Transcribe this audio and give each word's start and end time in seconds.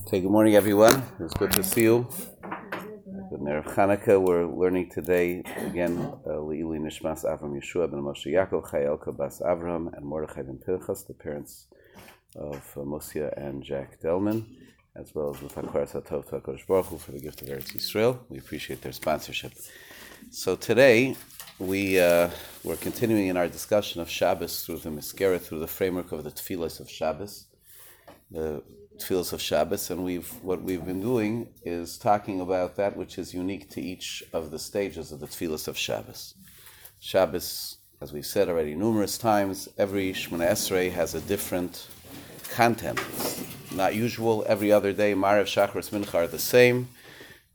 Okay, 0.00 0.20
good 0.20 0.30
morning, 0.30 0.56
everyone. 0.56 1.04
It's 1.20 1.32
good 1.34 1.52
to 1.52 1.62
see 1.62 1.82
you. 1.82 2.08
Good 2.42 3.40
Erev 3.40 3.64
Chanukah. 3.74 4.20
We're 4.20 4.44
learning 4.44 4.90
today 4.90 5.42
again 5.58 5.96
uh, 6.26 6.30
Leili 6.30 6.80
Nishmas 6.80 7.24
Avram 7.24 7.56
Yeshua 7.56 7.88
ben 7.88 8.00
Moshe 8.00 8.26
Yaakov 8.26 8.68
Chayelka 8.70 9.16
Bas 9.16 9.40
Avram 9.40 9.96
and 9.96 10.04
Mordechai 10.04 10.42
ben 10.42 10.58
Pinchas, 10.58 11.06
the 11.06 11.14
parents 11.14 11.68
of 12.34 12.56
uh, 12.76 12.80
Mosia 12.80 13.32
and 13.36 13.62
Jack 13.62 14.00
Delman, 14.00 14.44
as 14.96 15.14
well 15.14 15.30
as 15.32 15.40
with 15.40 15.54
Hakar 15.54 15.88
Satov 15.88 16.28
to 16.28 16.40
HaKadosh 16.40 16.66
Baruch 16.66 16.86
Hu 16.86 16.98
for 16.98 17.12
the 17.12 17.20
gift 17.20 17.42
of 17.42 17.48
Eretz 17.48 17.72
Yisrael. 17.72 18.18
We 18.28 18.38
appreciate 18.38 18.82
their 18.82 18.92
sponsorship. 18.92 19.52
So 20.30 20.56
today 20.56 21.14
we 21.60 22.00
uh, 22.00 22.30
we're 22.64 22.76
continuing 22.76 23.28
in 23.28 23.36
our 23.36 23.46
discussion 23.46 24.00
of 24.00 24.10
Shabbos 24.10 24.64
through 24.64 24.78
the 24.78 24.90
Miskera, 24.90 25.40
through 25.40 25.60
the 25.60 25.68
framework 25.68 26.10
of 26.10 26.24
the 26.24 26.32
Tefillas 26.32 26.80
of 26.80 26.90
Shabbos. 26.90 27.46
The 28.30 28.62
tefillas 28.98 29.32
of 29.32 29.40
Shabbos, 29.40 29.90
and 29.90 30.04
we've 30.04 30.30
what 30.42 30.62
we've 30.62 30.84
been 30.84 31.00
doing 31.00 31.48
is 31.64 31.98
talking 31.98 32.40
about 32.40 32.76
that 32.76 32.96
which 32.96 33.18
is 33.18 33.34
unique 33.34 33.70
to 33.70 33.80
each 33.80 34.22
of 34.32 34.50
the 34.50 34.58
stages 34.58 35.12
of 35.12 35.20
the 35.20 35.26
tefillas 35.26 35.68
of 35.68 35.76
Shabbos. 35.76 36.34
Shabbos, 37.00 37.78
as 38.00 38.12
we've 38.12 38.26
said 38.26 38.48
already 38.48 38.74
numerous 38.74 39.18
times, 39.18 39.68
every 39.76 40.12
Shemona 40.12 40.50
Esrei 40.50 40.90
has 40.92 41.14
a 41.14 41.20
different 41.20 41.86
content. 42.50 43.00
It's 43.12 43.72
not 43.72 43.94
usual. 43.94 44.44
Every 44.48 44.70
other 44.70 44.92
day, 44.92 45.14
Marev, 45.14 45.46
Shachris, 45.46 45.90
Mincha 45.90 46.14
are 46.14 46.26
the 46.26 46.38
same, 46.38 46.88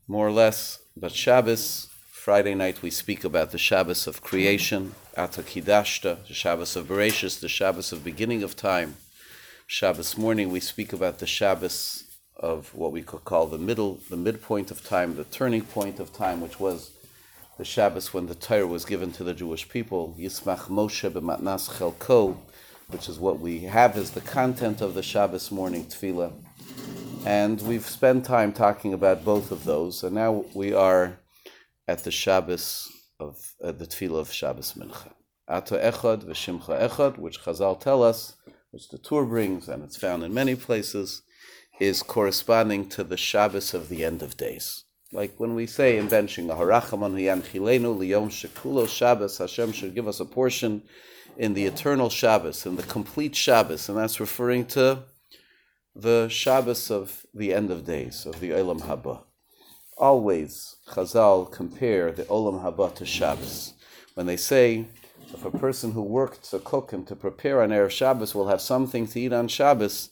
more 0.08 0.28
or 0.28 0.32
less. 0.32 0.80
But 0.96 1.14
Shabbos, 1.14 1.90
Friday 2.12 2.54
night, 2.54 2.82
we 2.82 2.92
speak 2.92 3.24
about 3.24 3.52
the 3.52 3.58
Shabbos 3.58 4.06
of 4.06 4.22
creation, 4.22 4.94
Ata 5.18 5.42
Kidashta, 5.42 6.28
the 6.28 6.34
Shabbos 6.34 6.76
of 6.76 6.88
Bereshis, 6.88 7.40
the 7.40 7.48
Shabbos 7.48 7.92
of 7.92 8.04
beginning 8.04 8.44
of 8.44 8.56
time. 8.56 8.98
Shabbos 9.72 10.18
morning, 10.18 10.50
we 10.50 10.62
speak 10.62 10.94
about 10.94 11.20
the 11.20 11.28
Shabbos 11.28 12.04
of 12.36 12.74
what 12.74 12.92
we 12.92 13.04
could 13.04 13.24
call 13.24 13.46
the 13.46 13.60
middle, 13.60 14.00
the 14.10 14.18
midpoint 14.18 14.72
of 14.72 14.84
time, 14.84 15.16
the 15.16 15.26
turning 15.26 15.62
point 15.62 16.00
of 16.00 16.12
time, 16.12 16.42
which 16.42 16.60
was 16.60 16.90
the 17.60 17.64
Shabbos 17.64 18.12
when 18.12 18.26
the 18.26 18.34
Torah 18.34 18.66
was 18.66 18.84
given 18.84 19.12
to 19.12 19.24
the 19.24 19.36
Jewish 19.36 19.70
people. 19.70 20.16
Yismach 20.20 20.70
Moshe 20.70 21.08
b'matnas 21.12 21.70
chelko, 21.70 22.36
which 22.88 23.08
is 23.08 23.20
what 23.20 23.40
we 23.40 23.60
have 23.60 23.96
as 23.96 24.10
the 24.10 24.22
content 24.22 24.82
of 24.82 24.96
the 24.96 25.04
Shabbos 25.04 25.52
morning 25.52 25.86
tefillah. 25.86 26.34
And 27.24 27.62
we've 27.62 27.86
spent 27.86 28.26
time 28.26 28.54
talking 28.54 28.96
about 28.96 29.24
both 29.24 29.52
of 29.52 29.66
those, 29.66 30.04
and 30.04 30.16
now 30.16 30.46
we 30.56 30.74
are 30.74 31.20
at 31.88 32.04
the 32.04 32.12
Shabbos 32.12 32.92
of 33.20 33.54
uh, 33.64 33.72
the 33.72 33.86
tefillah 33.86 34.22
of 34.22 34.34
Shabbos 34.34 34.74
Mincha. 34.74 35.14
Ato 35.48 35.78
Echad 35.78 36.24
v'Shimcha 36.24 36.90
Echad, 36.90 37.20
which 37.20 37.42
Chazal 37.42 37.80
tell 37.80 38.02
us 38.02 38.36
which 38.72 38.90
the 38.90 38.98
Tur 38.98 39.26
brings, 39.26 39.68
and 39.68 39.84
it's 39.84 39.98
found 39.98 40.24
in 40.24 40.34
many 40.34 40.56
places, 40.56 41.22
is 41.80 42.04
corresponding 42.04 42.88
to 42.90 43.04
the 43.04 43.18
Shabbos 43.18 43.74
of 43.74 43.90
the 43.90 44.04
end 44.04 44.22
of 44.22 44.38
days. 44.38 44.84
Like 45.12 45.34
when 45.38 45.56
we 45.56 45.66
say 45.66 45.98
in 45.98 46.08
benching, 46.08 46.48
Chilenu 46.48 47.98
liyom 47.98 48.30
shekulo 48.30 48.88
Shabbos, 48.88 49.40
Hashem 49.40 49.72
should 49.72 49.96
give 49.96 50.08
us 50.08 50.20
a 50.20 50.26
portion 50.26 50.84
in 51.38 51.54
the 51.54 51.66
eternal 51.66 52.10
Shabbos, 52.10 52.66
in 52.66 52.76
the 52.76 52.84
complete 52.84 53.36
Shabbos, 53.36 53.90
and 53.90 53.98
that's 53.98 54.20
referring 54.20 54.66
to 54.68 55.04
the 55.96 56.28
Shabbos 56.28 56.92
of 56.92 57.26
the 57.34 57.54
end 57.54 57.72
of 57.72 57.86
days, 57.86 58.26
of 58.26 58.40
the 58.40 58.52
Olam 58.52 58.82
Haba. 58.82 59.24
Always, 59.98 60.76
Chazal 60.90 61.52
compare 61.52 62.12
the 62.12 62.24
Olam 62.26 62.64
Haba 62.64 62.94
to 62.96 63.06
Shabbos. 63.06 63.74
When 64.14 64.28
they 64.28 64.38
say 64.38 64.90
if 65.34 65.46
a 65.46 65.52
person 65.52 65.92
who 65.92 66.02
worked 66.02 66.50
to 66.52 66.60
cook 66.60 66.94
and 66.94 67.08
to 67.08 67.16
prepare 67.16 67.62
on 67.62 67.70
Erev 67.70 67.92
Shabbos 67.92 68.34
will 68.34 68.48
have 68.48 68.62
something 68.62 69.08
to 69.08 69.20
eat 69.20 69.34
on 69.34 69.48
Shabbos, 69.48 70.10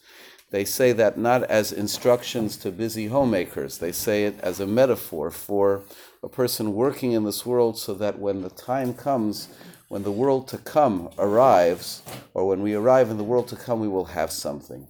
they 0.50 0.64
say 0.64 0.94
that 0.94 1.18
not 1.18 1.44
as 1.44 1.72
instructions 1.72 2.56
to 2.58 2.72
busy 2.72 3.08
homemakers. 3.08 3.80
They 3.80 3.92
say 3.92 4.26
it 4.26 4.40
as 4.42 4.60
a 4.60 4.68
metaphor 4.68 5.30
for 5.30 5.84
a 6.24 6.30
person 6.30 6.74
working 6.74 7.12
in 7.12 7.26
this 7.26 7.46
world 7.46 7.78
so 7.78 7.94
that 7.96 8.20
when 8.20 8.42
the 8.42 8.50
time 8.50 8.94
comes, 8.94 9.50
when 9.90 10.04
the 10.04 10.12
world 10.12 10.48
to 10.50 10.58
come 10.58 11.10
arrives, 11.18 12.02
or 12.34 12.48
when 12.48 12.62
we 12.62 12.76
arrive 12.76 13.10
in 13.10 13.18
the 13.18 13.24
world 13.24 13.48
to 13.50 13.56
come, 13.56 13.80
we 13.80 13.88
will 13.88 14.06
have 14.06 14.32
something. 14.32 14.88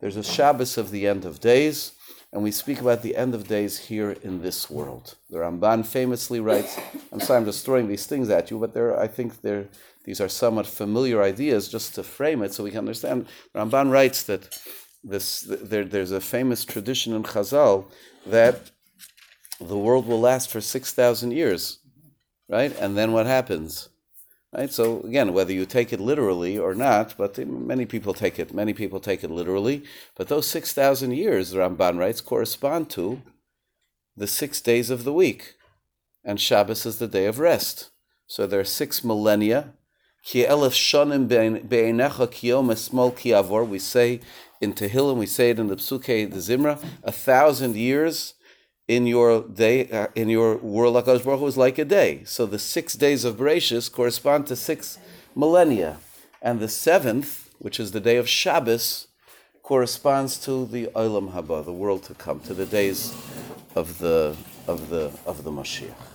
There's 0.00 0.16
a 0.16 0.22
Shabbos 0.22 0.78
of 0.78 0.90
the 0.90 1.06
end 1.06 1.24
of 1.24 1.40
days, 1.40 1.92
and 2.32 2.42
we 2.42 2.50
speak 2.52 2.80
about 2.80 3.02
the 3.02 3.16
end 3.16 3.34
of 3.34 3.48
days 3.48 3.78
here 3.78 4.12
in 4.22 4.40
this 4.40 4.70
world. 4.70 5.16
The 5.30 5.38
Ramban 5.38 5.84
famously 5.84 6.40
writes, 6.40 6.78
I'm 7.12 7.20
sorry, 7.20 7.38
I'm 7.38 7.44
just 7.44 7.64
throwing 7.64 7.88
these 7.88 8.06
things 8.06 8.30
at 8.30 8.50
you, 8.50 8.58
but 8.58 8.72
there, 8.72 8.98
I 8.98 9.08
think 9.08 9.42
they're, 9.42 9.68
these 10.04 10.20
are 10.20 10.28
somewhat 10.28 10.66
familiar 10.66 11.22
ideas 11.22 11.68
just 11.68 11.94
to 11.96 12.02
frame 12.02 12.42
it 12.42 12.54
so 12.54 12.64
we 12.64 12.70
can 12.70 12.78
understand. 12.78 13.26
Ramban 13.54 13.90
writes 13.90 14.22
that 14.24 14.58
this, 15.02 15.40
there, 15.40 15.84
there's 15.84 16.12
a 16.12 16.20
famous 16.20 16.64
tradition 16.64 17.14
in 17.14 17.24
Chazal 17.24 17.90
that 18.26 18.70
the 19.60 19.78
world 19.78 20.06
will 20.06 20.20
last 20.20 20.50
for 20.50 20.60
6,000 20.60 21.32
years, 21.32 21.80
right? 22.48 22.74
And 22.78 22.96
then 22.96 23.12
what 23.12 23.26
happens? 23.26 23.89
Right? 24.52 24.72
So 24.72 25.00
again, 25.02 25.32
whether 25.32 25.52
you 25.52 25.64
take 25.64 25.92
it 25.92 26.00
literally 26.00 26.58
or 26.58 26.74
not, 26.74 27.14
but 27.16 27.38
many 27.38 27.86
people 27.86 28.12
take 28.12 28.38
it, 28.38 28.52
many 28.52 28.74
people 28.74 28.98
take 28.98 29.22
it 29.22 29.30
literally. 29.30 29.84
But 30.16 30.28
those 30.28 30.46
six 30.46 30.72
thousand 30.72 31.12
years, 31.12 31.50
the 31.50 31.60
Ramban 31.60 31.98
writes, 31.98 32.20
correspond 32.20 32.90
to 32.90 33.22
the 34.16 34.26
six 34.26 34.60
days 34.60 34.90
of 34.90 35.04
the 35.04 35.12
week, 35.12 35.54
and 36.24 36.40
Shabbos 36.40 36.84
is 36.84 36.98
the 36.98 37.06
day 37.06 37.26
of 37.26 37.38
rest. 37.38 37.90
So 38.26 38.46
there 38.46 38.60
are 38.60 38.64
six 38.64 39.04
millennia. 39.04 39.74
Ki 40.24 40.44
elef 40.44 40.72
shonim 40.72 41.28
kiyom. 42.28 43.68
We 43.68 43.78
say 43.78 44.20
in 44.60 44.74
Tehillim, 44.74 45.16
we 45.16 45.26
say 45.26 45.50
it 45.50 45.58
in 45.58 45.68
the 45.68 45.76
Psuke, 45.76 46.30
the 46.30 46.36
Zimra, 46.36 46.82
a 47.02 47.12
thousand 47.12 47.76
years 47.76 48.34
in 48.90 49.06
your 49.06 49.42
day, 49.42 49.88
uh, 49.88 50.08
in 50.16 50.28
your 50.28 50.56
world, 50.56 50.96
Hakadosh 50.96 51.24
Baruch 51.24 51.42
is 51.42 51.56
like 51.56 51.78
a 51.78 51.84
day. 51.84 52.22
So 52.24 52.44
the 52.44 52.58
six 52.58 52.94
days 52.94 53.24
of 53.24 53.36
Bereshis 53.36 53.90
correspond 53.90 54.48
to 54.48 54.56
six 54.56 54.98
millennia, 55.36 55.98
and 56.42 56.58
the 56.58 56.66
seventh, 56.66 57.50
which 57.60 57.78
is 57.78 57.92
the 57.92 58.00
day 58.00 58.16
of 58.16 58.28
Shabbos, 58.28 59.06
corresponds 59.62 60.38
to 60.38 60.66
the 60.66 60.86
Olam 60.96 61.32
Haba, 61.34 61.64
the 61.64 61.72
world 61.72 62.02
to 62.04 62.14
come, 62.14 62.40
to 62.40 62.52
the 62.52 62.66
days 62.66 63.14
of 63.76 63.98
the 63.98 64.36
of 64.66 64.90
the 64.90 65.12
of 65.24 65.44
the 65.44 65.52
Mashiach. 65.52 66.06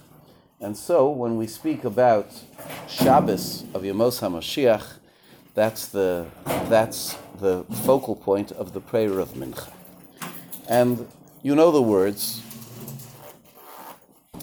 And 0.60 0.76
so, 0.76 1.10
when 1.10 1.38
we 1.38 1.48
speak 1.48 1.86
about 1.86 2.28
Shabbos 2.90 3.64
of 3.74 3.84
Yemos 3.84 4.20
HaMashiach, 4.20 4.86
that's 5.54 5.88
the 5.88 6.28
that's 6.68 7.16
the 7.40 7.64
focal 7.86 8.18
point 8.18 8.52
of 8.52 8.74
the 8.74 8.82
prayer 8.82 9.20
of 9.20 9.30
Mincha. 9.30 9.72
And 10.68 11.08
you 11.42 11.56
know 11.56 11.72
the 11.72 11.82
words 11.82 12.42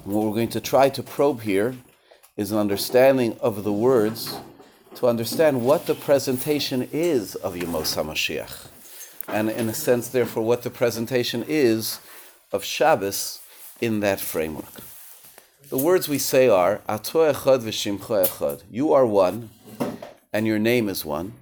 what 0.04 0.24
we're 0.24 0.34
going 0.34 0.48
to 0.48 0.60
try 0.60 0.88
to 0.88 1.02
probe 1.02 1.42
here 1.42 1.76
is 2.36 2.50
an 2.50 2.58
understanding 2.58 3.36
of 3.40 3.62
the 3.62 3.72
words 3.72 4.36
to 4.96 5.06
understand 5.06 5.64
what 5.64 5.86
the 5.86 5.94
presentation 5.94 6.88
is 6.92 7.34
of 7.36 7.54
Yemos 7.54 7.96
HaMashiach. 7.96 8.68
And 9.28 9.48
in 9.48 9.68
a 9.68 9.74
sense, 9.74 10.08
therefore, 10.08 10.42
what 10.42 10.62
the 10.62 10.70
presentation 10.70 11.44
is 11.46 12.00
of 12.50 12.64
Shabbos 12.64 13.40
in 13.80 14.00
that 14.00 14.20
framework. 14.20 14.82
The 15.68 15.78
words 15.78 16.08
we 16.08 16.18
say 16.18 16.48
are 16.48 16.82
Ato 16.88 17.32
Echad 17.32 17.62
v'Shimcha 17.62 18.26
Echad. 18.26 18.62
You 18.70 18.92
are 18.92 19.06
one, 19.06 19.50
and 20.32 20.46
your 20.46 20.58
name 20.58 20.88
is 20.88 21.04
one. 21.04 21.34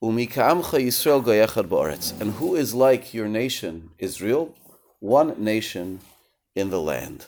Umika'amcha 0.00 0.80
Yisrael 0.80 1.22
Goyechad 1.24 1.68
Ba'aretz. 1.68 2.18
And 2.20 2.34
who 2.34 2.54
is 2.54 2.72
like 2.72 3.12
your 3.12 3.26
nation, 3.26 3.90
Israel? 3.98 4.54
One 5.00 5.42
nation 5.42 6.00
in 6.54 6.70
the 6.70 6.80
land. 6.80 7.26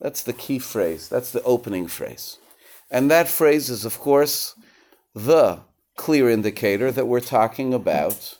That's 0.00 0.22
the 0.22 0.32
key 0.32 0.58
phrase. 0.58 1.08
That's 1.08 1.30
the 1.30 1.42
opening 1.42 1.86
phrase. 1.86 2.38
And 2.90 3.10
that 3.10 3.28
phrase 3.28 3.68
is, 3.68 3.84
of 3.84 3.98
course, 3.98 4.54
the 5.14 5.60
clear 5.96 6.30
indicator 6.30 6.90
that 6.90 7.06
we're 7.06 7.20
talking 7.20 7.74
about 7.74 8.38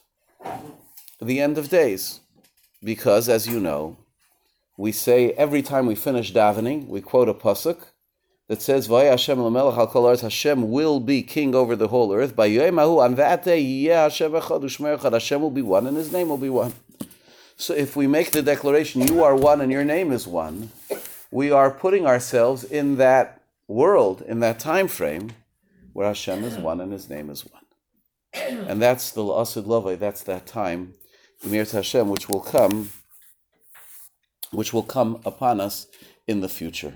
the 1.20 1.40
end 1.40 1.58
of 1.58 1.68
days. 1.68 2.20
Because, 2.82 3.28
as 3.28 3.46
you 3.46 3.60
know, 3.60 3.98
we 4.78 4.90
say 4.90 5.32
every 5.32 5.60
time 5.60 5.84
we 5.84 5.94
finish 5.94 6.32
davening, 6.32 6.88
we 6.88 7.02
quote 7.02 7.28
a 7.28 7.34
pasuk 7.34 7.78
that 8.48 8.62
says, 8.62 8.86
"Vay 8.86 9.06
Hashem 9.06 9.38
lamelech 9.38 9.76
al 9.76 9.86
kol 9.86 10.16
Hashem 10.16 10.70
will 10.70 10.98
be 10.98 11.22
king 11.22 11.54
over 11.54 11.76
the 11.76 11.88
whole 11.88 12.14
earth. 12.14 12.34
By 12.34 12.48
Yoemahu, 12.48 12.98
on 12.98 13.16
that 13.16 13.44
day, 13.44 13.60
Hashem 13.84 14.32
echad 14.32 15.12
Hashem 15.12 15.42
will 15.42 15.50
be 15.50 15.60
one, 15.60 15.86
and 15.86 15.96
His 15.98 16.10
name 16.10 16.30
will 16.30 16.38
be 16.38 16.48
one." 16.48 16.72
So, 17.58 17.74
if 17.74 17.94
we 17.94 18.06
make 18.06 18.30
the 18.30 18.40
declaration, 18.40 19.06
"You 19.06 19.22
are 19.22 19.36
one, 19.36 19.60
and 19.60 19.70
your 19.70 19.84
name 19.84 20.10
is 20.10 20.26
one," 20.26 20.70
we 21.30 21.50
are 21.50 21.70
putting 21.70 22.06
ourselves 22.06 22.64
in 22.64 22.96
that 22.96 23.42
world, 23.68 24.22
in 24.22 24.40
that 24.40 24.58
time 24.58 24.88
frame, 24.88 25.30
where 25.92 26.06
Hashem 26.06 26.44
is 26.44 26.56
one 26.56 26.80
and 26.80 26.92
His 26.92 27.08
name 27.08 27.30
is 27.30 27.44
one. 27.44 27.62
And 28.32 28.80
that's 28.80 29.10
the 29.10 29.22
La'asid 29.22 29.64
Lavai, 29.64 29.98
that's 29.98 30.22
that 30.24 30.46
time, 30.46 30.94
Emir 31.44 31.64
Hashem, 31.64 32.08
which 32.08 32.28
will 32.28 32.40
come, 32.40 32.90
which 34.50 34.72
will 34.72 34.82
come 34.82 35.20
upon 35.24 35.60
us 35.60 35.86
in 36.26 36.40
the 36.40 36.48
future. 36.48 36.94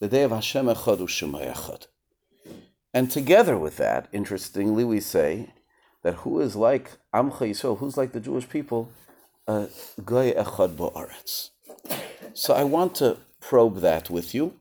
The 0.00 0.08
day 0.08 0.22
of 0.22 0.32
Hashem 0.32 0.66
Echad 0.66 0.98
Echad. 0.98 1.86
And 2.94 3.10
together 3.10 3.56
with 3.56 3.76
that, 3.78 4.08
interestingly, 4.12 4.84
we 4.84 5.00
say 5.00 5.54
that 6.02 6.14
who 6.14 6.40
is 6.40 6.56
like 6.56 6.90
Amcha 7.14 7.50
Yisrael, 7.50 7.78
who's 7.78 7.96
like 7.96 8.12
the 8.12 8.20
Jewish 8.20 8.48
people, 8.48 8.90
a 9.46 9.68
goy 10.04 10.32
echad 10.32 10.76
ba'aretz. 10.76 11.50
So 12.34 12.54
I 12.54 12.64
want 12.64 12.94
to 12.96 13.18
probe 13.42 13.80
that 13.80 14.08
with 14.08 14.34
you. 14.34 14.54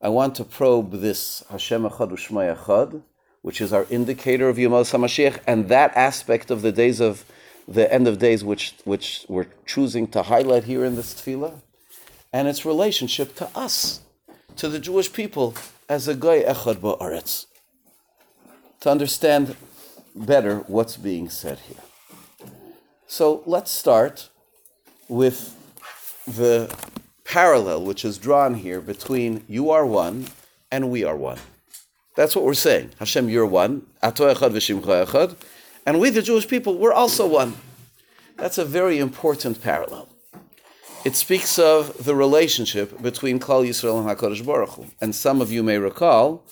I 0.00 0.08
want 0.08 0.34
to 0.36 0.44
probe 0.44 0.92
this 1.00 1.42
Hashem 1.50 1.82
echad 1.82 2.10
u'shmai 2.12 2.56
echad, 2.56 3.02
which 3.42 3.60
is 3.60 3.72
our 3.72 3.86
indicator 3.90 4.48
of 4.48 4.58
Yom 4.58 4.72
HaMashiach, 4.72 5.40
and 5.46 5.68
that 5.68 5.96
aspect 5.96 6.50
of 6.50 6.62
the 6.62 6.70
days 6.70 7.00
of 7.00 7.24
the 7.66 7.92
end 7.92 8.06
of 8.06 8.18
days, 8.18 8.44
which 8.44 8.74
which 8.84 9.24
we're 9.28 9.50
choosing 9.66 10.06
to 10.08 10.22
highlight 10.22 10.64
here 10.64 10.84
in 10.84 10.96
this 10.96 11.14
tefillah, 11.14 11.60
and 12.32 12.46
its 12.46 12.64
relationship 12.64 13.34
to 13.36 13.46
us, 13.54 14.00
to 14.56 14.68
the 14.68 14.78
Jewish 14.78 15.12
people, 15.12 15.54
as 15.88 16.06
a 16.06 16.14
goy 16.14 16.42
echad 16.42 16.76
ba'aretz. 16.76 17.46
To 18.80 18.90
understand 18.90 19.56
better 20.14 20.58
what's 20.74 20.96
being 20.96 21.28
said 21.28 21.58
here. 21.68 21.84
So 23.06 23.42
let's 23.44 23.70
start 23.70 24.30
with 25.08 25.38
the 26.26 26.74
parallel 27.30 27.84
which 27.84 28.04
is 28.04 28.18
drawn 28.18 28.54
here 28.54 28.80
between 28.80 29.44
you 29.46 29.70
are 29.70 29.86
one 29.86 30.26
and 30.72 30.90
we 30.90 31.04
are 31.04 31.16
one. 31.16 31.38
That's 32.16 32.34
what 32.34 32.44
we're 32.44 32.54
saying. 32.54 32.90
Hashem, 32.98 33.28
you're 33.28 33.46
one. 33.46 33.86
Ato. 34.02 34.34
And 35.86 36.00
we, 36.00 36.10
the 36.10 36.22
Jewish 36.22 36.48
people, 36.48 36.76
we're 36.76 36.92
also 36.92 37.28
one. 37.28 37.54
That's 38.36 38.58
a 38.58 38.64
very 38.64 38.98
important 38.98 39.62
parallel. 39.62 40.08
It 41.04 41.14
speaks 41.14 41.56
of 41.56 42.04
the 42.04 42.16
relationship 42.16 43.00
between 43.00 43.38
Klal 43.38 43.64
Yisrael 43.64 44.00
and 44.00 44.08
HaKadosh 44.10 44.44
Baruch 44.44 44.70
Hu. 44.70 44.86
And 45.00 45.14
some 45.14 45.40
of 45.40 45.52
you 45.52 45.62
may 45.62 45.78
recall 45.78 46.44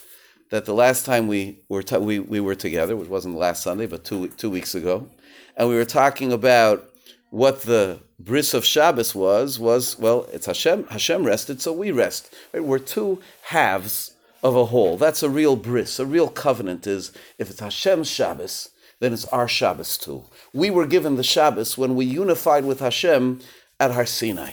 that 0.50 0.64
the 0.64 0.74
last 0.74 1.04
time 1.04 1.26
we 1.26 1.58
were, 1.68 1.82
t- 1.82 1.98
we, 1.98 2.20
we 2.20 2.38
were 2.38 2.54
together, 2.54 2.94
which 2.94 3.08
wasn't 3.08 3.34
last 3.34 3.64
Sunday, 3.64 3.86
but 3.86 4.04
two, 4.04 4.28
two 4.28 4.48
weeks 4.48 4.76
ago, 4.76 5.08
and 5.56 5.68
we 5.68 5.74
were 5.74 5.84
talking 5.84 6.32
about 6.32 6.87
what 7.30 7.62
the 7.62 8.00
bris 8.18 8.54
of 8.54 8.64
Shabbos 8.64 9.14
was, 9.14 9.58
was, 9.58 9.98
well, 9.98 10.28
it's 10.32 10.46
Hashem, 10.46 10.86
Hashem 10.88 11.24
rested, 11.24 11.60
so 11.60 11.72
we 11.72 11.90
rest. 11.90 12.34
Right? 12.52 12.64
We're 12.64 12.78
two 12.78 13.20
halves 13.42 14.12
of 14.42 14.56
a 14.56 14.66
whole. 14.66 14.96
That's 14.96 15.22
a 15.22 15.30
real 15.30 15.56
bris. 15.56 15.98
A 15.98 16.06
real 16.06 16.28
covenant 16.28 16.86
is, 16.86 17.12
if 17.38 17.50
it's 17.50 17.60
Hashem's 17.60 18.10
Shabbos, 18.10 18.70
then 19.00 19.12
it's 19.12 19.26
our 19.26 19.48
Shabbos 19.48 19.98
too. 19.98 20.24
We 20.52 20.70
were 20.70 20.86
given 20.86 21.16
the 21.16 21.22
Shabbos 21.22 21.78
when 21.78 21.94
we 21.94 22.04
unified 22.04 22.64
with 22.64 22.80
Hashem 22.80 23.40
at 23.78 23.92
Har 23.92 24.06
Sinai. 24.06 24.52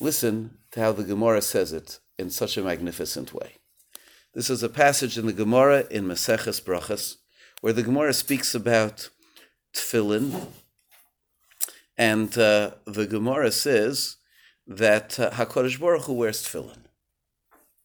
Listen 0.00 0.58
to 0.72 0.80
how 0.80 0.92
the 0.92 1.04
Gemara 1.04 1.42
says 1.42 1.72
it 1.72 1.98
in 2.18 2.30
such 2.30 2.56
a 2.56 2.62
magnificent 2.62 3.34
way. 3.34 3.54
This 4.34 4.50
is 4.50 4.62
a 4.62 4.68
passage 4.68 5.18
in 5.18 5.26
the 5.26 5.32
Gemara 5.32 5.84
in 5.90 6.04
Maseches 6.04 6.62
Brachas, 6.62 7.16
where 7.60 7.72
the 7.72 7.82
Gemara 7.82 8.12
speaks 8.12 8.54
about 8.54 9.10
tefillin, 9.74 10.48
and 11.98 12.38
uh, 12.38 12.70
the 12.86 13.06
Gemara 13.06 13.50
says 13.50 14.16
that 14.66 15.18
uh, 15.18 15.30
Hakadosh 15.32 15.80
Baruch 15.80 16.04
Hu 16.04 16.14
wears 16.14 16.44
tefillin. 16.44 16.84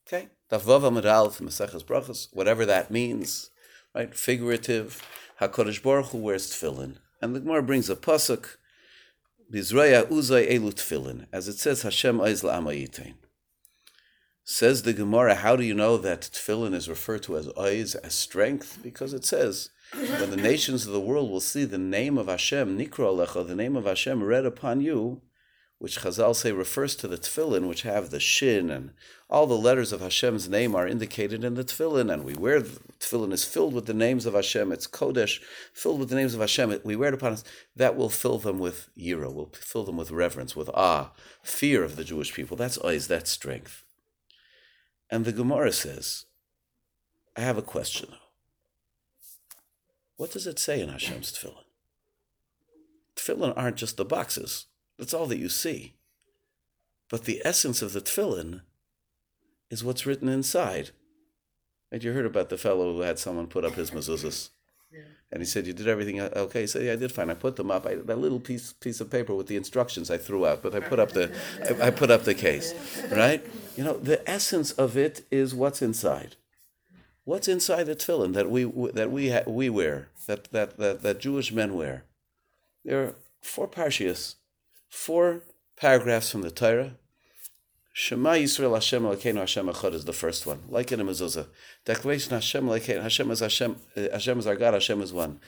Okay, 0.07 0.27
Tavav 0.51 0.81
Amidal 0.81 1.31
from 1.33 1.47
Brachas, 1.47 2.27
whatever 2.31 2.65
that 2.65 2.91
means, 2.91 3.49
right? 3.95 4.13
Figurative. 4.13 5.01
Hakadosh 5.41 5.81
Baruch 5.81 6.07
Hu 6.07 6.19
wears 6.19 6.51
tefillin, 6.51 6.97
and 7.21 7.35
the 7.35 7.39
Gemara 7.39 7.63
brings 7.63 7.89
a 7.89 7.95
pasuk. 7.95 8.57
Bizraya 9.51 10.05
uzay 10.05 10.49
elu 10.51 10.73
tefillin, 10.73 11.25
as 11.33 11.47
it 11.47 11.57
says, 11.57 11.81
Hashem 11.81 12.19
aiz 12.19 12.43
la'amayitain. 12.43 13.15
Says 14.45 14.83
the 14.83 14.93
Gemara, 14.93 15.35
how 15.35 15.55
do 15.55 15.63
you 15.63 15.73
know 15.73 15.97
that 15.97 16.21
tefillin 16.21 16.75
is 16.75 16.87
referred 16.87 17.23
to 17.23 17.37
as 17.37 17.47
oiz, 17.57 17.95
as 17.95 18.13
strength? 18.13 18.79
Because 18.83 19.13
it 19.13 19.25
says, 19.25 19.69
when 19.93 20.29
the 20.31 20.37
nations 20.37 20.87
of 20.87 20.93
the 20.93 20.99
world 20.99 21.29
will 21.29 21.39
see 21.39 21.65
the 21.65 21.77
name 21.77 22.17
of 22.17 22.27
Hashem, 22.27 22.77
Nikra 22.77 23.05
Alecha, 23.05 23.47
the 23.47 23.55
name 23.55 23.75
of 23.75 23.85
Hashem 23.85 24.23
read 24.23 24.45
upon 24.45 24.81
you, 24.81 25.21
which 25.77 25.99
Chazal 25.99 26.35
say 26.35 26.51
refers 26.51 26.95
to 26.95 27.07
the 27.07 27.17
tefillin, 27.17 27.67
which 27.67 27.83
have 27.83 28.09
the 28.09 28.19
shin, 28.19 28.71
and 28.71 28.93
all 29.29 29.45
the 29.45 29.57
letters 29.57 29.91
of 29.91 30.01
Hashem's 30.01 30.49
name 30.49 30.75
are 30.75 30.87
indicated 30.87 31.43
in 31.43 31.55
the 31.55 31.63
tefillin, 31.63 32.11
and 32.11 32.23
we 32.23 32.33
wear 32.33 32.61
the 32.61 32.79
tefillin 32.99 33.33
is 33.33 33.43
filled 33.43 33.73
with 33.73 33.85
the 33.85 33.93
names 33.93 34.25
of 34.25 34.33
Hashem. 34.33 34.71
It's 34.71 34.87
kodesh, 34.87 35.41
filled 35.73 35.99
with 35.99 36.09
the 36.09 36.15
names 36.15 36.33
of 36.33 36.39
Hashem. 36.39 36.79
We 36.83 36.95
wear 36.95 37.09
it 37.09 37.15
upon 37.15 37.33
us. 37.33 37.43
That 37.75 37.95
will 37.95 38.09
fill 38.09 38.39
them 38.39 38.59
with 38.59 38.89
yira, 38.97 39.31
will 39.31 39.51
fill 39.53 39.83
them 39.83 39.97
with 39.97 40.09
reverence, 40.09 40.55
with 40.55 40.69
awe, 40.73 41.11
fear 41.43 41.83
of 41.83 41.97
the 41.97 42.03
Jewish 42.03 42.33
people. 42.33 42.57
That's 42.57 42.77
oiz, 42.79 43.07
that's 43.07 43.29
strength. 43.29 43.83
And 45.11 45.25
the 45.25 45.33
Gemara 45.33 45.71
says, 45.71 46.25
I 47.35 47.41
have 47.41 47.57
a 47.57 47.61
question. 47.61 48.09
What 50.17 50.31
does 50.31 50.47
it 50.47 50.59
say 50.59 50.79
in 50.81 50.89
Hashem's 50.89 51.31
tefillin? 51.31 51.63
Tefillin 53.15 53.53
aren't 53.55 53.77
just 53.77 53.97
the 53.97 54.05
boxes. 54.05 54.65
That's 54.97 55.13
all 55.13 55.25
that 55.27 55.37
you 55.37 55.49
see. 55.49 55.95
But 57.09 57.25
the 57.25 57.41
essence 57.43 57.81
of 57.81 57.93
the 57.93 58.01
tefillin 58.01 58.61
is 59.69 59.83
what's 59.83 60.05
written 60.05 60.29
inside. 60.29 60.91
And 61.91 62.03
you 62.03 62.11
heard 62.13 62.25
about 62.25 62.49
the 62.49 62.57
fellow 62.57 62.93
who 62.93 63.01
had 63.01 63.19
someone 63.19 63.47
put 63.47 63.65
up 63.65 63.73
his 63.73 63.91
mezuzahs. 63.91 64.49
And 65.31 65.41
he 65.41 65.45
said, 65.47 65.65
"You 65.65 65.73
did 65.73 65.87
everything 65.87 66.21
okay." 66.21 66.61
He 66.61 66.67
said, 66.67 66.83
"Yeah, 66.83 66.93
I 66.93 66.95
did 66.95 67.11
fine. 67.11 67.31
I 67.31 67.33
put 67.33 67.55
them 67.55 67.71
up. 67.71 67.87
I, 67.87 67.95
that 67.95 68.19
little 68.19 68.39
piece 68.39 68.73
piece 68.73 69.01
of 69.01 69.09
paper 69.09 69.33
with 69.33 69.47
the 69.47 69.55
instructions 69.55 70.11
I 70.11 70.17
threw 70.17 70.45
out, 70.45 70.61
but 70.61 70.75
I 70.75 70.79
put 70.79 70.99
up 70.99 71.11
the 71.11 71.35
I, 71.63 71.87
I 71.87 71.89
put 71.89 72.11
up 72.11 72.23
the 72.23 72.35
case, 72.35 72.73
right? 73.11 73.43
You 73.75 73.83
know, 73.83 73.97
the 73.97 74.27
essence 74.29 74.71
of 74.73 74.95
it 74.95 75.25
is 75.31 75.55
what's 75.55 75.81
inside. 75.81 76.35
What's 77.25 77.47
inside 77.47 77.85
the 77.85 77.95
tefillin 77.95 78.33
that 78.33 78.49
we 78.49 78.65
that 78.91 79.11
we 79.11 79.31
ha- 79.31 79.43
we 79.47 79.69
wear, 79.69 80.09
that, 80.27 80.51
that 80.51 80.77
that 80.77 81.01
that 81.03 81.19
Jewish 81.19 81.51
men 81.51 81.75
wear? 81.75 82.03
There 82.83 83.01
are 83.03 83.15
four 83.41 83.67
parshias, 83.67 84.35
four 84.89 85.43
paragraphs 85.77 86.29
from 86.31 86.41
the 86.41 86.51
Torah. 86.51 86.95
Shema 87.95 88.31
Yisrael 88.31 88.73
Hashem 88.73 89.03
Elokeinu 89.03 89.37
Hashem 89.37 89.67
Echad 89.67 89.93
is 89.93 90.05
the 90.05 90.13
first 90.13 90.47
one, 90.47 90.63
like 90.67 90.91
in 90.91 90.99
a 90.99 91.05
mezuzah. 91.05 91.45
Declaration 91.85 92.31
Hashem 92.31 92.65
Elokeinu 92.65 93.03
Hashem 93.03 93.29
is 93.29 93.39
Hashem, 93.39 93.75
uh, 93.95 94.07
Hashem 94.11 94.39
is 94.39 94.47
our 94.47 94.55
God, 94.55 94.73
Hashem 94.73 94.99
is 95.03 95.13
one. 95.13 95.39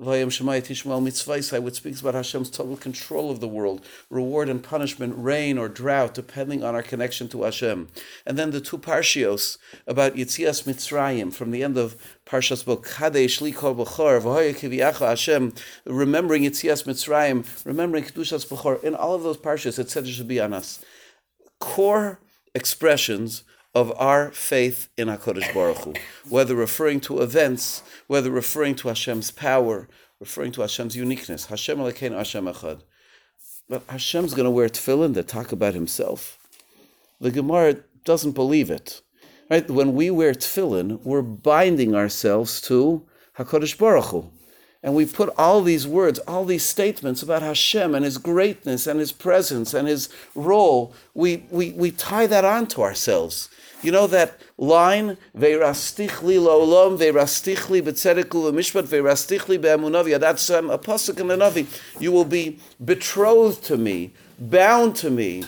Vayim 0.00 0.32
Shema 0.32 0.52
Yitishmael 0.52 1.02
Mitzvahsai, 1.06 1.62
which 1.62 1.74
speaks 1.74 2.00
about 2.00 2.14
Hashem's 2.14 2.48
total 2.48 2.78
control 2.78 3.30
of 3.30 3.40
the 3.40 3.48
world, 3.48 3.84
reward 4.08 4.48
and 4.48 4.62
punishment, 4.62 5.12
rain 5.14 5.58
or 5.58 5.68
drought, 5.68 6.14
depending 6.14 6.64
on 6.64 6.74
our 6.74 6.82
connection 6.82 7.28
to 7.28 7.42
Hashem. 7.42 7.88
And 8.24 8.38
then 8.38 8.50
the 8.50 8.62
two 8.62 8.78
parshios 8.78 9.58
about 9.86 10.14
Yitzias 10.14 10.62
Mitzrayim 10.62 11.34
from 11.34 11.50
the 11.50 11.62
end 11.62 11.76
of 11.76 11.96
Parshas 12.24 12.64
Bo 12.64 12.78
Kadesh 12.78 13.40
Likol 13.40 13.76
B'chor 13.76 14.22
V'hoya 14.22 14.54
Kiviyacha 14.54 15.06
Hashem, 15.06 15.52
remembering 15.84 16.44
Yitzias 16.44 16.84
Mitzrayim, 16.84 17.44
remembering 17.66 18.04
Kedushas 18.04 18.46
B'chor. 18.46 18.82
In 18.82 18.94
all 18.94 19.14
of 19.14 19.22
those 19.22 19.36
parshios, 19.36 19.78
it 19.78 19.90
said 19.90 20.04
it 20.04 20.12
should 20.12 20.26
be 20.28 20.40
on 20.40 20.54
us 20.54 20.82
core 21.60 22.20
expressions 22.54 23.44
of 23.74 23.92
our 23.96 24.32
faith 24.32 24.88
in 24.96 25.08
HaKadosh 25.08 25.54
Baruch 25.54 25.78
Hu, 25.78 25.94
whether 26.28 26.56
referring 26.56 27.00
to 27.02 27.20
events, 27.20 27.82
whether 28.08 28.30
referring 28.30 28.74
to 28.76 28.88
Hashem's 28.88 29.30
power, 29.30 29.88
referring 30.18 30.52
to 30.52 30.62
Hashem's 30.62 30.96
uniqueness. 30.96 31.46
Hashem 31.46 31.78
Elokeinu 31.78 32.16
Hashem 32.16 32.46
Echad. 32.46 32.82
But 33.68 33.84
Hashem's 33.88 34.34
going 34.34 34.44
to 34.44 34.50
wear 34.50 34.68
tefillin 34.68 35.14
that 35.14 35.28
talk 35.28 35.52
about 35.52 35.74
himself. 35.74 36.38
The 37.20 37.30
Gemara 37.30 37.76
doesn't 38.04 38.32
believe 38.32 38.70
it. 38.70 39.00
Right? 39.48 39.68
When 39.70 39.94
we 39.94 40.10
wear 40.10 40.32
tefillin, 40.32 41.00
we're 41.04 41.22
binding 41.22 41.94
ourselves 41.94 42.60
to 42.62 43.06
HaKadosh 43.38 43.78
Baruch 43.78 44.06
Hu. 44.06 44.30
And 44.82 44.94
we 44.94 45.04
put 45.04 45.28
all 45.36 45.60
these 45.60 45.86
words, 45.86 46.18
all 46.20 46.46
these 46.46 46.64
statements 46.64 47.22
about 47.22 47.42
Hashem 47.42 47.94
and 47.94 48.04
His 48.04 48.16
greatness 48.16 48.86
and 48.86 48.98
His 48.98 49.12
presence 49.12 49.74
and 49.74 49.86
His 49.86 50.08
role, 50.34 50.94
we, 51.12 51.44
we, 51.50 51.72
we 51.72 51.90
tie 51.90 52.26
that 52.26 52.44
onto 52.46 52.80
ourselves. 52.80 53.50
You 53.82 53.92
know 53.92 54.06
that 54.06 54.40
line, 54.56 55.18
Ve'rastichli 55.36 56.38
la'olam, 56.38 56.98
ve'rastichli 56.98 57.82
b'tzedek 57.82 58.24
u'mishpat, 58.24 58.84
ve'rastichli 58.84 59.60
be'emunav, 59.60 60.18
that's 60.18 60.48
um, 60.50 60.70
a 60.70 60.78
pasuk 60.78 61.16
Navi. 61.16 61.66
You 62.00 62.12
will 62.12 62.24
be 62.24 62.58
betrothed 62.82 63.62
to 63.64 63.76
me, 63.76 64.12
bound 64.38 64.96
to 64.96 65.10
me, 65.10 65.44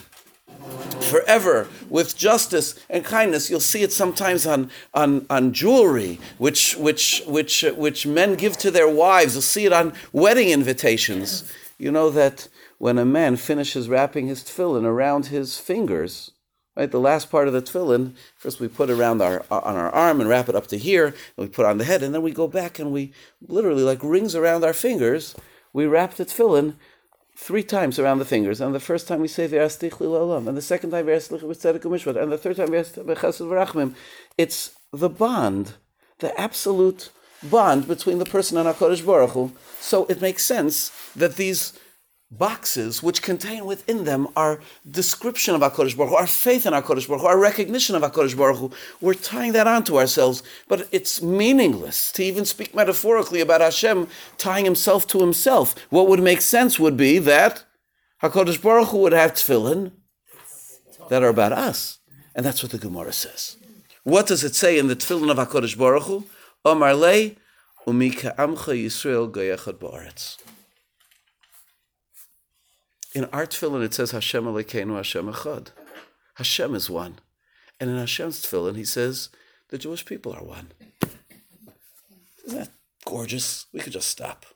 forever 1.02 1.69
with 1.88 2.16
justice 2.16 2.75
and 2.88 3.04
kindness. 3.04 3.50
You'll 3.50 3.61
see 3.61 3.83
it 3.83 3.92
sometimes 3.92 4.47
on, 4.47 4.71
on, 4.95 5.26
on 5.28 5.52
jewelry, 5.52 6.19
which, 6.38 6.76
which, 6.76 7.23
which, 7.26 7.64
which 7.76 8.07
men 8.07 8.35
give 8.35 8.57
to 8.59 8.71
their 8.71 8.88
wives. 8.88 9.35
You'll 9.35 9.42
see 9.42 9.66
it 9.66 9.73
on 9.73 9.92
wedding 10.12 10.49
invitations. 10.49 11.52
You 11.78 11.90
know 11.90 12.11
that 12.11 12.49
when 12.78 12.99
a 12.99 13.04
man 13.04 13.37
finishes 13.37 13.88
wrapping 13.88 14.26
his 14.26 14.42
tefillin 14.42 14.85
around 14.85 15.26
his 15.26 15.59
fingers, 15.59 16.33
right, 16.76 16.90
the 16.90 16.99
last 16.99 17.31
part 17.31 17.47
of 17.47 17.52
the 17.52 17.62
tefillin, 17.62 18.14
first 18.37 18.61
we 18.61 18.69
put 18.69 18.90
around 18.90 19.21
our, 19.21 19.45
on 19.50 19.76
our 19.76 19.90
arm 19.90 20.21
and 20.21 20.28
wrap 20.28 20.49
it 20.49 20.57
up 20.57 20.66
to 20.69 20.78
here, 20.78 21.07
and 21.07 21.14
we 21.37 21.47
put 21.49 21.66
on 21.66 21.78
the 21.78 21.85
head, 21.85 22.02
and 22.02 22.14
then 22.14 22.23
we 22.23 22.33
go 22.33 22.49
back 22.49 22.78
and 22.78 22.90
we 22.92 23.12
literally, 23.47 23.83
like 23.83 24.02
rings 24.02 24.35
around 24.35 24.64
our 24.64 24.73
fingers, 24.73 25.35
we 25.73 25.87
wrap 25.87 26.14
the 26.14 26.25
tefillin 26.25 26.75
three 27.36 27.62
times 27.62 27.98
around 27.98 28.18
the 28.18 28.24
fingers, 28.24 28.60
and 28.60 28.74
the 28.74 28.80
first 28.80 29.08
time 29.08 29.20
we 29.20 29.28
say 29.28 29.48
Ve'astich 29.48 29.92
Lilalam, 29.92 30.46
and 30.48 30.56
the 30.56 30.62
second 30.62 30.90
time 30.90 31.06
Ve'astich 31.06 31.40
V'tzedek 31.40 31.80
Mishpat, 31.80 32.20
and 32.20 32.30
the 32.30 32.38
third 32.38 32.56
time 32.56 32.68
Ve'chesed 32.68 33.46
V'rachmim. 33.46 33.94
It's 34.38 34.72
the 34.92 35.08
bond, 35.08 35.74
the 36.18 36.38
absolute 36.40 37.10
bond 37.42 37.88
between 37.88 38.18
the 38.18 38.24
person 38.24 38.56
and 38.58 38.68
HaKadosh 38.68 39.04
Baruch 39.04 39.30
Hu. 39.30 39.52
So 39.80 40.06
it 40.06 40.20
makes 40.20 40.44
sense 40.44 40.90
that 41.16 41.36
these 41.36 41.72
boxes 42.38 43.02
which 43.02 43.22
contain 43.22 43.64
within 43.66 44.04
them 44.04 44.26
our 44.36 44.60
description 44.90 45.54
of 45.54 45.60
HaKadosh 45.60 45.96
Baruch 45.96 46.10
Hu, 46.10 46.16
our 46.16 46.26
faith 46.26 46.66
in 46.66 46.72
HaKadosh 46.72 47.06
Baruch 47.06 47.22
Hu, 47.22 47.26
our 47.26 47.38
recognition 47.38 47.94
of 47.94 48.02
HaKadosh 48.02 48.36
Baruch 48.36 48.58
Hu. 48.58 48.70
We're 49.00 49.14
tying 49.14 49.52
that 49.52 49.66
onto 49.66 49.98
ourselves, 49.98 50.42
but 50.68 50.88
it's 50.90 51.20
meaningless 51.22 52.10
to 52.12 52.24
even 52.24 52.44
speak 52.44 52.74
metaphorically 52.74 53.40
about 53.40 53.60
Hashem 53.60 54.08
tying 54.38 54.64
himself 54.64 55.06
to 55.08 55.20
himself. 55.20 55.74
What 55.90 56.08
would 56.08 56.20
make 56.20 56.40
sense 56.40 56.78
would 56.80 56.96
be 56.96 57.18
that 57.18 57.64
HaKadosh 58.22 58.62
Baruch 58.62 58.88
Hu 58.88 58.98
would 58.98 59.12
have 59.12 59.34
tefillin 59.34 59.92
that 61.08 61.22
are 61.22 61.28
about 61.28 61.52
us. 61.52 61.98
And 62.34 62.46
that's 62.46 62.62
what 62.62 62.72
the 62.72 62.78
Gemara 62.78 63.12
says. 63.12 63.56
What 64.04 64.26
does 64.26 64.42
it 64.42 64.54
say 64.54 64.78
in 64.78 64.88
the 64.88 64.96
tefillin 64.96 65.30
of 65.30 65.36
HaKadosh 65.36 65.76
Baruch 65.76 66.04
Hu? 66.04 66.24
Omar 66.64 66.94
lei, 66.94 67.36
umika 67.86 68.34
amcha 68.36 68.72
Yisrael 68.74 69.30
goyechad 69.30 69.74
ba'aretz. 69.74 70.38
In 73.14 73.26
our 73.26 73.47
tefillin, 73.47 73.85
it 73.85 73.95
says 73.95 74.11
Hashem 74.12 74.45
Elokeinu 74.45 74.97
Hashem 74.97 75.26
Echad. 75.26 75.69
Hashem 76.35 76.75
is 76.75 76.88
one. 76.88 77.19
And 77.78 77.90
in 77.90 77.97
Hashem's 77.97 78.45
tefillin, 78.45 78.76
he 78.76 78.85
says 78.85 79.28
the 79.69 79.78
Jewish 79.78 80.04
people 80.04 80.33
are 80.33 80.42
one. 80.42 80.73
Isn't 82.47 82.59
that 82.59 82.71
gorgeous? 83.04 83.66
We 83.73 83.81
could 83.81 83.92
just 83.92 84.09
stop. 84.09 84.47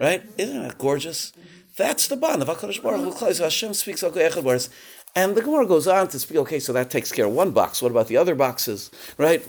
Right? 0.00 0.24
Isn't 0.36 0.62
that 0.62 0.78
gorgeous? 0.78 1.32
That's 1.76 2.08
the 2.08 2.16
bond 2.16 2.42
of 2.42 2.48
HaKadosh 2.48 2.82
Baruch 2.82 3.18
Hu. 3.18 3.26
Hashem 3.26 3.74
speaks 3.74 4.02
Echad 4.02 4.70
and 5.16 5.36
the 5.36 5.42
Gemara 5.42 5.66
goes 5.66 5.86
on 5.86 6.08
to 6.08 6.18
speak, 6.18 6.38
okay, 6.38 6.58
so 6.58 6.72
that 6.72 6.90
takes 6.90 7.12
care 7.12 7.26
of 7.26 7.32
one 7.32 7.52
box. 7.52 7.80
What 7.80 7.92
about 7.92 8.08
the 8.08 8.16
other 8.16 8.34
boxes, 8.34 8.90
right? 9.16 9.44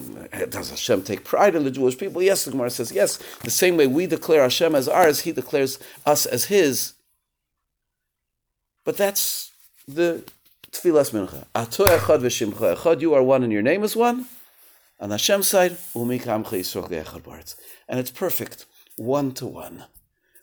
Does 0.51 0.69
Hashem 0.69 1.01
take 1.01 1.23
pride 1.23 1.55
in 1.55 1.63
the 1.63 1.71
Jewish 1.71 1.97
people? 1.97 2.21
Yes, 2.21 2.45
the 2.45 2.51
Gemara 2.51 2.69
says 2.69 2.91
yes. 2.91 3.17
The 3.43 3.49
same 3.49 3.75
way 3.75 3.87
we 3.87 4.05
declare 4.05 4.43
Hashem 4.43 4.75
as 4.75 4.87
ours, 4.87 5.21
He 5.21 5.31
declares 5.31 5.79
us 6.05 6.27
as 6.27 6.45
His. 6.45 6.93
But 8.85 8.97
that's 8.97 9.51
the 9.87 10.23
tefillas 10.71 11.11
mincha. 11.11 11.45
Ato 11.55 11.85
echad 11.85 12.21
v'shimcha 12.21 12.77
echad. 12.77 13.01
You 13.01 13.15
are 13.15 13.23
one, 13.23 13.43
and 13.43 13.51
your 13.51 13.63
name 13.63 13.83
is 13.83 13.95
one. 13.95 14.27
On 14.99 15.09
Hashem's 15.09 15.47
side, 15.47 15.73
umikam 15.93 16.45
yisroch 16.45 16.89
echad 16.89 17.23
baretz. 17.23 17.55
And 17.89 17.99
it's 17.99 18.11
perfect, 18.11 18.65
one 18.95 19.33
to 19.33 19.47
one, 19.47 19.85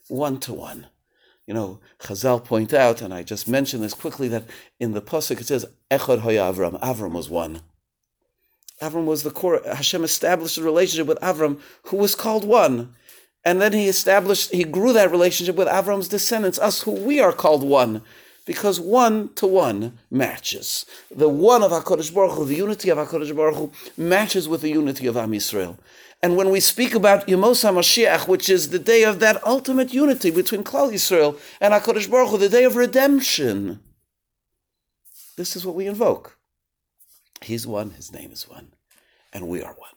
one 0.09 0.39
to 0.41 0.53
one. 0.53 0.89
You 1.47 1.55
know, 1.55 1.81
Chazal 2.01 2.45
point 2.45 2.75
out, 2.75 3.01
and 3.01 3.15
I 3.15 3.23
just 3.23 3.49
mentioned 3.49 3.83
this 3.83 3.95
quickly, 3.95 4.29
that 4.29 4.45
in 4.79 4.93
the 4.93 5.01
pasuk 5.01 5.41
it 5.41 5.47
says 5.47 5.67
echad 5.91 6.19
hoya 6.21 6.53
Avram. 6.53 6.81
Avram 6.81 7.13
was 7.13 7.31
one. 7.31 7.61
Avram 8.81 9.05
was 9.05 9.23
the 9.23 9.31
core. 9.31 9.63
Hashem 9.65 10.03
established 10.03 10.59
a 10.59 10.63
relationship 10.63 11.07
with 11.07 11.21
Avram, 11.21 11.61
who 11.85 11.97
was 11.97 12.17
called 12.17 12.45
one. 12.45 12.95
And 13.45 13.61
then 13.61 13.73
he 13.73 13.89
established, 13.89 14.53
he 14.53 14.65
grew 14.65 14.93
that 14.93 15.11
relationship 15.11 15.57
with 15.57 15.69
Avram's 15.69 16.09
descendants, 16.09 16.59
us 16.59 16.83
who 16.83 16.93
we 16.93 17.21
are 17.21 17.33
called 17.33 17.63
one 17.63 18.03
because 18.45 18.81
one 18.81 19.33
to 19.35 19.47
one 19.47 19.99
matches. 20.11 20.85
The 21.11 21.29
one 21.29 21.63
of 21.63 21.71
HaKadosh 21.71 22.13
Baruch 22.13 22.33
Hu, 22.33 22.45
the 22.45 22.57
unity 22.57 22.91
of 22.91 22.99
HaKadosh 22.99 23.35
Baruch 23.35 23.57
Hu, 23.57 23.73
matches 23.97 24.49
with 24.49 24.63
the 24.63 24.71
unity 24.71 25.07
of 25.07 25.17
Am 25.17 25.31
Yisrael. 25.31 25.79
And 26.23 26.37
when 26.37 26.51
we 26.51 26.61
speak 26.61 26.95
about 26.95 27.27
Yemos 27.27 27.65
HaMashiach, 27.69 28.29
which 28.29 28.49
is 28.49 28.71
the 28.71 28.79
day 28.79 29.03
of 29.03 29.21
that 29.21 29.45
ultimate 29.47 29.93
unity 29.93 30.31
between 30.31 30.63
Klal 30.63 30.93
Yisrael 30.93 31.39
and 31.61 31.75
HaKadosh 31.75 32.11
Baruch 32.11 32.31
Hu, 32.31 32.39
the 32.39 32.49
day 32.49 32.65
of 32.65 32.77
redemption, 32.77 33.81
this 35.37 35.57
is 35.57 35.65
what 35.65 35.75
we 35.75 35.87
invoke. 35.87 36.39
He's 37.43 37.67
one, 37.67 37.91
his 37.91 38.13
name 38.13 38.31
is 38.31 38.49
one, 38.49 38.73
and 39.33 39.49
we 39.49 39.63
are 39.63 39.75
one. 39.75 39.91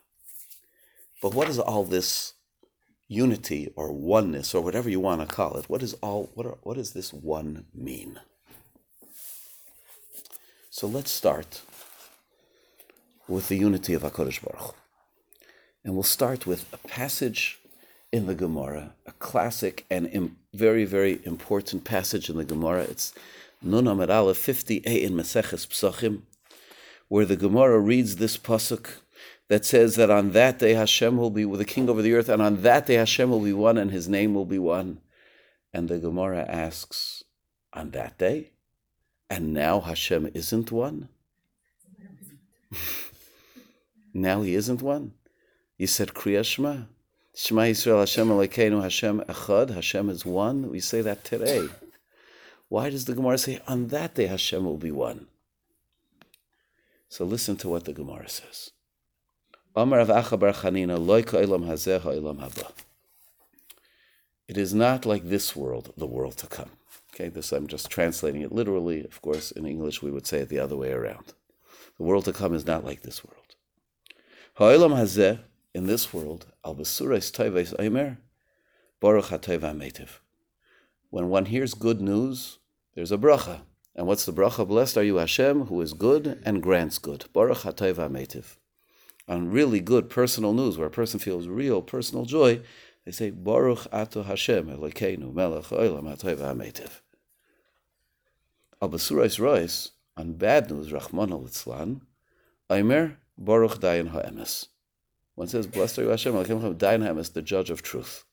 But 1.22 1.34
what 1.34 1.50
is 1.50 1.60
all 1.60 1.84
this 1.84 2.34
unity 3.08 3.72
or 3.76 3.92
oneness 3.92 4.56
or 4.56 4.64
whatever 4.64 4.90
you 4.90 5.00
want 5.00 5.22
to 5.22 5.28
call 5.28 5.58
it? 5.58 5.70
What 5.70 5.84
is 5.84 5.94
all 5.96 6.32
what 6.34 6.46
are, 6.46 6.58
what 6.64 6.78
does 6.78 6.94
this 6.94 7.14
one 7.14 7.66
mean? 7.74 8.20
So 10.78 10.88
let's 10.88 11.10
start 11.10 11.62
with 13.30 13.48
the 13.48 13.56
unity 13.56 13.94
of 13.94 14.02
HaKadosh 14.02 14.44
Baruch 14.44 14.76
And 15.86 15.94
we'll 15.94 16.04
start 16.04 16.46
with 16.46 16.66
a 16.74 16.78
passage 16.90 17.60
in 18.12 18.26
the 18.26 18.36
Gemara, 18.36 18.94
a 19.06 19.14
classic 19.14 19.86
and 19.90 20.06
Im- 20.08 20.36
very, 20.54 20.84
very 20.84 21.22
important 21.24 21.86
passage 21.86 22.30
in 22.30 22.36
the 22.36 22.44
Gemara. 22.44 22.82
It's 22.82 23.14
Nun 23.62 23.88
Amid 23.88 24.10
Aleph 24.10 24.38
50a 24.38 25.02
in 25.02 25.14
Maseches 25.14 25.66
Psachim, 25.66 26.24
where 27.08 27.24
the 27.24 27.38
Gemara 27.38 27.80
reads 27.80 28.18
this 28.18 28.38
pasuk 28.38 28.96
that 29.48 29.64
says 29.64 29.96
that 29.96 30.10
on 30.10 30.34
that 30.34 30.60
day 30.60 30.74
Hashem 30.74 31.16
will 31.16 31.30
be 31.30 31.46
with 31.46 31.62
the 31.62 31.66
king 31.66 31.90
over 31.90 32.02
the 32.02 32.14
earth, 32.16 32.28
and 32.28 32.42
on 32.42 32.64
that 32.64 32.88
day 32.88 32.96
Hashem 32.96 33.30
will 33.30 33.40
be 33.40 33.54
one, 33.54 33.78
and 33.78 33.92
his 33.92 34.10
name 34.10 34.34
will 34.34 34.44
be 34.44 34.60
one. 34.60 35.00
And 35.72 35.88
the 35.88 36.00
Gemara 36.00 36.44
asks, 36.50 37.24
on 37.72 37.92
that 37.92 38.18
day? 38.18 38.52
And 39.30 39.54
now 39.54 39.80
Hashem 39.80 40.30
isn't 40.34 40.72
one? 40.72 41.10
now 44.14 44.42
he 44.42 44.56
isn't 44.56 44.82
one? 44.82 45.14
You 45.78 45.88
said 45.88 46.10
Kriya 46.10 46.46
Shema. 46.46 46.84
Shema 47.36 47.64
Yisrael 47.64 48.00
Hashem 48.00 48.30
Elokeinu 48.30 48.82
Hashem 48.82 49.22
Echad. 49.22 49.72
Hashem 49.72 50.10
is 50.10 50.26
one. 50.26 50.70
We 50.70 50.80
say 50.80 51.02
that 51.02 51.24
today. 51.24 51.68
Why 52.70 52.90
does 52.90 53.06
the 53.06 53.14
Gemara 53.14 53.38
say 53.38 53.62
on 53.68 53.88
that 53.88 54.16
day 54.16 54.28
Hashem 54.28 54.64
will 54.64 54.78
be 54.78 54.92
one? 54.92 55.28
So 57.10 57.26
listen 57.26 57.56
to 57.58 57.70
what 57.70 57.86
the 57.86 57.94
Gemara 57.94 58.30
says. 58.30 58.72
It 64.48 64.58
is 64.58 64.74
not 64.74 65.06
like 65.06 65.24
this 65.24 65.56
world, 65.56 65.94
the 65.98 66.06
world 66.06 66.38
to 66.38 66.48
come. 66.48 66.72
Okay, 67.16 67.30
this 67.30 67.54
I'm 67.54 67.68
just 67.68 67.90
translating 67.90 68.42
it 68.42 68.52
literally. 68.52 69.06
Of 69.06 69.22
course, 69.22 69.52
in 69.52 69.66
English 69.66 70.02
we 70.02 70.12
would 70.12 70.28
say 70.28 70.40
it 70.40 70.50
the 70.50 70.60
other 70.60 70.76
way 70.76 70.92
around. 70.92 71.34
The 71.98 72.04
world 72.04 72.26
to 72.26 72.34
come 72.34 72.54
is 72.54 72.66
not 72.66 72.84
like 72.84 73.04
this 73.04 73.24
world. 73.24 73.56
Ha'ilam 74.56 74.94
hazeh, 74.94 75.40
in 75.74 75.88
this 75.88 76.14
world, 76.14 76.48
al 76.66 76.76
basurais 76.76 77.32
toives 77.32 77.74
aimer, 77.80 78.18
baruch 79.00 79.28
ha'toiva 79.28 79.74
metiv. 79.74 80.20
When 81.10 81.30
one 81.30 81.46
hears 81.46 81.74
good 81.74 82.02
news, 82.02 82.60
there's 82.96 83.14
a 83.14 83.18
bracha. 83.18 83.62
And 83.96 84.08
what's 84.08 84.26
the 84.26 84.34
bracha? 84.34 84.68
Blessed 84.68 84.98
are 84.98 85.04
you, 85.04 85.16
Hashem, 85.16 85.68
who 85.68 85.80
is 85.80 85.94
good 85.94 86.42
and 86.44 86.62
grants 86.62 86.98
good. 86.98 87.26
Baruch 87.32 87.60
ha'toiva 87.60 88.10
metiv. 88.10 88.58
On 89.30 89.50
really 89.50 89.80
good 89.80 90.10
personal 90.10 90.52
news, 90.52 90.78
where 90.78 90.88
a 90.88 90.92
person 90.92 91.22
feels 91.22 91.48
real 91.48 91.82
personal 91.82 92.26
joy, 92.26 92.60
they 93.06 93.12
say, 93.12 93.30
Baruch 93.30 93.88
ato 93.94 94.24
Hashem, 94.24 94.68
Elokeinu, 94.68 95.34
melech 95.34 95.66
olam 95.66 96.10
ha'toiva 96.10 96.54
metiv. 96.54 97.00
Al 98.86 98.92
Basurais 98.92 99.40
Rois, 99.40 99.90
on 100.16 100.34
bad 100.34 100.70
news, 100.70 100.92
Rahman 100.92 101.32
al 101.32 101.42
Itzlan, 101.42 102.02
Aimer 102.70 103.18
Baruch 103.36 103.80
Dayan 103.80 104.10
Ha'emes. 104.10 104.68
One 105.34 105.48
says, 105.48 105.66
Blessed 105.66 105.98
are 105.98 106.04
you 106.04 106.10
Hashem, 106.10 106.34
Dayan 106.34 107.04
Ha'emes, 107.04 107.34
the 107.34 107.42
judge 107.42 107.72
of 107.72 107.82
truth. 107.82 108.26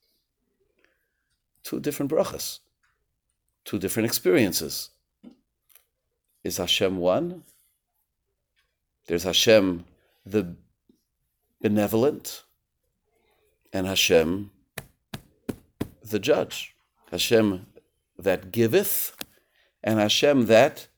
Two 1.63 1.81
different 1.81 2.13
brachas, 2.13 2.59
two 3.65 3.79
different 3.79 4.05
experiences. 4.05 4.91
Is 6.45 6.59
Hashem 6.59 6.99
one? 6.99 7.45
There's 9.07 9.23
Hashem, 9.23 9.87
the 10.27 10.55
benevolent, 11.63 12.45
and 13.73 13.87
Hashem, 13.87 14.51
the 16.05 16.19
judge. 16.19 16.77
Hashem 17.11 17.67
that 18.19 18.53
giveth, 18.53 19.17
and 19.83 19.99
Hashem 19.99 20.47
that 20.47 20.89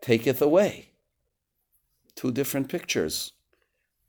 taketh 0.00 0.40
away. 0.42 0.90
Two 2.14 2.32
different 2.32 2.68
pictures, 2.68 3.32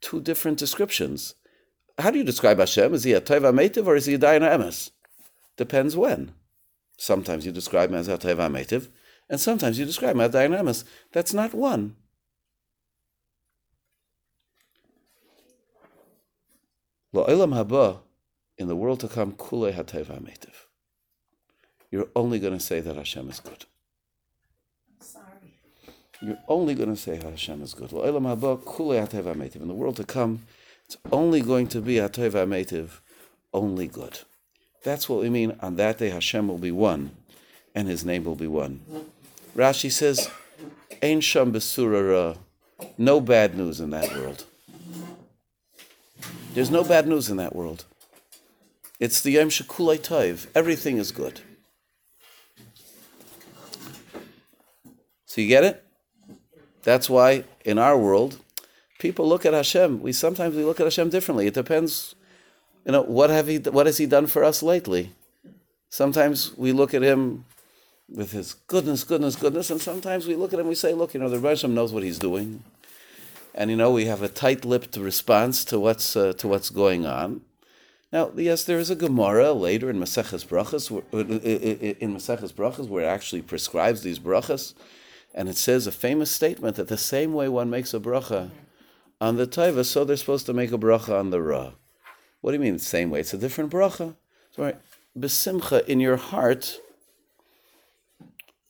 two 0.00 0.20
different 0.20 0.58
descriptions. 0.58 1.34
How 1.98 2.10
do 2.10 2.18
you 2.18 2.24
describe 2.24 2.58
Hashem? 2.58 2.94
Is 2.94 3.04
he 3.04 3.12
a 3.12 3.20
Teva 3.20 3.52
Metiv 3.52 3.86
or 3.86 3.96
is 3.96 4.06
he 4.06 4.14
a 4.14 4.18
Dayan 4.18 4.40
Emes? 4.40 4.90
Depends 5.56 5.96
when. 5.96 6.32
Sometimes 6.96 7.46
you 7.46 7.52
describe 7.52 7.90
him 7.90 7.96
as 7.96 8.08
a 8.08 8.18
Teva 8.18 8.50
Metiv, 8.50 8.88
and 9.28 9.40
sometimes 9.40 9.78
you 9.78 9.84
describe 9.84 10.16
him 10.16 10.20
as 10.22 10.32
Dayan 10.32 10.58
Emes. 10.58 10.84
That's 11.12 11.32
not 11.32 11.54
one. 11.54 11.96
La'olam 17.14 17.52
haba, 17.54 18.00
in 18.56 18.68
the 18.68 18.76
world 18.76 19.00
to 19.00 19.08
come, 19.08 19.32
kule 19.32 19.72
hateva 19.72 20.22
metiv. 20.22 20.66
You're 21.90 22.10
only 22.14 22.38
going 22.38 22.52
to 22.52 22.60
say 22.60 22.80
that 22.80 22.96
Hashem 22.96 23.28
is 23.30 23.40
good. 23.40 23.64
You're 26.22 26.38
only 26.48 26.74
going 26.74 26.90
to 26.90 27.00
say 27.00 27.16
Hashem 27.16 27.62
is 27.62 27.72
good. 27.72 27.92
In 27.92 28.22
the 28.22 29.74
world 29.74 29.96
to 29.96 30.04
come, 30.04 30.42
it's 30.84 30.96
only 31.10 31.40
going 31.40 31.66
to 31.68 31.80
be 31.80 31.94
Hateva 31.94 32.46
Metiv, 32.46 33.00
only 33.54 33.86
good. 33.86 34.20
That's 34.82 35.08
what 35.08 35.20
we 35.20 35.30
mean. 35.30 35.56
On 35.60 35.76
that 35.76 35.98
day, 35.98 36.10
Hashem 36.10 36.48
will 36.48 36.58
be 36.58 36.72
one, 36.72 37.12
and 37.74 37.88
His 37.88 38.04
name 38.04 38.24
will 38.24 38.36
be 38.36 38.46
one. 38.46 38.80
Rashi 39.56 39.90
says, 39.90 40.30
Ein 41.02 41.20
Sham 41.20 41.52
Besurara, 41.52 42.36
no 42.98 43.20
bad 43.20 43.56
news 43.56 43.80
in 43.80 43.90
that 43.90 44.14
world. 44.14 44.44
There's 46.52 46.70
no 46.70 46.84
bad 46.84 47.06
news 47.06 47.30
in 47.30 47.36
that 47.38 47.54
world. 47.54 47.84
It's 48.98 49.22
the 49.22 49.30
Yom 49.32 49.48
Shekulai 49.48 49.98
Taiv. 49.98 50.48
Everything 50.54 50.98
is 50.98 51.12
good. 51.12 51.40
So 55.24 55.40
you 55.40 55.48
get 55.48 55.64
it? 55.64 55.86
That's 56.82 57.10
why 57.10 57.44
in 57.64 57.78
our 57.78 57.96
world, 57.98 58.38
people 58.98 59.28
look 59.28 59.44
at 59.44 59.52
Hashem. 59.52 60.00
We 60.00 60.12
sometimes 60.12 60.56
we 60.56 60.64
look 60.64 60.80
at 60.80 60.86
Hashem 60.86 61.10
differently. 61.10 61.46
It 61.46 61.54
depends, 61.54 62.14
you 62.84 62.92
know, 62.92 63.02
what 63.02 63.30
have 63.30 63.46
he 63.46 63.58
what 63.58 63.86
has 63.86 63.98
he 63.98 64.06
done 64.06 64.26
for 64.26 64.44
us 64.44 64.62
lately? 64.62 65.12
Sometimes 65.88 66.56
we 66.56 66.72
look 66.72 66.94
at 66.94 67.02
him 67.02 67.44
with 68.08 68.32
his 68.32 68.54
goodness, 68.66 69.04
goodness, 69.04 69.36
goodness, 69.36 69.70
and 69.70 69.80
sometimes 69.80 70.26
we 70.26 70.34
look 70.34 70.52
at 70.52 70.60
him 70.60 70.68
we 70.68 70.74
say, 70.74 70.94
look, 70.94 71.14
you 71.14 71.20
know, 71.20 71.28
the 71.28 71.38
Rebbe 71.38 71.68
knows 71.68 71.92
what 71.92 72.02
he's 72.02 72.18
doing. 72.18 72.62
And 73.54 73.70
you 73.70 73.76
know, 73.76 73.90
we 73.90 74.06
have 74.06 74.22
a 74.22 74.28
tight-lipped 74.28 74.96
response 74.96 75.64
to 75.66 75.78
what's 75.80 76.16
uh, 76.16 76.32
to 76.34 76.48
what's 76.48 76.70
going 76.70 77.06
on. 77.06 77.42
Now, 78.12 78.32
yes, 78.36 78.64
there 78.64 78.78
is 78.78 78.90
a 78.90 78.96
Gemara 78.96 79.52
later 79.52 79.88
in 79.88 80.00
Maseches 80.00 80.44
Brachas, 80.44 80.90
uh, 80.90 80.96
uh, 81.12 81.20
uh, 81.20 81.94
in 82.00 82.14
Maseches 82.16 82.52
Brachas, 82.52 82.88
where 82.88 83.04
it 83.04 83.08
actually 83.08 83.42
prescribes 83.42 84.02
these 84.02 84.18
brachas, 84.18 84.74
and 85.34 85.48
it 85.48 85.56
says 85.56 85.86
a 85.86 85.92
famous 85.92 86.30
statement 86.30 86.76
that 86.76 86.88
the 86.88 86.96
same 86.96 87.32
way 87.32 87.48
one 87.48 87.70
makes 87.70 87.94
a 87.94 88.00
bracha 88.00 88.50
on 89.20 89.36
the 89.36 89.46
taiva, 89.46 89.84
so 89.84 90.04
they're 90.04 90.16
supposed 90.16 90.46
to 90.46 90.52
make 90.52 90.72
a 90.72 90.78
bracha 90.78 91.18
on 91.18 91.30
the 91.30 91.40
ra. 91.40 91.72
What 92.40 92.52
do 92.52 92.56
you 92.56 92.62
mean 92.62 92.74
the 92.74 92.80
same 92.80 93.10
way? 93.10 93.20
It's 93.20 93.34
a 93.34 93.38
different 93.38 93.70
bracha. 93.70 94.16
So, 94.56 94.74
besimcha 95.18 95.86
in 95.86 96.00
your 96.00 96.16
heart, 96.16 96.80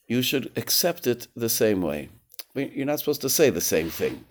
you 0.06 0.22
should 0.22 0.50
accept 0.56 1.06
it 1.06 1.28
the 1.36 1.48
same 1.48 1.82
way. 1.82 2.08
You're 2.54 2.86
not 2.86 2.98
supposed 2.98 3.20
to 3.20 3.30
say 3.30 3.48
the 3.50 3.60
same 3.60 3.90
thing. 3.90 4.24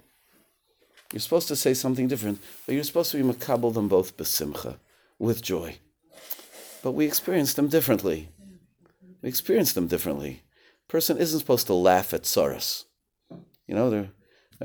You're 1.13 1.21
supposed 1.21 1.47
to 1.47 1.55
say 1.55 1.73
something 1.73 2.07
different, 2.07 2.39
but 2.65 2.75
you're 2.75 2.83
supposed 2.83 3.11
to 3.11 3.17
be 3.17 3.23
makabel 3.23 3.73
them 3.73 3.87
both 3.87 4.17
besimcha 4.17 4.77
with 5.17 5.41
joy. 5.41 5.77
But 6.83 6.91
we 6.91 7.05
experience 7.05 7.53
them 7.53 7.67
differently. 7.67 8.29
We 9.21 9.29
experience 9.29 9.73
them 9.73 9.87
differently. 9.87 10.43
Person 10.89 11.17
isn't 11.17 11.39
supposed 11.39 11.67
to 11.67 11.73
laugh 11.73 12.13
at 12.13 12.25
sorrows. 12.25 12.85
You 13.67 13.75
know, 13.75 13.89
there, 13.91 14.09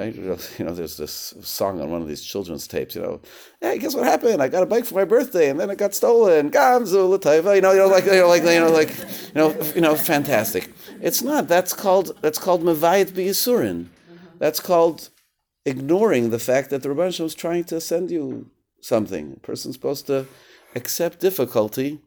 you 0.08 0.64
know, 0.64 0.74
there's 0.74 0.96
this 0.96 1.34
song 1.42 1.80
on 1.80 1.90
one 1.90 2.02
of 2.02 2.08
these 2.08 2.24
children's 2.24 2.66
tapes. 2.66 2.96
You 2.96 3.02
know, 3.02 3.20
hey, 3.60 3.78
guess 3.78 3.94
what 3.94 4.06
happened? 4.06 4.42
I 4.42 4.48
got 4.48 4.62
a 4.62 4.66
bike 4.66 4.86
for 4.86 4.94
my 4.94 5.04
birthday, 5.04 5.50
and 5.50 5.60
then 5.60 5.68
it 5.70 5.76
got 5.76 5.94
stolen. 5.94 6.50
Gamzu 6.50 7.08
l'taiva. 7.10 7.54
You 7.54 7.60
know, 7.60 7.72
you 7.72 7.78
know, 7.78 7.88
like, 7.88 8.06
you 8.06 8.12
know, 8.12 8.28
like, 8.28 8.42
you 8.42 8.58
know, 8.58 8.72
like, 8.72 8.88
you 8.88 9.34
know, 9.34 9.54
you 9.74 9.82
know, 9.82 9.94
fantastic. 9.94 10.72
It's 11.00 11.22
not. 11.22 11.46
That's 11.46 11.74
called. 11.74 12.16
That's 12.22 12.38
called 12.38 12.62
mevayit 12.62 13.12
biyisurin. 13.12 13.88
That's 14.38 14.60
called 14.60 15.10
ignoring 15.66 16.30
the 16.30 16.38
fact 16.38 16.70
that 16.70 16.82
the 16.82 16.88
Rebbe 16.88 17.22
was 17.22 17.34
trying 17.34 17.64
to 17.64 17.80
send 17.80 18.10
you 18.10 18.50
something. 18.80 19.34
A 19.36 19.40
person's 19.40 19.74
supposed 19.74 20.06
to 20.06 20.26
accept 20.74 21.20
difficulty 21.20 22.00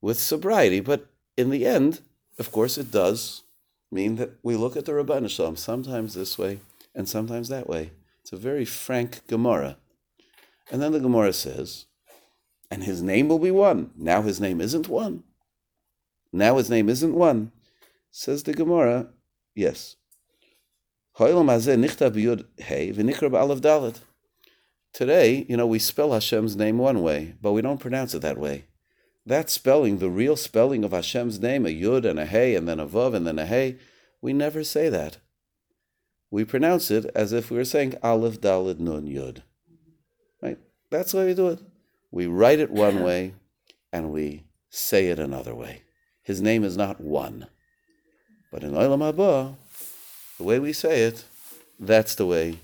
with 0.00 0.18
sobriety. 0.18 0.80
But 0.80 1.06
in 1.36 1.50
the 1.50 1.66
end, 1.66 2.00
of 2.38 2.50
course, 2.50 2.78
it 2.78 2.90
does 2.90 3.42
mean 3.90 4.16
that 4.16 4.30
we 4.42 4.56
look 4.56 4.76
at 4.76 4.84
the 4.84 4.92
Rabban 4.92 5.28
Shalom 5.28 5.56
sometimes 5.56 6.14
this 6.14 6.38
way 6.38 6.60
and 6.94 7.08
sometimes 7.08 7.48
that 7.48 7.68
way. 7.68 7.90
It's 8.22 8.32
a 8.32 8.36
very 8.36 8.64
frank 8.64 9.26
Gemara. 9.26 9.76
And 10.70 10.80
then 10.80 10.92
the 10.92 11.00
Gemara 11.00 11.32
says, 11.32 11.86
and 12.70 12.84
his 12.84 13.02
name 13.02 13.28
will 13.28 13.38
be 13.38 13.50
one. 13.50 13.90
Now 13.96 14.22
his 14.22 14.40
name 14.40 14.60
isn't 14.60 14.88
one. 14.88 15.24
Now 16.32 16.56
his 16.56 16.70
name 16.70 16.88
isn't 16.88 17.14
one. 17.14 17.50
Says 18.12 18.44
the 18.44 18.54
Gemara, 18.54 19.08
yes. 19.54 19.96
Today, 24.92 25.46
you 25.48 25.56
know, 25.56 25.66
we 25.66 25.78
spell 25.78 26.12
Hashem's 26.12 26.56
name 26.56 26.78
one 26.78 27.02
way, 27.02 27.34
but 27.42 27.52
we 27.52 27.62
don't 27.62 27.80
pronounce 27.80 28.14
it 28.14 28.22
that 28.22 28.38
way. 28.38 28.64
That 29.26 29.50
spelling, 29.50 29.98
the 29.98 30.10
real 30.10 30.36
spelling 30.36 30.84
of 30.84 30.92
Hashem's 30.92 31.40
name, 31.40 31.66
a 31.66 31.68
Yud 31.68 32.08
and 32.08 32.18
a 32.18 32.26
Hey, 32.26 32.54
and 32.54 32.66
then 32.66 32.80
a 32.80 32.86
Vav 32.86 33.14
and 33.14 33.26
then 33.26 33.38
a 33.38 33.46
Hey, 33.46 33.76
we 34.20 34.32
never 34.32 34.64
say 34.64 34.88
that. 34.88 35.18
We 36.30 36.44
pronounce 36.44 36.90
it 36.90 37.10
as 37.14 37.32
if 37.32 37.50
we 37.50 37.56
were 37.56 37.64
saying 37.64 37.96
Aleph 38.02 38.40
Dalid 38.40 38.78
Nun 38.78 39.06
Yud. 39.06 39.42
Right? 40.40 40.58
That's 40.90 41.12
way 41.12 41.26
we 41.26 41.34
do 41.34 41.48
it. 41.48 41.60
We 42.10 42.26
write 42.26 42.60
it 42.60 42.70
one 42.70 43.02
way 43.02 43.34
and 43.92 44.12
we 44.12 44.44
say 44.68 45.08
it 45.08 45.18
another 45.18 45.54
way. 45.54 45.82
His 46.22 46.40
name 46.40 46.64
is 46.64 46.76
not 46.76 47.00
one. 47.00 47.46
But 48.52 48.62
in 48.62 48.72
Olam 48.72 49.00
Haba, 49.00 49.54
the 50.38 50.44
way 50.44 50.58
we 50.58 50.72
say 50.72 51.02
it, 51.02 51.24
that's 51.78 52.14
the 52.14 52.26
way 52.26 52.58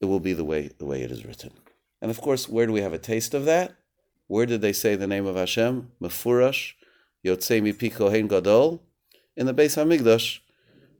it 0.00 0.06
will 0.06 0.20
be 0.20 0.32
the 0.32 0.44
way 0.44 0.70
the 0.78 0.86
way 0.86 1.02
it 1.02 1.10
is 1.10 1.24
written. 1.24 1.52
And 2.00 2.10
of 2.10 2.20
course, 2.20 2.48
where 2.48 2.66
do 2.66 2.72
we 2.72 2.80
have 2.80 2.92
a 2.92 2.98
taste 2.98 3.34
of 3.34 3.44
that? 3.44 3.74
Where 4.30 4.46
did 4.46 4.60
they 4.60 4.72
say 4.72 4.94
the 4.94 5.08
name 5.08 5.26
of 5.26 5.34
Hashem? 5.34 5.90
Mefurash, 6.00 6.74
Yotzei 7.26 7.60
Mipi 7.60 7.92
Kohen 7.92 8.28
Gadol, 8.28 8.80
in 9.36 9.46
the 9.46 9.52
Beis 9.52 9.74
Hamikdash. 9.76 10.38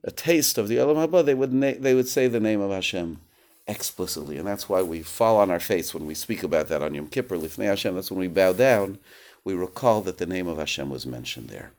A 0.03 0.11
taste 0.11 0.59
of 0.59 0.67
the 0.67 0.79
Olam 0.79 0.97
Haba, 0.97 1.25
they 1.25 1.35
would 1.35 1.53
na- 1.53 1.79
they 1.79 1.95
would 1.95 2.09
say 2.09 2.27
the 2.27 2.41
name 2.41 2.61
of 2.61 2.73
Hashem 2.73 3.21
explicitly, 3.69 4.37
and 4.37 4.49
that's 4.49 4.69
why 4.69 4.83
we 4.83 5.03
fall 5.03 5.37
on 5.37 5.49
our 5.49 5.61
face 5.61 5.95
when 5.95 6.07
we 6.07 6.15
speak 6.15 6.43
about 6.43 6.67
that 6.69 6.83
on 6.83 6.93
Yom 6.93 7.07
Kippur. 7.07 7.37
Lifnei 7.37 7.67
Hashem, 7.67 7.95
that's 7.95 8.11
when 8.11 8.19
we 8.19 8.27
bow 8.27 8.53
down. 8.53 8.99
We 9.45 9.55
recall 9.55 10.01
that 10.01 10.19
the 10.19 10.27
name 10.27 10.49
of 10.49 10.59
Hashem 10.59 10.91
was 10.91 11.07
mentioned 11.07 11.51
there. 11.51 11.71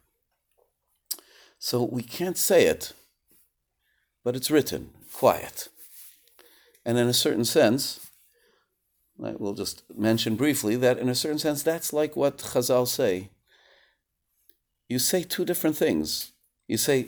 So 1.59 1.83
we 1.83 2.01
can't 2.01 2.37
say 2.37 2.67
it, 2.67 2.93
but 4.23 4.37
it's 4.37 4.49
written, 4.49 4.91
quiet. 5.13 5.67
And 6.85 6.97
in 6.97 7.07
a 7.07 7.13
certain 7.13 7.43
sense, 7.43 8.10
I 9.23 9.33
will 9.37 9.53
just 9.53 9.83
mention 9.95 10.35
briefly 10.35 10.75
that 10.77 10.97
in 10.97 11.09
a 11.09 11.15
certain 11.15 11.39
sense, 11.39 11.61
that's 11.61 11.93
like 11.93 12.15
what 12.15 12.39
Chazal 12.39 12.87
say. 12.87 13.29
You 14.89 14.99
say 14.99 15.23
two 15.23 15.45
different 15.45 15.77
things. 15.77 16.31
You 16.67 16.77
say, 16.77 17.07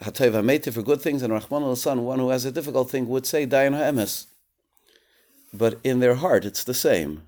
Hatayv 0.00 0.32
HaMetiv 0.32 0.74
for 0.74 0.82
good 0.82 1.00
things, 1.00 1.22
and 1.22 1.32
Rahman 1.32 1.62
al 1.62 2.02
one 2.02 2.18
who 2.18 2.30
has 2.30 2.44
a 2.44 2.52
difficult 2.52 2.90
thing, 2.90 3.08
would 3.08 3.26
say 3.26 3.46
Dayan 3.46 3.74
HaEmes. 3.74 4.26
But 5.52 5.78
in 5.82 6.00
their 6.00 6.14
heart, 6.16 6.44
it's 6.44 6.64
the 6.64 6.74
same. 6.74 7.22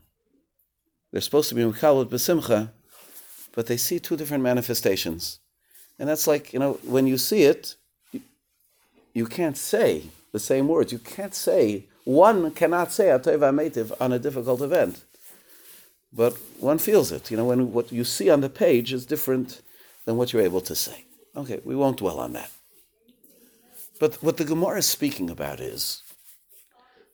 They're 1.10 1.20
supposed 1.20 1.48
to 1.48 1.54
be 1.54 1.62
Mechalot 1.62 2.06
B'Simcha, 2.06 2.70
but 3.52 3.66
they 3.66 3.76
see 3.76 3.98
two 3.98 4.16
different 4.16 4.44
manifestations. 4.44 5.40
And 5.98 6.08
that's 6.08 6.26
like, 6.26 6.52
you 6.52 6.58
know, 6.58 6.74
when 6.84 7.06
you 7.06 7.18
see 7.18 7.42
it, 7.42 7.74
you, 8.12 8.20
you 9.12 9.26
can't 9.26 9.56
say 9.56 10.04
the 10.32 10.38
same 10.38 10.68
words. 10.68 10.92
You 10.92 10.98
can't 10.98 11.34
say, 11.34 11.86
one 12.04 12.50
cannot 12.52 12.92
say 12.92 13.06
Ateva 13.06 13.52
Metiv 13.52 13.92
on 14.00 14.12
a 14.12 14.18
difficult 14.18 14.62
event. 14.62 15.04
But 16.12 16.36
one 16.58 16.78
feels 16.78 17.12
it. 17.12 17.30
You 17.30 17.36
know, 17.36 17.44
when 17.44 17.72
what 17.72 17.92
you 17.92 18.04
see 18.04 18.30
on 18.30 18.40
the 18.40 18.48
page 18.48 18.92
is 18.92 19.06
different 19.06 19.62
than 20.04 20.16
what 20.16 20.32
you're 20.32 20.42
able 20.42 20.60
to 20.62 20.74
say. 20.74 21.04
Okay, 21.36 21.60
we 21.64 21.76
won't 21.76 21.98
dwell 21.98 22.18
on 22.18 22.32
that. 22.32 22.50
But 24.00 24.22
what 24.22 24.38
the 24.38 24.44
Gemara 24.44 24.78
is 24.78 24.86
speaking 24.86 25.30
about 25.30 25.60
is 25.60 26.02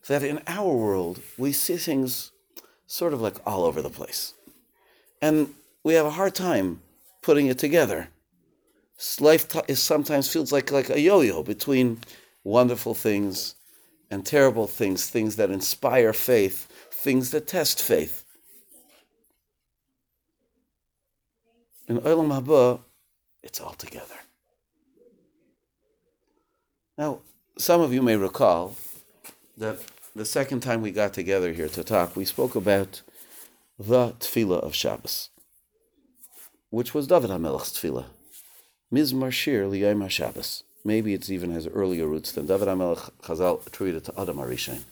that 0.07 0.23
in 0.23 0.41
our 0.47 0.73
world, 0.73 1.21
we 1.37 1.53
see 1.53 1.77
things 1.77 2.31
sort 2.87 3.13
of 3.13 3.21
like 3.21 3.37
all 3.45 3.65
over 3.65 3.83
the 3.83 3.91
place. 3.91 4.35
And 5.21 5.53
we 5.83 5.95
have 5.95 6.07
a 6.07 6.11
hard 6.11 6.35
time 6.35 6.81
putting 7.23 7.49
it 7.49 7.59
together. 7.59 8.09
Life 9.21 9.49
t- 9.49 9.61
is 9.69 9.83
sometimes 9.83 10.33
feels 10.33 10.53
like, 10.53 10.71
like 10.71 10.89
a 10.89 11.01
yo 11.01 11.21
yo 11.21 11.43
between 11.43 11.99
wonderful 12.45 12.95
things 12.95 13.56
and 14.11 14.25
terrible 14.25 14.67
things, 14.67 15.09
things 15.09 15.37
that 15.37 15.51
inspire 15.51 16.13
faith, 16.13 16.67
things 16.91 17.31
that 17.31 17.47
test 17.47 17.83
faith. 17.83 18.25
In 21.89 21.99
Olam 22.01 22.29
Haba, 22.29 22.81
it's 23.43 23.61
all 23.61 23.75
together. 23.75 24.15
Now, 26.99 27.21
some 27.59 27.81
of 27.81 27.93
you 27.93 28.03
may 28.03 28.17
recall 28.17 28.77
that 29.57 29.79
the 30.15 30.25
second 30.25 30.61
time 30.61 30.83
we 30.83 30.91
got 30.91 31.13
together 31.13 31.53
here 31.53 31.69
to 31.69 31.85
talk, 31.85 32.17
we 32.17 32.25
spoke 32.25 32.55
about 32.55 33.03
the 33.79 34.13
tefillah 34.19 34.61
of 34.61 34.75
Shabbos, 34.75 35.31
which 36.71 36.95
was 36.95 37.07
David 37.07 37.31
HaMelech's 37.31 37.73
tefillah, 37.73 38.07
Mizmar 38.93 39.31
Shir 39.31 39.65
Liyayim 39.65 40.05
HaShabbos. 40.05 40.63
Maybe 40.87 41.15
it 41.15 41.29
even 41.29 41.51
has 41.51 41.67
earlier 41.67 42.07
roots 42.07 42.31
than 42.31 42.47
David 42.47 42.69
HaMelech 42.69 43.11
Chazal 43.21 43.67
attributed 43.67 44.05
to 44.05 44.21
Adam 44.21 44.37
Arishain. 44.37 44.85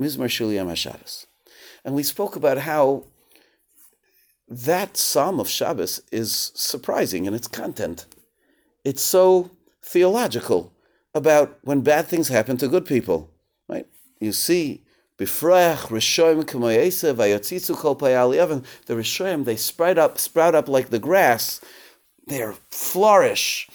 Mizmar 0.00 0.28
Shiliyam 0.28 0.68
HaShabbos. 0.70 1.26
And 1.84 1.96
we 1.96 2.04
spoke 2.04 2.36
about 2.36 2.58
how 2.58 3.06
that 4.48 4.96
psalm 4.96 5.40
of 5.40 5.48
Shabbos 5.48 6.02
is 6.12 6.52
surprising 6.54 7.24
in 7.24 7.34
its 7.34 7.48
content. 7.48 8.06
It's 8.84 9.02
so 9.02 9.50
theological 9.82 10.72
about 11.16 11.58
when 11.62 11.80
bad 11.80 12.06
things 12.06 12.28
happen 12.28 12.56
to 12.58 12.68
good 12.68 12.86
people. 12.86 13.28
Right? 13.68 13.88
You 14.20 14.30
see, 14.30 14.84
Bifrach, 15.18 15.88
Rishoim, 15.88 16.44
Kamoyesa, 16.44 17.12
Vayotzitzu 17.12 17.74
Kol 17.74 17.96
The 17.96 18.94
Rishoim, 18.94 19.46
they 19.46 19.56
sprout 19.56 19.98
up, 19.98 20.18
sprout 20.18 20.54
up 20.54 20.68
like 20.68 20.90
the 20.90 21.00
grass. 21.00 21.60
They 22.28 22.48
flourish 22.70 23.68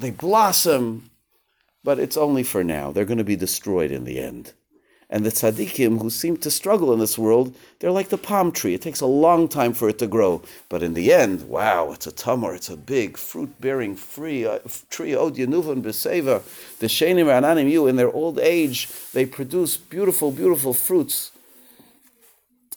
they 0.00 0.10
blossom, 0.10 1.10
but 1.84 1.98
it's 1.98 2.16
only 2.16 2.42
for 2.42 2.64
now. 2.64 2.90
They're 2.90 3.04
going 3.04 3.18
to 3.18 3.24
be 3.24 3.36
destroyed 3.36 3.90
in 3.90 4.04
the 4.04 4.18
end. 4.18 4.52
And 5.12 5.26
the 5.26 5.30
tzaddikim 5.30 6.00
who 6.00 6.08
seem 6.08 6.36
to 6.36 6.52
struggle 6.52 6.92
in 6.92 7.00
this 7.00 7.18
world, 7.18 7.56
they're 7.80 7.90
like 7.90 8.10
the 8.10 8.18
palm 8.18 8.52
tree. 8.52 8.74
It 8.74 8.82
takes 8.82 9.00
a 9.00 9.06
long 9.06 9.48
time 9.48 9.72
for 9.72 9.88
it 9.88 9.98
to 9.98 10.06
grow. 10.06 10.42
But 10.68 10.84
in 10.84 10.94
the 10.94 11.12
end, 11.12 11.48
wow, 11.48 11.90
it's 11.90 12.06
a 12.06 12.12
tamar, 12.12 12.54
it's 12.54 12.70
a 12.70 12.76
big 12.76 13.16
fruit-bearing 13.16 13.96
free, 13.96 14.46
uh, 14.46 14.60
tree. 14.88 15.14
Od 15.16 15.34
Yenuvon 15.34 15.82
Beseva. 15.82 16.42
The 16.78 16.86
Shenim 16.86 17.26
Ananim 17.26 17.68
you, 17.68 17.88
in 17.88 17.96
their 17.96 18.12
old 18.12 18.38
age, 18.38 18.88
they 19.12 19.26
produce 19.26 19.76
beautiful, 19.76 20.30
beautiful 20.30 20.74
fruits. 20.74 21.32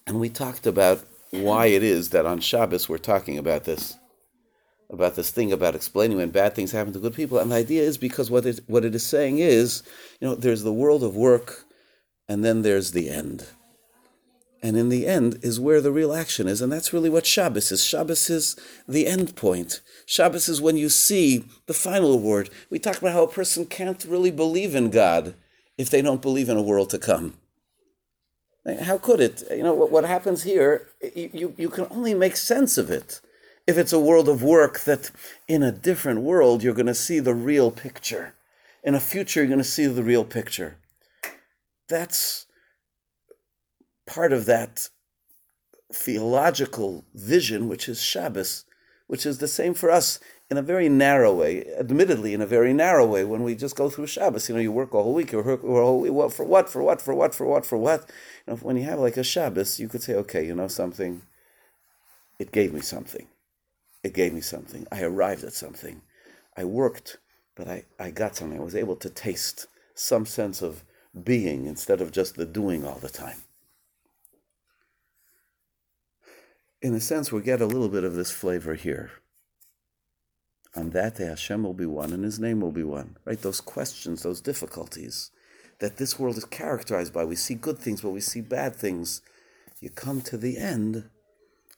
And 0.07 0.19
we 0.19 0.29
talked 0.29 0.65
about 0.65 1.05
why 1.29 1.67
it 1.67 1.83
is 1.83 2.09
that 2.09 2.25
on 2.25 2.39
Shabbos 2.39 2.89
we're 2.89 2.97
talking 2.97 3.37
about 3.37 3.63
this 3.63 3.95
about 4.93 5.15
this 5.15 5.31
thing 5.31 5.51
about 5.51 5.75
explaining 5.75 6.17
when 6.17 6.29
bad 6.29 6.53
things 6.53 6.71
happen 6.71 6.93
to 6.93 6.99
good 6.99 7.15
people. 7.15 7.39
And 7.39 7.51
the 7.51 7.55
idea 7.55 7.81
is 7.81 7.97
because 7.97 8.29
what 8.29 8.45
it, 8.45 8.61
what 8.67 8.85
it 8.85 8.93
is 8.93 9.05
saying 9.05 9.39
is, 9.39 9.83
you 10.21 10.27
know, 10.27 10.35
there's 10.35 10.63
the 10.63 10.71
world 10.71 11.03
of 11.03 11.15
work 11.15 11.65
and 12.29 12.45
then 12.45 12.61
there's 12.61 12.91
the 12.91 13.09
end. 13.09 13.47
And 14.61 14.77
in 14.77 14.87
the 14.87 15.07
end 15.07 15.39
is 15.41 15.59
where 15.59 15.81
the 15.81 15.91
real 15.91 16.13
action 16.13 16.47
is. 16.47 16.61
And 16.61 16.71
that's 16.71 16.93
really 16.93 17.09
what 17.09 17.25
Shabbos 17.25 17.71
is. 17.71 17.83
Shabbos 17.83 18.29
is 18.29 18.55
the 18.87 19.07
end 19.07 19.35
point. 19.35 19.81
Shabbos 20.05 20.47
is 20.47 20.61
when 20.61 20.77
you 20.77 20.87
see 20.87 21.43
the 21.65 21.73
final 21.73 22.13
award. 22.13 22.49
We 22.69 22.79
talk 22.79 22.99
about 22.99 23.13
how 23.13 23.23
a 23.23 23.27
person 23.27 23.65
can't 23.65 24.05
really 24.05 24.31
believe 24.31 24.73
in 24.73 24.89
God 24.89 25.33
if 25.77 25.89
they 25.89 26.01
don't 26.01 26.21
believe 26.21 26.47
in 26.47 26.55
a 26.55 26.61
world 26.61 26.91
to 26.91 26.99
come. 26.99 27.33
How 28.83 28.97
could 28.97 29.19
it? 29.19 29.43
You 29.51 29.63
know, 29.63 29.73
what, 29.73 29.91
what 29.91 30.05
happens 30.05 30.43
here, 30.43 30.87
you, 31.13 31.29
you, 31.33 31.55
you 31.57 31.69
can 31.69 31.87
only 31.89 32.13
make 32.13 32.37
sense 32.37 32.77
of 32.77 32.89
it 32.89 33.19
if 33.65 33.77
it's 33.77 33.93
a 33.93 33.99
world 33.99 34.27
of 34.27 34.43
work 34.43 34.81
that 34.81 35.11
in 35.47 35.63
a 35.63 35.71
different 35.71 36.21
world 36.21 36.63
you're 36.63 36.73
going 36.73 36.85
to 36.85 36.93
see 36.93 37.19
the 37.19 37.35
real 37.35 37.71
picture. 37.71 38.35
In 38.83 38.95
a 38.95 38.99
future, 38.99 39.39
you're 39.39 39.47
going 39.47 39.59
to 39.59 39.63
see 39.63 39.85
the 39.85 40.03
real 40.03 40.25
picture. 40.25 40.77
That's 41.87 42.45
part 44.05 44.33
of 44.33 44.45
that 44.45 44.89
theological 45.93 47.05
vision, 47.13 47.69
which 47.69 47.87
is 47.87 48.01
Shabbos, 48.01 48.65
which 49.07 49.25
is 49.25 49.37
the 49.37 49.47
same 49.47 49.73
for 49.73 49.89
us 49.89 50.19
in 50.51 50.57
a 50.57 50.61
very 50.61 50.89
narrow 50.89 51.33
way, 51.33 51.65
admittedly 51.79 52.33
in 52.33 52.41
a 52.41 52.45
very 52.45 52.73
narrow 52.73 53.05
way, 53.05 53.23
when 53.23 53.43
we 53.43 53.55
just 53.55 53.77
go 53.77 53.89
through 53.89 54.07
Shabbos. 54.07 54.49
You 54.49 54.55
know, 54.55 54.61
you 54.61 54.71
work 54.71 54.93
a 54.93 55.01
whole 55.01 55.13
week, 55.13 55.31
you 55.31 55.41
work 55.41 55.63
a 55.63 55.67
whole 55.67 56.01
week, 56.01 56.11
what, 56.11 56.33
for 56.33 56.43
what, 56.43 56.69
for 56.69 56.83
what, 56.83 57.01
for 57.01 57.15
what, 57.15 57.33
for 57.33 57.45
what, 57.45 57.65
for 57.65 57.77
what? 57.77 58.09
You 58.45 58.53
know, 58.53 58.57
when 58.57 58.75
you 58.75 58.83
have 58.83 58.99
like 58.99 59.15
a 59.15 59.23
Shabbos, 59.23 59.79
you 59.79 59.87
could 59.87 60.03
say, 60.03 60.15
okay, 60.15 60.45
you 60.45 60.53
know 60.53 60.67
something, 60.67 61.21
it 62.37 62.51
gave 62.51 62.73
me 62.73 62.81
something 62.81 63.27
it 64.03 64.13
gave 64.13 64.33
me 64.33 64.41
something. 64.41 64.85
I 64.91 65.01
arrived 65.01 65.43
at 65.43 65.53
something. 65.53 66.01
I 66.57 66.65
worked, 66.65 67.17
but 67.55 67.67
I, 67.67 67.85
I 67.99 68.11
got 68.11 68.35
something. 68.35 68.59
I 68.59 68.63
was 68.63 68.75
able 68.75 68.95
to 68.97 69.09
taste 69.09 69.67
some 69.95 70.25
sense 70.25 70.61
of 70.61 70.83
being 71.23 71.65
instead 71.65 72.01
of 72.01 72.11
just 72.11 72.35
the 72.35 72.45
doing 72.45 72.85
all 72.85 72.99
the 72.99 73.09
time. 73.09 73.43
In 76.81 76.93
a 76.93 76.99
sense, 76.99 77.31
we 77.31 77.41
get 77.41 77.61
a 77.61 77.65
little 77.65 77.87
bit 77.87 78.03
of 78.03 78.15
this 78.15 78.31
flavor 78.31 78.75
here. 78.75 79.11
On 80.75 80.89
that 80.89 81.15
day, 81.15 81.25
Hashem 81.25 81.63
will 81.63 81.73
be 81.73 81.85
one 81.85 82.11
and 82.11 82.25
His 82.25 82.39
name 82.39 82.59
will 82.59 82.71
be 82.71 82.83
one. 82.83 83.17
Right? 83.23 83.41
Those 83.41 83.61
questions, 83.61 84.23
those 84.23 84.41
difficulties 84.41 85.31
that 85.79 85.97
this 85.97 86.19
world 86.19 86.37
is 86.37 86.45
characterized 86.45 87.13
by. 87.13 87.25
We 87.25 87.35
see 87.35 87.55
good 87.55 87.77
things, 87.77 88.01
but 88.01 88.11
we 88.11 88.21
see 88.21 88.41
bad 88.41 88.75
things. 88.75 89.21
You 89.79 89.89
come 89.89 90.21
to 90.21 90.37
the 90.37 90.57
end, 90.57 91.09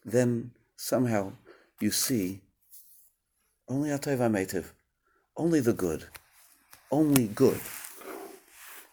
then 0.03 0.51
somehow 0.75 1.33
you 1.79 1.91
see 1.91 2.41
only 3.67 3.89
Atayv 3.89 4.19
Ametiv, 4.19 4.71
only 5.35 5.59
the 5.59 5.73
good, 5.73 6.05
only 6.91 7.27
good. 7.27 7.59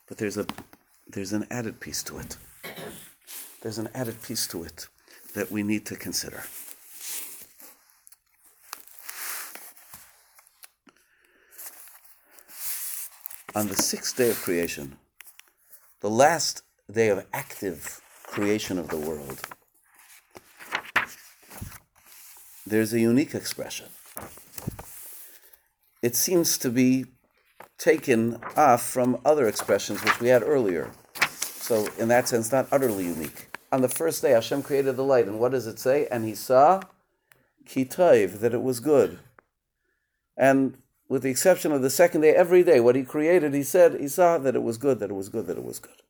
But 0.09 0.19
there's 0.19 0.37
a 0.37 0.47
there's 1.07 1.33
an 1.33 1.47
added 1.51 1.81
piece 1.81 2.03
to 2.05 2.19
it. 2.19 2.37
There's 3.61 3.79
an 3.79 3.89
added 3.95 4.23
piece 4.23 4.47
to 4.49 4.65
it 4.65 4.89
that 5.35 5.51
we 5.51 5.63
need 5.63 5.87
to 5.87 5.97
consider. 5.97 6.43
On 13.55 13.69
the 13.69 13.77
sixth 13.77 14.17
day 14.17 14.31
of 14.31 14.37
creation, 14.41 14.97
the 16.01 16.11
last 16.11 16.63
day 16.91 17.09
of 17.09 17.27
active 17.33 18.01
creation 18.25 18.79
of 18.79 18.89
the 18.89 18.97
world, 18.97 19.41
there's 22.73 22.95
a 22.95 23.01
unique 23.01 23.35
expression. 23.35 23.87
It 26.01 26.17
seems 26.17 26.57
to 26.59 26.71
be 26.71 27.05
taken 27.77 28.39
off 28.57 28.83
from 28.83 29.21
other 29.27 29.47
expressions 29.47 30.03
which 30.03 30.21
we 30.21 30.29
had 30.29 30.43
earlier. 30.43 30.91
So, 31.37 31.87
in 31.99 32.09
that 32.09 32.29
sense, 32.29 32.51
not 32.51 32.69
utterly 32.73 33.05
unique. 33.05 33.57
On 33.71 33.83
the 33.83 33.89
first 33.89 34.23
day, 34.23 34.31
Hashem 34.31 34.63
created 34.63 34.97
the 34.97 35.05
light, 35.05 35.27
and 35.27 35.39
what 35.39 35.53
does 35.53 35.67
it 35.67 35.79
say? 35.79 36.09
And 36.11 36.25
he 36.25 36.35
saw 36.35 36.81
kitayv, 37.67 38.41
that 38.41 38.55
it 38.55 38.63
was 38.63 38.81
good. 38.81 39.19
And 40.37 40.79
with 41.09 41.23
the 41.23 41.31
exception 41.31 41.73
of 41.73 41.83
the 41.83 41.91
second 41.91 42.23
day, 42.23 42.35
every 42.35 42.65
day, 42.65 42.81
what 42.81 42.97
he 42.97 43.03
created, 43.03 43.53
he 43.53 43.63
said, 43.63 44.01
he 44.01 44.09
saw 44.09 44.39
that 44.39 44.57
it 44.57 44.63
was 44.63 44.79
good, 44.79 44.99
that 45.01 45.11
it 45.11 45.15
was 45.15 45.29
good, 45.29 45.47
that 45.47 45.59
it 45.59 45.65
was 45.65 45.79
good. 45.79 46.03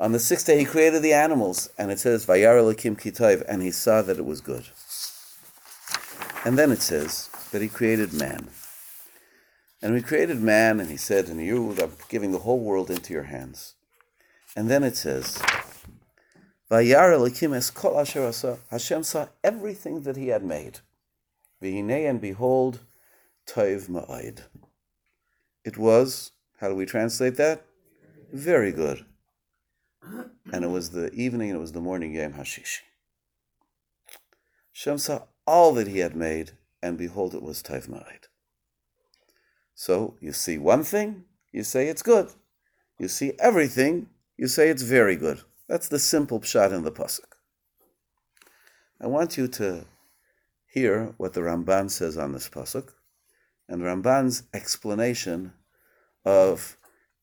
On 0.00 0.12
the 0.12 0.20
sixth 0.20 0.46
day, 0.46 0.58
he 0.58 0.64
created 0.64 1.02
the 1.02 1.12
animals, 1.12 1.70
and 1.76 1.90
it 1.90 1.98
says, 1.98 2.24
Vayar 2.24 2.58
Elohim 2.58 2.94
kitayv, 2.94 3.42
and 3.48 3.62
he 3.62 3.72
saw 3.72 4.00
that 4.02 4.16
it 4.16 4.24
was 4.24 4.40
good. 4.40 4.64
And 6.44 6.58
then 6.58 6.70
it 6.70 6.82
says 6.82 7.30
that 7.52 7.62
he 7.62 7.68
created 7.68 8.12
man. 8.12 8.48
And 9.82 9.94
he 9.94 10.02
created 10.02 10.40
man, 10.40 10.80
and 10.80 10.90
he 10.90 10.96
said, 10.96 11.28
And 11.28 11.40
you 11.40 11.74
are 11.80 11.90
giving 12.08 12.32
the 12.32 12.40
whole 12.40 12.60
world 12.60 12.90
into 12.90 13.12
your 13.12 13.24
hands. 13.24 13.74
And 14.56 14.70
then 14.70 14.82
it 14.82 14.96
says. 14.96 15.40
Hashem 18.70 19.02
saw 19.02 19.28
everything 19.44 20.02
that 20.02 20.16
he 20.16 20.28
had 20.28 20.44
made. 20.44 20.80
V'hinei, 21.62 22.08
and 22.08 22.20
behold, 22.20 22.80
toiv 23.46 23.88
ma'id. 23.88 24.42
It 25.64 25.76
was, 25.76 26.32
how 26.60 26.68
do 26.68 26.74
we 26.74 26.86
translate 26.86 27.36
that? 27.36 27.64
Very 28.32 28.72
good. 28.72 29.04
And 30.52 30.64
it 30.64 30.70
was 30.70 30.90
the 30.90 31.12
evening, 31.12 31.50
and 31.50 31.58
it 31.58 31.60
was 31.60 31.72
the 31.72 31.80
morning 31.80 32.14
Yom 32.14 32.34
Hashishi. 32.34 32.80
Hashem 34.72 34.98
saw 34.98 35.22
all 35.48 35.72
that 35.72 35.88
he 35.88 36.00
had 36.00 36.14
made, 36.14 36.52
and 36.82 36.98
behold, 36.98 37.34
it 37.34 37.42
was 37.42 37.62
Taivma'id. 37.62 38.28
So 39.74 40.16
you 40.20 40.32
see 40.32 40.58
one 40.58 40.84
thing, 40.84 41.24
you 41.52 41.62
say 41.62 41.88
it's 41.88 42.02
good. 42.02 42.28
You 42.98 43.08
see 43.08 43.32
everything, 43.38 44.10
you 44.36 44.46
say 44.46 44.68
it's 44.68 44.82
very 44.82 45.16
good. 45.16 45.40
That's 45.66 45.88
the 45.88 45.98
simple 45.98 46.40
pshat 46.40 46.72
in 46.72 46.82
the 46.84 46.92
pasuk. 46.92 47.32
I 49.00 49.06
want 49.06 49.38
you 49.38 49.48
to 49.48 49.86
hear 50.66 51.14
what 51.16 51.32
the 51.32 51.40
Ramban 51.40 51.90
says 51.90 52.18
on 52.18 52.32
this 52.32 52.50
pasuk, 52.50 52.90
and 53.68 53.80
Ramban's 53.80 54.42
explanation 54.52 55.54
of 56.26 56.76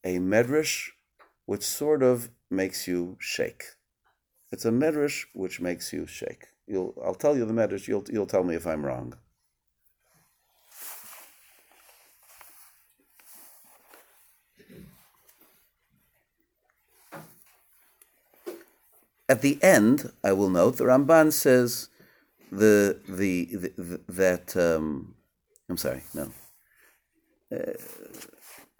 a 0.03 0.17
medrash 0.17 0.89
which 1.45 1.63
sort 1.63 2.01
of 2.01 2.29
makes 2.49 2.87
you 2.87 3.17
shake. 3.19 3.63
It's 4.51 4.65
a 4.65 4.71
medrash 4.71 5.25
which 5.33 5.61
makes 5.61 5.93
you 5.93 6.07
shake. 6.07 6.47
You'll, 6.67 6.93
I'll 7.03 7.15
tell 7.15 7.37
you 7.37 7.45
the 7.45 7.53
medrash. 7.53 7.87
You'll, 7.87 8.05
you'll 8.11 8.25
tell 8.25 8.43
me 8.43 8.55
if 8.55 8.65
I'm 8.65 8.85
wrong. 8.85 9.15
At 19.27 19.41
the 19.41 19.61
end, 19.63 20.11
I 20.23 20.33
will 20.33 20.49
note 20.49 20.77
the 20.77 20.83
Ramban 20.83 21.33
says 21.33 21.89
the 22.51 22.99
the, 23.09 23.45
the, 23.51 23.73
the 23.75 24.01
that 24.07 24.55
um, 24.55 25.15
I'm 25.67 25.77
sorry, 25.77 26.03
no. 26.13 26.31
Uh, 27.51 27.73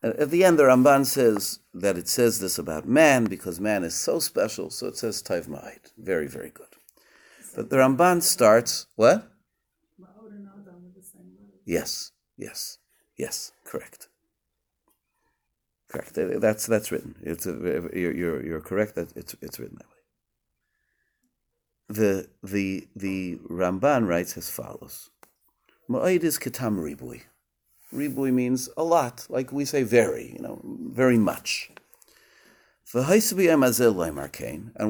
at 0.04 0.30
the 0.30 0.44
end, 0.44 0.60
the 0.60 0.64
Ramban 0.64 1.08
says 1.08 1.60
that 1.74 1.98
it 1.98 2.08
says 2.08 2.40
this 2.40 2.60
about 2.60 2.88
man 2.88 3.26
because 3.26 3.60
man 3.60 3.84
is 3.84 3.96
so 3.96 4.20
special. 4.20 4.70
So 4.70 4.86
it 4.86 4.98
says 4.98 5.24
Taiv 5.24 5.48
Ma'id. 5.48 5.92
Very, 5.98 6.28
very 6.28 6.52
good. 6.52 6.75
But 7.56 7.70
the 7.70 7.78
Ramban 7.78 8.22
starts 8.22 8.88
what? 8.96 9.32
Yes, 11.66 12.12
yes, 12.38 12.78
yes, 13.18 13.54
correct. 13.64 14.10
Correct. 15.88 16.12
That's 16.16 16.66
that's 16.68 16.92
written. 16.92 17.16
It's 17.22 17.46
a, 17.46 17.52
you're, 17.94 18.14
you're 18.14 18.46
you're 18.46 18.62
correct 18.62 18.96
that 18.96 19.16
it's 19.16 19.36
it's 19.42 19.60
written 19.60 19.78
that 19.78 19.88
way. 19.88 19.94
The 21.88 22.30
the 22.44 22.88
the 22.96 23.38
Ramban 23.50 24.08
writes 24.08 24.36
as 24.38 24.50
follows: 24.50 25.10
Ma'id 25.90 26.24
is 26.24 26.38
ketam 26.38 26.80
ribui. 26.80 27.22
Ribui 27.94 28.34
means 28.34 28.68
a 28.76 28.84
lot, 28.84 29.26
like 29.30 29.54
we 29.54 29.64
say 29.64 29.84
very, 29.84 30.34
you 30.34 30.42
know, 30.42 30.60
very 30.66 31.18
much. 31.18 31.72
And 32.94 33.08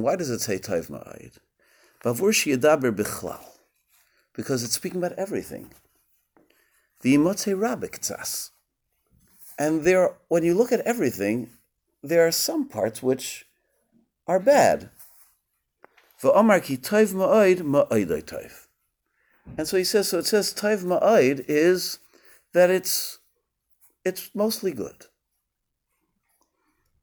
why 0.03 0.15
does 0.15 0.29
it 0.29 0.41
say 0.41 0.57
Taiv 0.57 0.89
Ma'id? 0.89 1.37
Bavur 2.05 2.31
Shiadaber 2.31 2.95
Bichlal, 2.95 3.43
because 4.35 4.63
it's 4.63 4.75
speaking 4.75 5.03
about 5.03 5.17
everything. 5.17 5.71
The 7.01 7.15
Imotze 7.15 7.57
Rabiktsas. 7.57 8.51
And 9.57 9.83
there, 9.83 10.15
when 10.27 10.43
you 10.43 10.53
look 10.53 10.71
at 10.71 10.81
everything, 10.81 11.49
there 12.03 12.27
are 12.27 12.31
some 12.31 12.67
parts 12.67 13.01
which 13.01 13.47
are 14.27 14.39
bad. 14.39 14.91
And 16.21 16.31
so 19.67 19.77
he 19.77 19.83
says, 19.83 20.09
so 20.09 20.19
it 20.19 20.27
says 20.27 20.53
taiv 20.53 20.83
ma'id 20.83 21.43
is 21.47 21.97
that 22.53 22.69
it's 22.69 23.17
it's 24.03 24.29
mostly 24.35 24.71
good. 24.71 25.07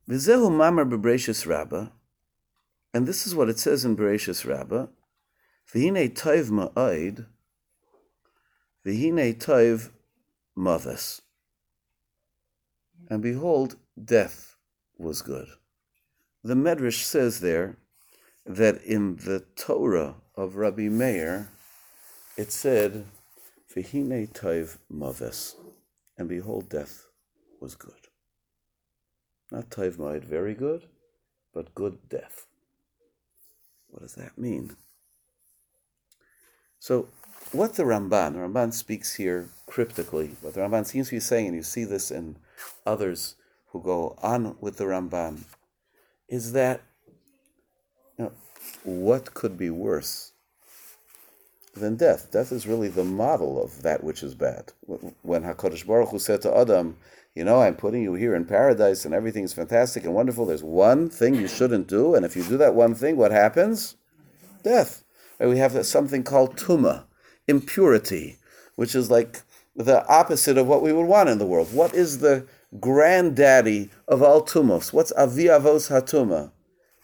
V'zehu 0.08 0.50
mamar 0.50 0.88
b'Bereishis 0.88 1.46
Rabbah, 1.46 1.90
and 2.94 3.06
this 3.06 3.26
is 3.26 3.34
what 3.34 3.48
it 3.48 3.58
says 3.58 3.84
in 3.84 3.96
Bereishis 3.96 4.46
Rabbah, 4.46 4.86
v'hine 5.72 6.14
taiv 6.14 6.50
ma'id, 6.50 7.26
v'hine 8.84 9.34
taiv 9.38 9.90
mathas. 10.56 11.20
And 13.08 13.22
behold, 13.22 13.76
death 14.02 14.56
was 14.98 15.22
good. 15.22 15.48
The 16.44 16.54
Medrash 16.54 17.02
says 17.02 17.40
there 17.40 17.78
that 18.44 18.82
in 18.82 19.16
the 19.16 19.44
Torah 19.56 20.16
of 20.34 20.56
Rabbi 20.56 20.88
Meir, 20.88 21.50
it 22.36 22.50
said, 22.50 23.04
V'hine 23.74 24.30
taiv 24.32 24.78
mathas, 24.92 25.54
and 26.18 26.28
behold, 26.28 26.68
death 26.68 27.06
was 27.60 27.74
good. 27.74 28.08
Not 29.50 29.70
ma'id, 29.70 30.24
very 30.24 30.54
good, 30.54 30.88
but 31.54 31.74
good 31.74 32.08
death. 32.08 32.46
What 33.92 34.02
does 34.02 34.14
that 34.14 34.38
mean? 34.38 34.74
So, 36.78 37.08
what 37.52 37.74
the 37.74 37.82
Ramban, 37.82 38.32
the 38.32 38.38
Ramban 38.38 38.72
speaks 38.72 39.14
here 39.14 39.50
cryptically, 39.66 40.36
what 40.40 40.54
the 40.54 40.60
Ramban 40.60 40.86
seems 40.86 41.10
to 41.10 41.16
be 41.16 41.20
saying, 41.20 41.48
and 41.48 41.56
you 41.56 41.62
see 41.62 41.84
this 41.84 42.10
in 42.10 42.36
others 42.86 43.36
who 43.68 43.82
go 43.82 44.16
on 44.22 44.56
with 44.60 44.78
the 44.78 44.84
Ramban, 44.84 45.44
is 46.26 46.52
that 46.52 46.80
you 48.18 48.24
know, 48.24 48.32
what 48.82 49.34
could 49.34 49.58
be 49.58 49.68
worse 49.68 50.32
than 51.74 51.96
death? 51.96 52.32
Death 52.32 52.50
is 52.50 52.66
really 52.66 52.88
the 52.88 53.04
model 53.04 53.62
of 53.62 53.82
that 53.82 54.02
which 54.02 54.22
is 54.22 54.34
bad. 54.34 54.72
When 55.22 55.42
Hakadosh 55.42 55.86
Baruch 55.86 56.08
Hu 56.08 56.18
said 56.18 56.40
to 56.42 56.56
Adam, 56.56 56.96
"You 57.34 57.44
know, 57.44 57.62
I'm 57.62 57.76
putting 57.76 58.02
you 58.02 58.14
here 58.14 58.34
in 58.34 58.44
paradise, 58.44 59.04
and 59.04 59.14
everything's 59.14 59.52
fantastic 59.54 60.04
and 60.04 60.14
wonderful. 60.14 60.46
There's 60.46 60.62
one 60.62 61.08
thing 61.08 61.34
you 61.34 61.48
shouldn't 61.48 61.88
do, 61.88 62.14
and 62.14 62.24
if 62.24 62.36
you 62.36 62.42
do 62.42 62.56
that 62.58 62.74
one 62.74 62.94
thing, 62.94 63.16
what 63.16 63.32
happens? 63.32 63.96
Death." 64.62 65.04
And 65.40 65.50
we 65.50 65.58
have 65.58 65.86
something 65.86 66.22
called 66.22 66.56
tuma, 66.56 67.04
impurity, 67.48 68.38
which 68.76 68.94
is 68.94 69.10
like 69.10 69.42
the 69.74 70.06
opposite 70.06 70.58
of 70.58 70.66
what 70.66 70.82
we 70.82 70.92
would 70.92 71.06
want 71.06 71.28
in 71.28 71.38
the 71.38 71.46
world. 71.46 71.72
What 71.72 71.94
is 71.94 72.18
the 72.18 72.46
granddaddy 72.78 73.90
of 74.06 74.22
all 74.22 74.42
tumos? 74.42 74.92
What's 74.92 75.12
avi 75.12 75.44
avos 75.44 75.90
hatuma? 75.90 76.52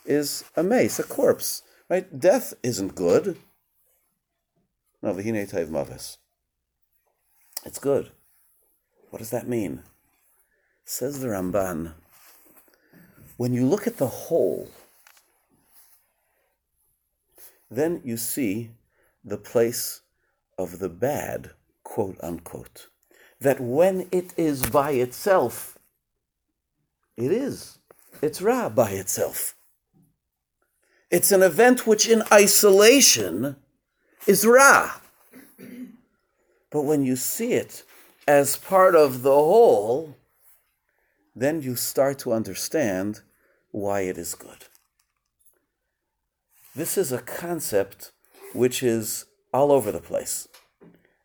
Is 0.05 0.45
a 0.57 0.63
mace, 0.63 0.99
a 0.99 1.03
corpse, 1.03 1.63
right? 1.91 2.19
Death 2.19 2.55
isn't 2.63 2.95
good. 2.95 3.39
No, 5.03 5.15
v'hine 5.15 5.51
taiv 5.51 5.69
mavis. 5.69 6.19
It's 7.65 7.79
good. 7.79 8.13
What 9.11 9.19
does 9.19 9.31
that 9.31 9.49
mean? 9.49 9.83
Says 10.91 11.21
the 11.21 11.29
Ramban. 11.29 11.93
When 13.37 13.53
you 13.53 13.67
look 13.67 13.87
at 13.87 13.99
the 13.99 14.07
whole, 14.07 14.71
then 17.71 18.01
you 18.05 18.17
see 18.17 18.71
the 19.23 19.37
place 19.37 20.01
of 20.57 20.79
the 20.79 20.89
bad, 20.89 21.51
quote 21.85 22.17
unquote. 22.23 22.89
That 23.39 23.61
when 23.61 24.09
it 24.11 24.33
is 24.39 24.63
by 24.63 24.93
itself, 24.93 25.79
it 27.19 27.33
is. 27.33 27.79
It's 28.23 28.41
Ra 28.41 28.71
by 28.71 28.93
itself. 28.93 29.57
It's 31.11 31.31
an 31.31 31.43
event 31.43 31.87
which 31.87 32.09
in 32.09 32.23
isolation 32.33 33.57
is 34.27 34.47
Ra. 34.47 35.01
But 36.71 36.83
when 36.83 37.05
you 37.05 37.15
see 37.15 37.53
it 37.53 37.83
as 38.27 38.57
part 38.57 38.95
of 38.95 39.21
the 39.21 39.35
whole, 39.35 40.15
then 41.41 41.63
you 41.63 41.77
start 41.77 42.19
to 42.21 42.33
understand 42.33 43.21
why 43.71 44.01
it 44.01 44.19
is 44.19 44.35
good. 44.35 44.67
This 46.75 46.97
is 46.97 47.13
a 47.13 47.19
concept 47.19 48.13
which 48.55 48.83
is 48.83 49.27
all 49.53 49.73
over 49.73 49.91
the 49.91 50.01
place. 50.01 50.49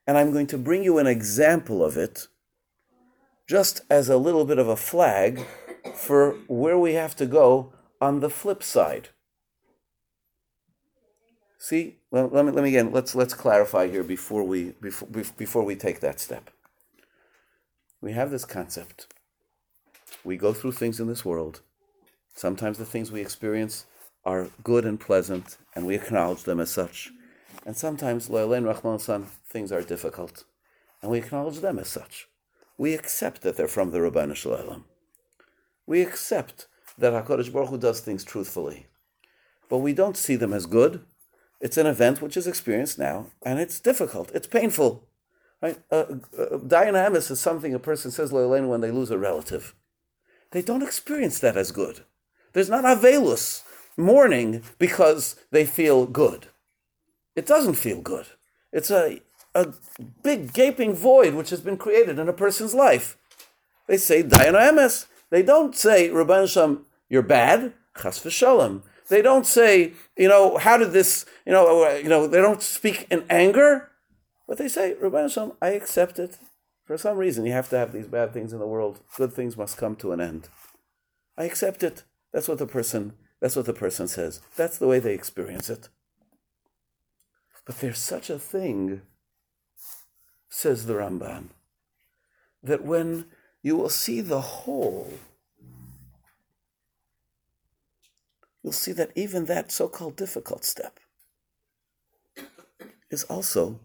And 0.06 0.17
I'm 0.17 0.32
going 0.32 0.47
to 0.47 0.58
bring 0.58 0.84
you 0.84 0.97
an 0.97 1.08
example 1.08 1.84
of 1.84 1.97
it 1.97 2.28
just 3.47 3.82
as 3.89 4.10
a 4.10 4.17
little 4.17 4.45
bit 4.45 4.58
of 4.58 4.67
a 4.67 4.76
flag 4.76 5.45
for 5.95 6.32
where 6.47 6.78
we 6.78 6.93
have 6.93 7.15
to 7.17 7.26
go 7.26 7.73
on 8.02 8.19
the 8.19 8.30
flip 8.30 8.63
side. 8.63 9.10
See, 11.60 11.99
let, 12.12 12.34
let, 12.34 12.45
me, 12.45 12.52
let 12.52 12.63
me 12.63 12.69
again, 12.69 12.91
let's, 12.91 13.15
let's 13.15 13.34
clarify 13.34 13.89
here 13.89 14.04
before 14.04 14.43
we, 14.43 14.73
before, 14.82 15.08
before 15.38 15.63
we 15.63 15.76
take 15.76 16.02
that 16.02 16.19
step. 16.19 16.49
We 18.02 18.12
have 18.13 18.32
this 18.32 18.43
concept. 18.43 19.12
We 20.24 20.38
go 20.38 20.54
through 20.54 20.74
things 20.74 21.00
in 21.00 21.08
this 21.08 21.26
world. 21.26 21.62
Sometimes 22.36 22.78
the 22.78 22.86
things 22.86 23.12
we 23.12 23.22
experience 23.22 23.86
are 24.26 24.50
good 24.64 24.86
and 24.86 25.00
pleasant, 25.00 25.58
and 25.76 25.86
we 25.86 25.96
acknowledge 25.96 26.44
them 26.44 26.60
as 26.60 26.72
such. 26.72 27.12
And 27.66 27.76
sometimes, 27.76 28.30
Lo'alein 28.30 28.66
Rahman 28.66 29.00
San, 29.00 29.28
things 29.48 29.72
are 29.72 29.82
difficult, 29.82 30.46
and 31.02 31.12
we 31.12 31.20
acknowledge 31.20 31.60
them 31.60 31.78
as 31.78 31.90
such. 31.90 32.28
We 32.78 32.94
accept 32.94 33.42
that 33.42 33.58
they're 33.58 33.68
from 33.68 33.92
the 33.92 34.00
Rabbanu 34.00 34.36
Shalom. 34.36 34.86
We 35.86 36.02
accept 36.02 36.68
that 36.98 37.14
HaKadosh 37.14 37.52
Baruch 37.52 37.70
Hu 37.70 37.78
does 37.78 38.00
things 38.00 38.24
truthfully. 38.24 38.88
But 39.70 39.80
we 39.80 39.94
don't 39.94 40.18
see 40.18 40.36
them 40.36 40.54
as 40.54 40.66
good. 40.66 41.04
It's 41.60 41.78
an 41.78 41.88
event 41.88 42.22
which 42.22 42.38
is 42.38 42.48
experienced 42.48 42.98
now, 42.98 43.28
and 43.46 43.60
it's 43.60 43.80
difficult. 43.80 44.32
It's 44.34 44.48
painful. 44.48 45.08
Right? 45.62 45.80
Uh, 45.92 46.06
uh, 46.38 47.08
is 47.16 47.40
something 47.40 47.74
a 47.74 47.80
person 47.80 48.12
says 48.12 48.32
Lo'alein 48.32 48.68
when 48.68 48.82
they 48.82 48.92
lose 48.92 49.12
a 49.12 49.18
relative. 49.18 49.74
They 50.54 50.62
don't 50.62 50.84
experience 50.84 51.39
that 51.39 51.58
as 51.58 51.72
good. 51.72 52.02
There's 52.54 52.70
not 52.70 52.86
Avelus 52.86 53.63
mourning 53.98 54.62
because 54.78 55.36
they 55.52 55.66
feel 55.66 56.06
good. 56.06 56.48
It 57.36 57.48
doesn't 57.48 57.74
feel 57.74 58.02
good. 58.02 58.28
It's 58.72 58.92
a, 58.92 59.20
a 59.56 59.74
big 60.22 60.54
gaping 60.54 60.94
void 60.94 61.34
which 61.34 61.50
has 61.50 61.60
been 61.60 61.78
created 61.78 62.20
in 62.20 62.30
a 62.30 62.34
person's 62.34 62.76
life. 62.76 63.18
They 63.88 63.98
say 63.98 64.22
Dayana. 64.22 65.08
They 65.32 65.42
don't 65.42 65.76
say 65.76 66.10
Rabban 66.10 66.48
Shem, 66.48 66.86
you're 67.10 67.24
bad, 67.24 67.74
Chas 68.00 68.20
v'shalom. 68.20 68.84
They 69.10 69.24
don't 69.24 69.48
say, 69.48 69.94
you 70.16 70.28
know, 70.28 70.58
how 70.58 70.78
did 70.78 70.92
this, 70.92 71.26
you 71.48 71.52
know, 71.52 71.86
uh, 71.86 71.96
you 71.96 72.10
know, 72.10 72.28
they 72.28 72.39
don't 72.39 72.62
speak 72.62 73.08
in 73.10 73.26
anger, 73.28 73.89
but 74.48 74.60
they 74.60 74.68
say, 74.68 74.96
Rabban 75.02 75.34
Shem, 75.34 75.54
I 75.60 75.70
accept 75.70 76.20
it. 76.20 76.38
For 76.86 76.98
some 76.98 77.17
reason, 77.17 77.46
you 77.46 77.54
have 77.54 77.69
to 77.69 77.78
have 77.78 77.93
these 77.93 78.08
bad 78.08 78.34
things 78.34 78.52
in 78.52 78.60
the 78.60 78.67
world. 78.67 79.00
Good 79.15 79.34
things 79.34 79.56
must 79.56 79.78
come 79.78 79.96
to 79.98 80.12
an 80.12 80.19
end. 80.19 80.50
I 81.38 81.46
accept 81.46 81.84
it. 81.84 82.04
That's 82.34 82.48
what 82.48 82.58
the 82.58 82.67
person. 82.67 83.13
That's 83.39 83.56
what 83.56 83.65
the 83.65 83.74
person 83.74 84.08
says. 84.08 84.41
That's 84.56 84.78
the 84.78 84.88
way 84.88 85.00
they 85.00 85.13
experience 85.13 85.69
it. 85.69 85.89
But 87.65 87.80
there's 87.80 88.00
such 88.00 88.30
a 88.30 88.39
thing, 88.39 89.02
says 90.50 90.86
the 90.86 90.96
Ramban, 90.96 91.50
that 92.62 92.84
when 92.84 93.26
you 93.62 93.78
will 93.78 93.89
see 93.89 94.19
the 94.19 94.41
whole, 94.41 95.13
you'll 98.62 98.74
see 98.74 98.91
that 98.91 99.12
even 99.15 99.46
that 99.46 99.72
so 99.72 99.88
called 99.88 100.17
difficult 100.17 100.65
step 100.65 101.00
is 103.10 103.24
also 103.26 103.80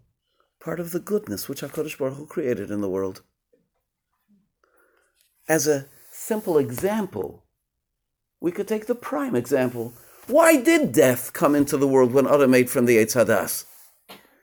part 0.68 0.80
of 0.80 0.90
the 0.90 1.00
goodness 1.00 1.48
which 1.48 1.62
HaKadosh 1.62 1.96
Baruch 1.96 2.18
Hu 2.18 2.26
created 2.26 2.70
in 2.70 2.82
the 2.82 2.90
world. 2.90 3.22
As 5.48 5.66
a 5.66 5.86
simple 6.12 6.58
example, 6.58 7.42
we 8.38 8.52
could 8.52 8.68
take 8.68 8.84
the 8.84 8.94
prime 8.94 9.34
example. 9.34 9.94
Why 10.26 10.60
did 10.60 10.92
death 10.92 11.32
come 11.32 11.54
into 11.54 11.78
the 11.78 11.88
world 11.88 12.12
when 12.12 12.26
Adam 12.26 12.52
ate 12.52 12.68
from 12.68 12.84
the 12.84 12.98
Eitz 12.98 13.16
Hadas? 13.16 13.64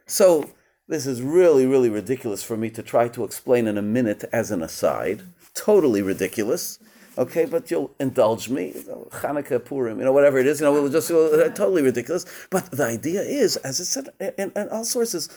So 0.08 0.50
this 0.88 1.06
is 1.06 1.22
really, 1.22 1.68
really 1.68 1.92
ridiculous 1.92 2.42
for 2.42 2.58
me 2.58 2.72
to 2.72 2.82
try 2.82 3.08
to 3.10 3.24
explain 3.24 3.68
in 3.68 3.78
a 3.78 3.84
minute 3.84 4.24
as 4.34 4.50
an 4.50 4.64
aside. 4.64 5.22
Totally 5.54 6.02
ridiculous. 6.02 6.80
Okay, 7.18 7.46
but 7.46 7.72
you'll 7.72 7.92
indulge 8.00 8.50
me. 8.50 8.74
Hanukkah, 9.12 9.64
Purim, 9.64 10.00
you 10.00 10.06
know, 10.06 10.12
whatever 10.12 10.38
it 10.38 10.48
is, 10.48 10.60
you 10.60 10.66
know, 10.66 10.74
we'll 10.74 10.90
just 10.90 11.10
uh, 11.10 11.50
totally 11.50 11.82
ridiculous. 11.82 12.26
But 12.50 12.72
the 12.72 12.86
idea 12.86 13.22
is, 13.22 13.56
as 13.58 13.80
it 13.80 13.86
said 13.86 14.10
in, 14.38 14.52
in 14.56 14.68
all 14.70 14.84
sources, 14.84 15.30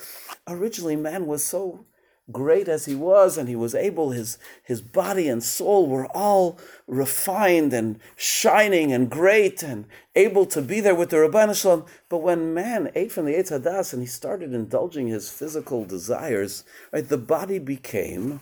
originally 0.49 0.97
man 0.97 1.27
was 1.27 1.45
so 1.45 1.85
great 2.33 2.69
as 2.69 2.85
he 2.87 2.95
was, 2.95 3.39
and 3.39 3.49
he 3.49 3.57
was 3.57 3.75
able, 3.75 4.11
his, 4.11 4.39
his 4.63 4.83
body 4.83 5.29
and 5.29 5.43
soul 5.43 5.87
were 5.87 6.07
all 6.07 6.59
refined 6.87 7.73
and 7.73 7.99
shining 8.17 8.93
and 8.93 9.09
great 9.09 9.63
and 9.63 9.87
able 10.15 10.45
to 10.47 10.61
be 10.61 10.81
there 10.81 10.95
with 10.95 11.11
the 11.11 11.17
Rabban 11.17 11.59
Shalom. 11.59 11.87
But 12.09 12.19
when 12.19 12.53
man 12.53 12.91
ate 12.95 13.13
from 13.13 13.27
the 13.27 13.35
Eitz 13.35 13.51
Hadas 13.51 13.93
and 13.93 14.03
he 14.03 14.07
started 14.07 14.53
indulging 14.53 15.07
his 15.07 15.31
physical 15.31 15.85
desires, 15.85 16.65
right, 16.93 17.09
the 17.09 17.19
body 17.19 17.59
became 17.59 18.41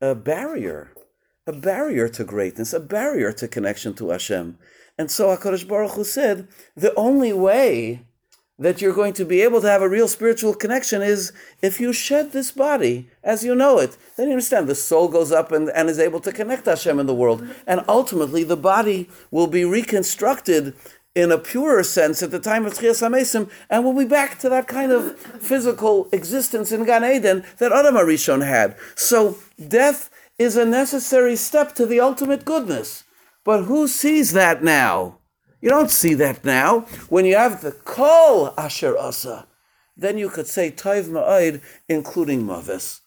a 0.00 0.14
barrier 0.14 0.92
a 1.46 1.52
barrier 1.52 2.08
to 2.08 2.24
greatness, 2.24 2.72
a 2.72 2.80
barrier 2.80 3.32
to 3.32 3.48
connection 3.48 3.94
to 3.94 4.10
Hashem. 4.10 4.58
And 4.98 5.10
so 5.10 5.34
HaKadosh 5.36 5.66
Baruch 5.66 5.92
Hu 5.92 6.04
said, 6.04 6.48
the 6.76 6.94
only 6.94 7.32
way 7.32 8.02
that 8.58 8.80
you're 8.80 8.94
going 8.94 9.14
to 9.14 9.24
be 9.24 9.40
able 9.40 9.60
to 9.60 9.68
have 9.68 9.82
a 9.82 9.88
real 9.88 10.06
spiritual 10.06 10.54
connection 10.54 11.02
is 11.02 11.32
if 11.62 11.80
you 11.80 11.92
shed 11.92 12.30
this 12.30 12.52
body 12.52 13.08
as 13.24 13.42
you 13.42 13.54
know 13.54 13.78
it. 13.78 13.96
Then 14.16 14.28
you 14.28 14.34
understand 14.34 14.68
the 14.68 14.74
soul 14.74 15.08
goes 15.08 15.32
up 15.32 15.50
and, 15.50 15.68
and 15.70 15.88
is 15.88 15.98
able 15.98 16.20
to 16.20 16.32
connect 16.32 16.66
Hashem 16.66 17.00
in 17.00 17.06
the 17.06 17.14
world. 17.14 17.44
And 17.66 17.82
ultimately, 17.88 18.44
the 18.44 18.56
body 18.56 19.08
will 19.30 19.48
be 19.48 19.64
reconstructed 19.64 20.74
in 21.14 21.32
a 21.32 21.38
purer 21.38 21.82
sense 21.82 22.22
at 22.22 22.30
the 22.30 22.38
time 22.38 22.64
of 22.64 22.72
Tchias 22.72 23.06
HaMesim, 23.06 23.50
and 23.68 23.84
we'll 23.84 23.96
be 23.96 24.08
back 24.08 24.38
to 24.38 24.48
that 24.48 24.66
kind 24.66 24.90
of 24.90 25.18
physical 25.18 26.08
existence 26.10 26.72
in 26.72 26.84
Gan 26.84 27.04
Eden 27.04 27.44
that 27.58 27.72
Adam 27.72 27.96
Arishon 27.96 28.46
had. 28.46 28.76
So 28.94 29.36
death 29.68 30.08
is 30.38 30.56
a 30.56 30.64
necessary 30.64 31.36
step 31.36 31.74
to 31.74 31.86
the 31.86 32.00
ultimate 32.00 32.44
goodness. 32.44 33.04
But 33.44 33.64
who 33.64 33.88
sees 33.88 34.32
that 34.32 34.62
now? 34.62 35.18
You 35.60 35.68
don't 35.68 35.90
see 35.90 36.14
that 36.14 36.44
now. 36.44 36.80
When 37.08 37.24
you 37.24 37.36
have 37.36 37.62
the 37.62 37.72
kol 37.72 38.52
asher 38.58 38.96
asa, 38.98 39.46
then 39.96 40.18
you 40.18 40.28
could 40.28 40.46
say 40.46 40.70
taiv 40.70 41.04
ma'id, 41.04 41.62
including 41.88 42.46
mavis. 42.46 43.00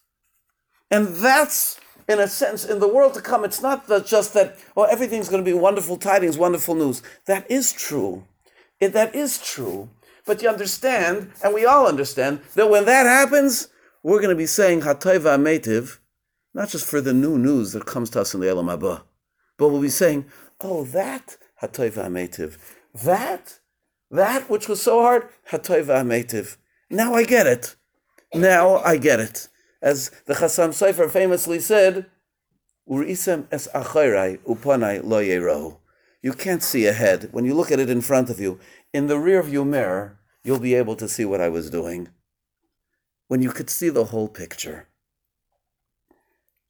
And 0.90 1.08
that's, 1.08 1.78
in 2.08 2.20
a 2.20 2.28
sense, 2.28 2.64
in 2.64 2.78
the 2.78 2.88
world 2.88 3.14
to 3.14 3.20
come, 3.20 3.44
it's 3.44 3.60
not 3.60 3.88
just 4.06 4.34
that, 4.34 4.56
oh, 4.76 4.84
everything's 4.84 5.28
going 5.28 5.44
to 5.44 5.50
be 5.50 5.56
wonderful 5.56 5.96
tidings, 5.96 6.38
wonderful 6.38 6.74
news. 6.74 7.02
That 7.26 7.50
is 7.50 7.72
true. 7.72 8.24
It, 8.80 8.92
that 8.92 9.14
is 9.14 9.38
true. 9.42 9.90
But 10.24 10.42
you 10.42 10.48
understand, 10.48 11.32
and 11.42 11.52
we 11.52 11.66
all 11.66 11.86
understand, 11.86 12.40
that 12.54 12.70
when 12.70 12.84
that 12.86 13.06
happens, 13.06 13.68
we're 14.02 14.20
going 14.20 14.30
to 14.30 14.36
be 14.36 14.46
saying 14.46 14.82
hatayva 14.82 15.38
metiv, 15.40 15.98
not 16.56 16.70
just 16.70 16.86
for 16.86 17.02
the 17.02 17.12
new 17.12 17.36
news 17.36 17.72
that 17.72 17.84
comes 17.84 18.08
to 18.08 18.22
us 18.22 18.32
in 18.32 18.40
the 18.40 18.48
Elam 18.48 18.70
Abba, 18.70 19.02
but 19.58 19.68
we'll 19.68 19.82
be 19.82 19.90
saying, 19.90 20.24
oh, 20.62 20.84
that 20.84 21.36
hatoiva 21.62 22.06
ametiv. 22.06 22.56
That, 23.04 23.58
that 24.10 24.48
which 24.48 24.66
was 24.66 24.80
so 24.80 25.02
hard, 25.02 25.28
hatoiva 25.50 26.02
ametiv. 26.02 26.56
Now 26.88 27.12
I 27.12 27.24
get 27.24 27.46
it. 27.46 27.76
Now 28.34 28.76
I 28.78 28.96
get 28.96 29.20
it. 29.20 29.48
As 29.82 30.10
the 30.24 30.32
Chassam 30.32 30.70
Sofer 30.70 31.10
famously 31.10 31.60
said, 31.60 32.06
Urisem 32.88 33.46
es 33.52 33.68
achayrai 33.74 34.38
upanai 34.38 35.04
lo. 35.04 35.80
You 36.22 36.32
can't 36.32 36.62
see 36.62 36.86
ahead. 36.86 37.28
When 37.32 37.44
you 37.44 37.52
look 37.52 37.70
at 37.70 37.80
it 37.80 37.90
in 37.90 38.00
front 38.00 38.30
of 38.30 38.40
you, 38.40 38.58
in 38.94 39.08
the 39.08 39.18
rear 39.18 39.42
view 39.42 39.66
mirror, 39.66 40.20
you'll 40.42 40.58
be 40.58 40.74
able 40.74 40.96
to 40.96 41.06
see 41.06 41.26
what 41.26 41.42
I 41.42 41.50
was 41.50 41.68
doing. 41.68 42.08
When 43.28 43.42
you 43.42 43.50
could 43.50 43.68
see 43.68 43.90
the 43.90 44.06
whole 44.06 44.28
picture 44.28 44.88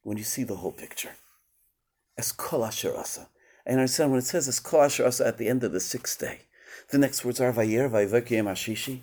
when 0.07 0.17
you 0.17 0.23
see 0.23 0.45
the 0.45 0.55
whole 0.55 0.71
picture. 0.71 1.17
As 2.17 2.31
kol 2.31 2.63
asher 2.63 2.95
asa. 2.95 3.27
And 3.65 3.79
understand 3.79 4.11
when 4.11 4.19
it 4.19 4.25
says 4.25 4.47
as 4.47 4.61
kol 4.61 4.83
asher 4.83 5.05
asa 5.05 5.27
at 5.27 5.37
the 5.37 5.49
end 5.49 5.65
of 5.65 5.73
the 5.73 5.81
sixth 5.81 6.17
day, 6.17 6.43
the 6.91 6.97
next 6.97 7.25
words 7.25 7.41
are 7.41 7.51
vayer 7.51 7.89
vayivakim 7.89 8.45
ashishi. 8.45 9.01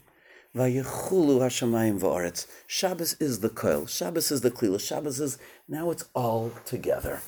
Vayechulu 0.56 1.40
hashamayim 1.40 2.00
va'aretz. 2.00 2.46
Shabbos 2.66 3.16
is 3.20 3.40
the 3.40 3.50
koil. 3.50 3.86
Shabbos 3.86 4.30
is 4.30 4.40
the 4.40 4.50
klila. 4.50 4.80
Shabbos 4.80 5.20
is 5.20 5.36
now 5.68 5.90
it's 5.90 6.08
all 6.14 6.52
together, 6.64 7.20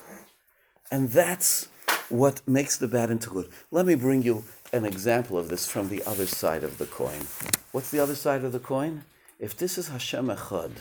and 0.90 1.10
that's 1.10 1.68
what 2.08 2.40
makes 2.48 2.78
the 2.78 2.88
bad 2.88 3.10
into 3.10 3.28
good. 3.28 3.50
Let 3.70 3.84
me 3.84 3.94
bring 3.94 4.22
you 4.22 4.44
an 4.72 4.86
example 4.86 5.36
of 5.36 5.50
this 5.50 5.70
from 5.70 5.90
the 5.90 6.02
other 6.06 6.26
side 6.26 6.64
of 6.64 6.78
the 6.78 6.86
coin. 6.86 7.26
What's 7.72 7.90
the 7.90 8.00
other 8.00 8.14
side 8.14 8.42
of 8.42 8.52
the 8.52 8.58
coin? 8.58 9.04
If 9.38 9.54
this 9.54 9.76
is 9.76 9.88
Hashem 9.88 10.28
Echad, 10.28 10.72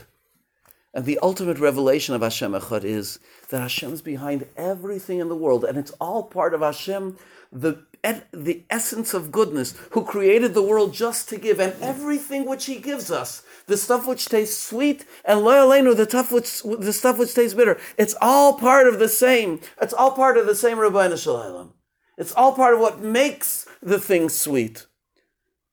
and 0.96 1.04
the 1.04 1.20
ultimate 1.22 1.60
revelation 1.60 2.16
of 2.16 2.22
Hashem 2.22 2.54
Echad 2.54 2.86
is 2.86 3.20
that 3.50 3.60
Hashem 3.60 3.92
is 3.92 4.02
behind 4.02 4.48
everything 4.56 5.20
in 5.20 5.28
the 5.28 5.36
world, 5.36 5.66
and 5.66 5.78
it's 5.78 5.92
all 6.00 6.24
part 6.24 6.54
of 6.54 6.62
Hashem, 6.62 7.18
the, 7.52 7.84
the 8.32 8.64
essence 8.70 9.14
of 9.14 9.30
goodness, 9.30 9.76
who 9.92 10.06
created 10.06 10.54
the 10.54 10.62
world 10.62 10.94
just 10.94 11.28
to 11.30 11.38
give, 11.38 11.60
and 11.60 11.76
everything 11.82 12.46
which 12.46 12.66
He 12.66 12.80
gives 12.80 13.12
us, 13.12 13.44
the 13.68 13.76
stuff 13.76 14.08
which 14.08 14.28
tastes 14.28 14.58
sweet, 14.58 15.06
and 15.26 15.42
loyalenu, 15.42 15.98
the 15.98 16.06
stuff 16.06 16.32
which 16.32 16.64
the 16.64 16.94
stuff 16.94 17.20
which 17.20 17.36
tastes 17.36 17.54
bitter, 17.54 17.78
it's 17.98 18.16
all 18.22 18.54
part 18.54 18.88
of 18.88 18.98
the 18.98 19.10
same. 19.10 19.60
It's 19.82 19.94
all 19.94 20.12
part 20.12 20.38
of 20.38 20.46
the 20.46 20.56
same 20.56 20.78
Rabbeinu 20.78 21.22
Shalom. 21.22 21.74
It's 22.18 22.32
all 22.32 22.54
part 22.54 22.74
of 22.74 22.80
what 22.80 23.02
makes 23.02 23.68
the 23.82 24.00
thing 24.00 24.30
sweet. 24.30 24.86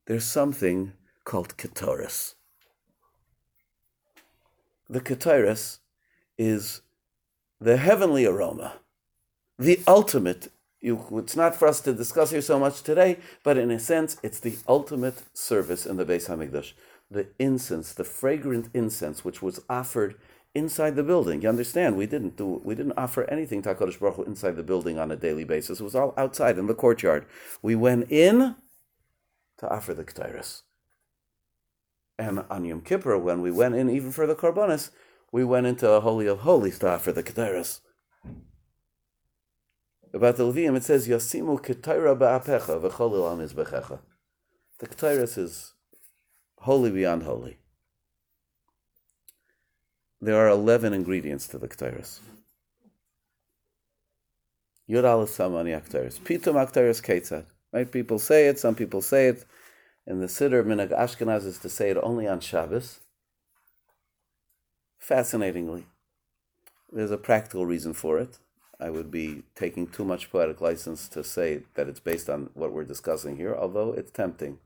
There's 0.06 0.24
something 0.24 0.94
called 1.24 1.56
ketoris 1.56 2.34
the 4.92 5.00
Ketairos 5.00 5.78
is 6.36 6.82
the 7.60 7.78
heavenly 7.78 8.26
aroma, 8.26 8.74
the 9.58 9.80
ultimate. 9.86 10.52
You, 10.80 11.02
it's 11.12 11.36
not 11.36 11.54
for 11.56 11.66
us 11.68 11.80
to 11.82 11.94
discuss 11.94 12.30
here 12.30 12.42
so 12.42 12.58
much 12.58 12.82
today, 12.82 13.18
but 13.42 13.56
in 13.56 13.70
a 13.70 13.78
sense, 13.78 14.16
it's 14.22 14.40
the 14.40 14.56
ultimate 14.68 15.22
service 15.32 15.86
in 15.86 15.96
the 15.96 16.04
Beis 16.04 16.28
Hamikdash. 16.28 16.72
The 17.10 17.28
incense, 17.38 17.94
the 17.94 18.04
fragrant 18.04 18.68
incense, 18.74 19.24
which 19.24 19.40
was 19.40 19.60
offered 19.70 20.16
inside 20.54 20.96
the 20.96 21.02
building. 21.02 21.40
You 21.40 21.48
understand? 21.48 21.96
We 21.96 22.06
didn't 22.06 22.36
do. 22.36 22.60
We 22.64 22.74
didn't 22.74 22.98
offer 22.98 23.24
anything 23.30 23.62
to 23.62 23.74
Hakadosh 23.74 23.98
Baruch 23.98 24.16
Hu 24.16 24.22
inside 24.24 24.56
the 24.56 24.62
building 24.62 24.98
on 24.98 25.10
a 25.10 25.16
daily 25.16 25.44
basis. 25.44 25.80
It 25.80 25.84
was 25.84 25.94
all 25.94 26.12
outside 26.16 26.58
in 26.58 26.66
the 26.66 26.74
courtyard. 26.74 27.24
We 27.62 27.76
went 27.76 28.10
in 28.10 28.56
to 29.58 29.68
offer 29.68 29.94
the 29.94 30.04
Ketairos. 30.04 30.62
And 32.22 32.44
on 32.50 32.64
Yom 32.64 32.82
Kippur, 32.82 33.18
when 33.18 33.42
we 33.42 33.50
went 33.50 33.74
in 33.74 33.90
even 33.90 34.12
for 34.12 34.28
the 34.28 34.36
Korbanos, 34.36 34.90
we 35.32 35.42
went 35.42 35.66
into 35.66 35.90
a 35.90 36.00
Holy 36.00 36.28
of 36.28 36.40
Holies 36.40 36.78
to 36.78 36.88
offer 36.88 37.10
the 37.10 37.24
Keteris. 37.24 37.80
About 40.14 40.36
the 40.36 40.44
Levium, 40.44 40.76
it 40.76 40.84
says, 40.84 41.08
Yasimu 41.08 41.60
Ketira 41.60 42.16
ba'apecha 42.16 42.80
v'cholil 42.80 43.28
al. 43.28 44.00
The 44.78 44.86
Keteris 44.86 45.36
is 45.36 45.74
holy 46.58 46.92
beyond 46.92 47.24
holy. 47.24 47.58
There 50.20 50.36
are 50.36 50.48
11 50.48 50.92
ingredients 50.92 51.48
to 51.48 51.58
the 51.58 51.66
Keteris. 51.66 52.20
Yud 54.88 55.02
al 55.02 55.26
samani 55.26 55.76
akteris. 55.76 56.20
Pitum 56.20 56.54
akteris 56.54 57.02
ketzad. 57.02 57.46
Right? 57.72 57.90
People 57.90 58.20
say 58.20 58.46
it, 58.46 58.60
some 58.60 58.76
people 58.76 59.02
say 59.02 59.26
it. 59.26 59.44
And 60.06 60.20
the 60.20 60.26
Siddur 60.26 60.64
Minhag 60.64 60.90
Ashkenaz 60.90 61.46
is 61.46 61.58
to 61.58 61.68
say 61.68 61.90
it 61.90 61.98
only 62.02 62.26
on 62.26 62.40
Shabbos. 62.40 63.00
Fascinatingly, 64.98 65.86
there's 66.90 67.10
a 67.10 67.16
practical 67.16 67.66
reason 67.66 67.92
for 67.92 68.18
it. 68.18 68.38
I 68.80 68.90
would 68.90 69.10
be 69.10 69.44
taking 69.54 69.86
too 69.86 70.04
much 70.04 70.30
poetic 70.30 70.60
license 70.60 71.08
to 71.08 71.22
say 71.22 71.62
that 71.74 71.88
it's 71.88 72.00
based 72.00 72.28
on 72.28 72.50
what 72.54 72.72
we're 72.72 72.84
discussing 72.84 73.36
here, 73.36 73.54
although 73.54 73.92
it's 73.92 74.10
tempting. 74.10 74.58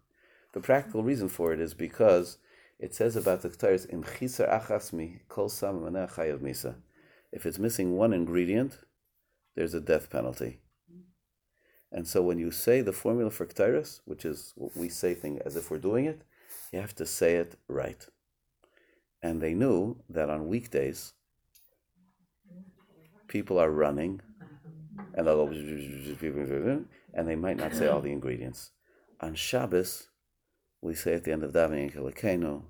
The 0.53 0.61
practical 0.61 1.03
reason 1.03 1.29
for 1.29 1.53
it 1.53 1.61
is 1.61 1.75
because 1.75 2.39
it 2.79 2.95
says 2.95 3.15
about 3.17 3.43
the 3.43 3.51
Ketairis, 3.51 3.93
Im 3.93 4.05
chiser 4.05 4.47
achasmi 4.47 5.21
kol 5.29 5.51
sam 5.51 5.81
misa. 5.81 6.77
If 7.31 7.45
it's 7.45 7.59
missing 7.59 7.97
one 7.97 8.15
ingredient, 8.15 8.79
there's 9.55 9.75
a 9.75 9.81
death 9.81 10.09
penalty. 10.09 10.61
And 11.97 12.07
so 12.07 12.21
when 12.21 12.39
you 12.39 12.51
say 12.51 12.83
the 12.83 12.93
formula 12.93 13.31
for 13.31 13.47
Ketairos, 13.47 14.01
which 14.05 14.27
is 14.27 14.53
what 14.55 14.77
we 14.77 14.91
say 14.91 15.15
thing 15.15 15.41
as 15.47 15.57
if 15.57 15.71
we're 15.71 15.79
doing 15.79 16.05
it, 16.05 16.21
you 16.71 16.79
have 16.79 16.95
to 16.97 17.07
say 17.07 17.37
it 17.37 17.59
right. 17.69 18.07
And 19.23 19.41
they 19.41 19.55
knew 19.55 19.97
that 20.11 20.29
on 20.29 20.47
weekdays, 20.47 21.15
people 23.29 23.59
are 23.59 23.71
running, 23.71 24.21
and 25.15 25.27
they'll 25.27 25.49
and 27.15 27.27
they 27.27 27.35
might 27.35 27.57
not 27.57 27.75
say 27.75 27.89
all 27.89 28.03
the 28.03 28.13
ingredients. 28.13 28.73
On 29.23 29.35
Shabbos, 29.35 30.09
we 30.83 30.95
say 30.95 31.15
at 31.15 31.25
the 31.25 31.33
end 31.33 31.45
of 31.45 31.53
davening, 31.53 31.95
Kelekeno, 31.95 32.65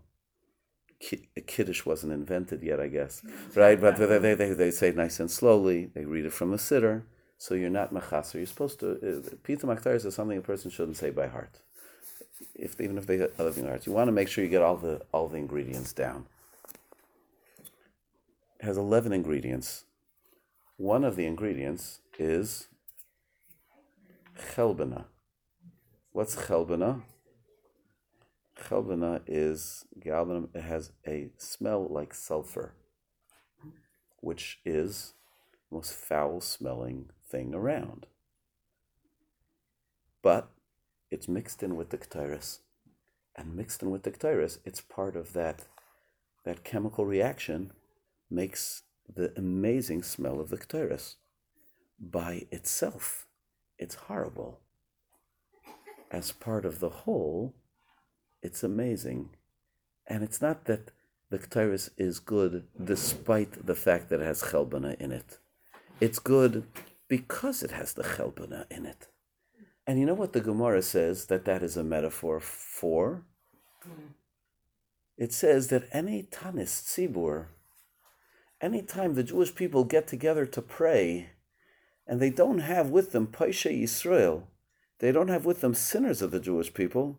Kiddush 1.48 1.84
wasn't 1.84 2.12
invented 2.12 2.62
yet, 2.62 2.78
I 2.78 2.86
guess, 2.86 3.22
right? 3.56 3.78
But 3.78 3.96
they, 3.96 4.34
they, 4.34 4.52
they 4.52 4.70
say 4.70 4.92
nice 4.92 5.18
and 5.18 5.30
slowly. 5.30 5.90
They 5.92 6.04
read 6.04 6.26
it 6.26 6.32
from 6.32 6.52
a 6.52 6.58
siddur 6.58 7.02
so 7.38 7.54
you're 7.54 7.70
not 7.70 7.92
machasser. 7.92 8.34
You're 8.34 8.46
supposed 8.46 8.80
to. 8.80 8.92
Uh, 8.92 9.36
Pita 9.42 9.66
maktaris 9.66 10.04
is 10.04 10.14
something 10.14 10.38
a 10.38 10.42
person 10.42 10.70
shouldn't 10.70 10.96
say 10.96 11.10
by 11.10 11.26
heart, 11.26 11.60
if 12.54 12.80
even 12.80 12.98
if 12.98 13.06
they 13.06 13.18
have 13.18 13.32
other 13.38 13.50
things 13.50 13.66
heart. 13.66 13.86
You 13.86 13.92
want 13.92 14.08
to 14.08 14.12
make 14.12 14.28
sure 14.28 14.42
you 14.44 14.50
get 14.50 14.62
all 14.62 14.76
the 14.76 15.02
all 15.12 15.28
the 15.28 15.36
ingredients 15.36 15.92
down. 15.92 16.26
It 18.60 18.64
has 18.64 18.76
eleven 18.76 19.12
ingredients. 19.12 19.84
One 20.76 21.04
of 21.04 21.16
the 21.16 21.26
ingredients 21.26 22.00
is 22.18 22.68
chelbana. 24.54 25.06
What's 26.12 26.36
chelbana? 26.36 27.02
Chelbana 28.58 29.20
is 29.26 29.84
galbanum. 30.00 30.48
It 30.54 30.62
has 30.62 30.92
a 31.06 31.28
smell 31.36 31.86
like 31.90 32.14
sulfur, 32.14 32.72
which 34.20 34.58
is 34.64 35.12
most 35.70 35.92
foul 35.92 36.40
smelling 36.40 37.10
thing 37.28 37.54
around. 37.54 38.06
But 40.22 40.50
it's 41.10 41.28
mixed 41.28 41.62
in 41.62 41.76
with 41.76 41.90
the 41.90 41.98
Ketairis. 41.98 42.58
And 43.36 43.54
mixed 43.54 43.82
in 43.82 43.90
with 43.90 44.02
the 44.02 44.10
Ketairis, 44.10 44.58
it's 44.64 44.80
part 44.80 45.14
of 45.14 45.32
that, 45.34 45.64
that 46.44 46.64
chemical 46.64 47.04
reaction 47.04 47.72
makes 48.30 48.82
the 49.14 49.32
amazing 49.36 50.02
smell 50.02 50.40
of 50.40 50.48
the 50.48 50.56
Ketairis. 50.56 51.16
by 51.98 52.46
itself, 52.50 53.26
it's 53.78 53.94
horrible. 53.94 54.60
As 56.10 56.32
part 56.32 56.64
of 56.64 56.78
the 56.80 56.88
whole, 56.90 57.54
it's 58.42 58.62
amazing. 58.62 59.30
And 60.06 60.22
it's 60.22 60.40
not 60.40 60.66
that 60.66 60.90
the 61.30 61.38
Ketairis 61.38 61.90
is 61.96 62.20
good 62.20 62.64
despite 62.82 63.66
the 63.66 63.74
fact 63.74 64.08
that 64.10 64.20
it 64.20 64.24
has 64.24 64.42
Chelbana 64.42 65.00
in 65.00 65.10
it. 65.10 65.38
It's 66.00 66.18
good 66.18 66.64
because 67.08 67.62
it 67.62 67.70
has 67.70 67.92
the 67.92 68.02
Chelbana 68.02 68.66
in 68.70 68.86
it. 68.86 69.08
And 69.86 70.00
you 70.00 70.06
know 70.06 70.14
what 70.14 70.32
the 70.32 70.40
Gemara 70.40 70.82
says 70.82 71.26
that 71.26 71.44
that 71.44 71.62
is 71.62 71.76
a 71.76 71.84
metaphor 71.84 72.40
for? 72.40 73.22
It 75.16 75.32
says 75.32 75.68
that 75.68 75.88
any 75.92 76.24
Tanis 76.24 76.82
Tzibur, 76.82 77.46
anytime 78.60 79.14
the 79.14 79.22
Jewish 79.22 79.54
people 79.54 79.84
get 79.84 80.08
together 80.08 80.44
to 80.46 80.60
pray, 80.60 81.30
and 82.06 82.20
they 82.20 82.30
don't 82.30 82.58
have 82.58 82.90
with 82.90 83.12
them 83.12 83.26
Paisha 83.26 83.70
Yisrael, 83.70 84.44
they 84.98 85.12
don't 85.12 85.28
have 85.28 85.44
with 85.44 85.60
them 85.60 85.74
sinners 85.74 86.20
of 86.20 86.32
the 86.32 86.40
Jewish 86.40 86.74
people, 86.74 87.18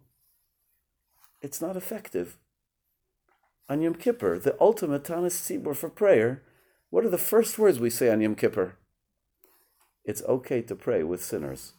it's 1.41 1.61
not 1.61 1.77
effective. 1.77 2.37
On 3.69 3.81
Yom 3.81 3.95
Kippur, 3.95 4.39
the 4.39 4.55
ultimate 4.59 5.03
Tanis 5.03 5.41
Tzibur 5.41 5.75
for 5.75 5.89
prayer, 5.89 6.43
what 6.89 7.05
are 7.05 7.09
the 7.09 7.17
first 7.17 7.57
words 7.57 7.79
we 7.79 7.89
say 7.89 8.09
on 8.09 8.21
Yom 8.21 8.35
Kippur? 8.35 8.77
It's 10.07 10.23
okay 10.23 10.61
to 10.61 10.73
pray 10.73 11.03
with 11.03 11.21
sinners. 11.21 11.73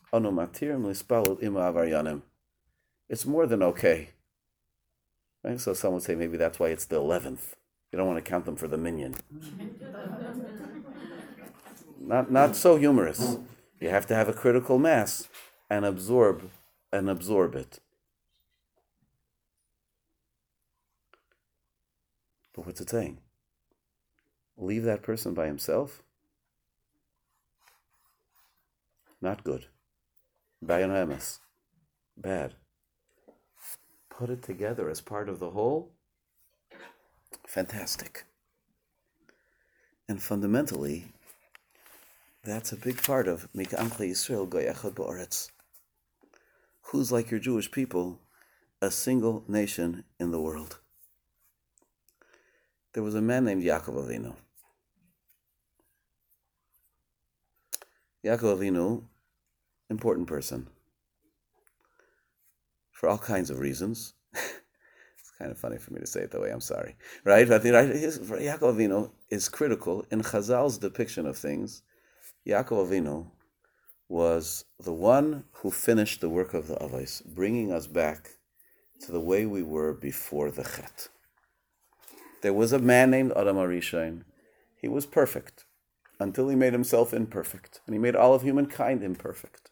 It's 3.08 3.24
more 3.24 3.46
than 3.46 3.62
okay. 3.62 4.10
Right? 5.42 5.58
So 5.58 5.72
some 5.72 5.94
would 5.94 6.02
say 6.02 6.14
maybe 6.14 6.36
that's 6.36 6.60
why 6.60 6.68
it's 6.68 6.84
the 6.84 7.00
11th. 7.00 7.54
You 7.90 7.96
don't 7.96 8.06
want 8.06 8.22
to 8.22 8.30
count 8.30 8.44
them 8.44 8.56
for 8.56 8.68
the 8.68 8.76
minyan. 8.76 9.14
not, 11.98 12.30
not 12.30 12.54
so 12.54 12.76
humorous. 12.76 13.38
You 13.80 13.88
have 13.88 14.06
to 14.08 14.14
have 14.14 14.28
a 14.28 14.34
critical 14.34 14.78
mass 14.78 15.26
and 15.70 15.86
absorb 15.86 16.50
and 16.92 17.08
absorb 17.08 17.54
it. 17.54 17.78
But 22.54 22.66
what's 22.66 22.82
it 22.82 22.90
saying? 22.90 23.20
Leave 24.58 24.82
that 24.82 25.02
person 25.02 25.32
by 25.32 25.46
himself? 25.46 26.02
Not 29.20 29.44
good. 29.44 29.66
Bayonemus. 30.64 31.38
Bad. 32.16 32.54
Put 34.10 34.30
it 34.30 34.42
together 34.42 34.88
as 34.88 35.00
part 35.00 35.28
of 35.28 35.38
the 35.38 35.50
whole. 35.50 35.92
Fantastic. 37.46 38.24
And 40.08 40.22
fundamentally, 40.22 41.12
that's 42.44 42.72
a 42.72 42.76
big 42.76 43.02
part 43.02 43.28
of 43.28 43.48
Mikamcha 43.54 44.08
Yisrael 44.08 44.48
Goyachad 44.48 44.94
Ba'aretz. 44.94 45.50
Who's 46.82 47.12
like 47.12 47.30
your 47.30 47.40
Jewish 47.40 47.70
people, 47.70 48.20
a 48.80 48.90
single 48.90 49.44
nation 49.46 50.04
in 50.18 50.30
the 50.30 50.40
world? 50.40 50.78
There 52.94 53.02
was 53.02 53.14
a 53.14 53.20
man 53.20 53.44
named 53.44 53.62
Yaakov 53.62 53.94
Avinu. 53.94 54.34
Yaakov 58.24 58.58
Avinu, 58.58 59.04
important 59.90 60.26
person. 60.26 60.66
For 62.90 63.08
all 63.08 63.18
kinds 63.18 63.50
of 63.50 63.60
reasons. 63.60 64.14
it's 64.34 65.30
kind 65.38 65.52
of 65.52 65.58
funny 65.58 65.78
for 65.78 65.92
me 65.92 66.00
to 66.00 66.06
say 66.06 66.20
it 66.20 66.32
that 66.32 66.40
way, 66.40 66.50
I'm 66.50 66.60
sorry. 66.60 66.96
Right? 67.24 67.48
But 67.48 67.62
right, 67.64 67.88
Yaakov 67.88 68.74
Avinu 68.74 69.12
is 69.30 69.48
critical 69.48 70.04
in 70.10 70.22
Chazal's 70.22 70.78
depiction 70.78 71.26
of 71.26 71.36
things. 71.36 71.82
Yaakov 72.46 72.88
Avinu 72.88 73.30
was 74.08 74.64
the 74.80 74.92
one 74.92 75.44
who 75.52 75.70
finished 75.70 76.20
the 76.20 76.28
work 76.28 76.54
of 76.54 76.66
the 76.66 76.74
Avos, 76.76 77.24
bringing 77.24 77.70
us 77.70 77.86
back 77.86 78.30
to 79.00 79.12
the 79.12 79.20
way 79.20 79.46
we 79.46 79.62
were 79.62 79.92
before 79.94 80.50
the 80.50 80.64
Chet. 80.64 81.08
There 82.42 82.54
was 82.54 82.72
a 82.72 82.78
man 82.80 83.10
named 83.10 83.32
Adam 83.36 83.56
Arishain. 83.56 84.24
He 84.80 84.88
was 84.88 85.06
perfect 85.06 85.66
until 86.20 86.48
he 86.48 86.56
made 86.56 86.72
himself 86.72 87.14
imperfect, 87.14 87.80
and 87.86 87.94
he 87.94 87.98
made 87.98 88.16
all 88.16 88.34
of 88.34 88.42
humankind 88.42 89.02
imperfect. 89.02 89.70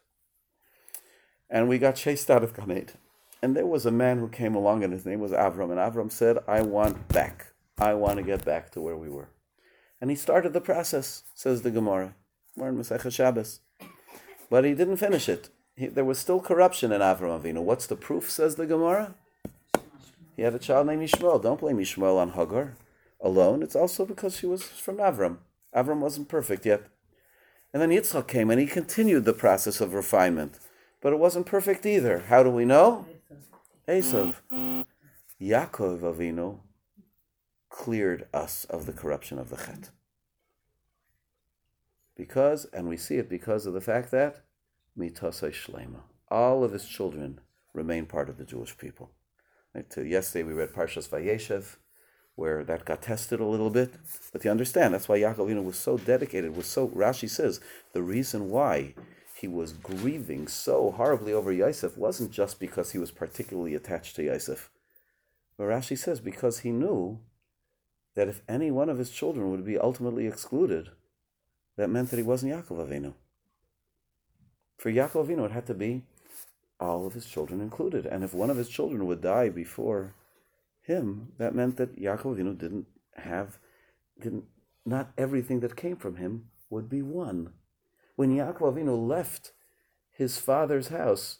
And 1.49 1.67
we 1.67 1.77
got 1.77 1.95
chased 1.95 2.29
out 2.29 2.43
of 2.43 2.53
Gan 2.53 2.87
And 3.41 3.55
there 3.55 3.65
was 3.65 3.85
a 3.85 3.91
man 3.91 4.19
who 4.19 4.27
came 4.27 4.55
along, 4.55 4.83
and 4.83 4.91
his 4.91 5.05
name 5.05 5.19
was 5.19 5.31
Avram. 5.31 5.71
And 5.71 5.79
Avram 5.79 6.11
said, 6.11 6.37
I 6.47 6.61
want 6.61 7.07
back. 7.07 7.53
I 7.77 7.93
want 7.93 8.17
to 8.17 8.23
get 8.23 8.43
back 8.43 8.71
to 8.71 8.81
where 8.81 8.97
we 8.97 9.09
were. 9.09 9.29
And 10.01 10.09
he 10.09 10.15
started 10.15 10.53
the 10.53 10.61
process, 10.61 11.23
says 11.33 11.61
the 11.61 11.71
Gemara. 11.71 12.15
We're 12.55 12.69
in 12.69 12.77
Masechah 12.77 13.11
Shabbos. 13.11 13.61
But 14.49 14.65
he 14.65 14.73
didn't 14.73 14.97
finish 14.97 15.29
it. 15.29 15.49
He, 15.75 15.87
there 15.87 16.05
was 16.05 16.19
still 16.19 16.39
corruption 16.39 16.91
in 16.91 17.01
Avram 17.01 17.41
Avinu. 17.41 17.61
What's 17.61 17.87
the 17.87 17.95
proof, 17.95 18.29
says 18.29 18.55
the 18.55 18.65
Gemara? 18.65 19.13
He 20.35 20.41
had 20.43 20.55
a 20.55 20.59
child 20.59 20.87
named 20.87 21.01
Yishmael. 21.01 21.41
Don't 21.41 21.59
blame 21.59 21.77
Yishmael 21.77 22.17
on 22.17 22.31
Hagar 22.31 22.75
alone. 23.21 23.63
It's 23.63 23.75
also 23.75 24.05
because 24.05 24.37
she 24.37 24.45
was 24.45 24.63
from 24.63 24.97
Avram. 24.97 25.37
Avram 25.77 25.99
wasn't 25.99 26.27
perfect 26.27 26.65
yet. 26.65 26.87
And 27.71 27.81
then 27.81 27.91
Yitzchak 27.91 28.27
came 28.27 28.49
and 28.49 28.59
he 28.59 28.65
continued 28.65 29.25
the 29.25 29.33
process 29.33 29.79
of 29.79 29.93
refinement. 29.93 30.59
But 31.01 31.13
it 31.13 31.19
wasn't 31.19 31.45
perfect 31.45 31.85
either. 31.85 32.19
How 32.27 32.41
do 32.41 32.49
we 32.49 32.65
know? 32.65 33.05
Esav. 33.87 34.35
Yaakov 35.39 35.99
Avinu 36.01 36.59
cleared 37.69 38.27
us 38.33 38.65
of 38.65 38.87
the 38.87 38.93
corruption 38.93 39.37
of 39.37 39.49
the 39.49 39.57
Chet. 39.57 39.91
Because, 42.15 42.65
and 42.73 42.89
we 42.89 42.97
see 42.97 43.17
it 43.17 43.29
because 43.29 43.67
of 43.67 43.73
the 43.73 43.81
fact 43.81 44.09
that 44.09 44.43
Mitasai 44.97 45.51
Shlema, 45.51 46.01
all 46.29 46.63
of 46.63 46.71
his 46.71 46.87
children 46.87 47.39
remain 47.73 48.07
part 48.07 48.29
of 48.29 48.39
the 48.39 48.45
Jewish 48.45 48.75
people. 48.77 49.11
Right? 49.75 49.85
yesterday 49.97 50.41
we 50.41 50.53
read 50.53 50.73
Parshas 50.73 51.07
Vayeshev, 51.07 51.75
where 52.37 52.63
that 52.63 52.85
got 52.85 53.01
tested 53.01 53.39
a 53.39 53.45
little 53.45 53.71
bit. 53.71 53.91
But 54.31 54.45
you 54.45 54.51
understand, 54.51 54.93
that's 54.93 55.09
why 55.09 55.19
Yaakov 55.19 55.37
Avinu 55.37 55.65
was 55.65 55.75
so 55.75 55.97
dedicated, 55.97 56.55
was 56.55 56.67
so, 56.67 56.87
Rashi 56.87 57.27
says, 57.27 57.59
the 57.93 58.03
reason 58.03 58.49
why 58.49 58.93
he 59.35 59.47
was 59.47 59.73
grieving 59.73 60.47
so 60.47 60.91
horribly 60.91 61.33
over 61.33 61.51
Yosef 61.51 61.97
wasn't 61.97 62.31
just 62.31 62.59
because 62.59 62.91
he 62.91 62.99
was 62.99 63.09
particularly 63.09 63.73
attached 63.73 64.15
to 64.15 64.23
Yosef. 64.23 64.69
But 65.57 65.65
Rashi 65.65 65.97
says, 65.97 66.19
because 66.19 66.59
he 66.59 66.69
knew 66.69 67.19
that 68.13 68.27
if 68.27 68.43
any 68.47 68.69
one 68.69 68.89
of 68.89 68.99
his 68.99 69.09
children 69.09 69.49
would 69.49 69.65
be 69.65 69.79
ultimately 69.79 70.27
excluded, 70.27 70.89
that 71.75 71.89
meant 71.89 72.11
that 72.11 72.17
he 72.17 72.23
wasn't 72.23 72.53
Yaakov 72.53 72.87
Avinu. 72.87 73.13
For 74.77 74.91
Yaakov 74.91 75.25
Avinu, 75.27 75.45
it 75.45 75.51
had 75.51 75.65
to 75.65 75.73
be 75.73 76.03
all 76.79 77.07
of 77.07 77.13
his 77.13 77.25
children 77.25 77.61
included. 77.61 78.05
And 78.05 78.23
if 78.23 78.31
one 78.31 78.51
of 78.51 78.57
his 78.57 78.69
children 78.69 79.07
would 79.07 79.21
die 79.21 79.49
before 79.49 80.13
him, 80.87 81.33
that 81.37 81.53
meant 81.53 81.77
that 81.77 81.99
Yaakov 81.99 82.37
Avinu 82.37 82.57
didn't 82.57 82.87
have, 83.15 83.59
didn't, 84.21 84.45
not 84.85 85.11
everything 85.17 85.59
that 85.59 85.75
came 85.75 85.97
from 85.97 86.15
him 86.15 86.45
would 86.69 86.89
be 86.89 87.01
one. 87.01 87.53
When 88.15 88.35
Yaakov 88.35 88.73
Avinu 88.73 89.07
left 89.07 89.51
his 90.11 90.37
father's 90.37 90.87
house, 90.87 91.39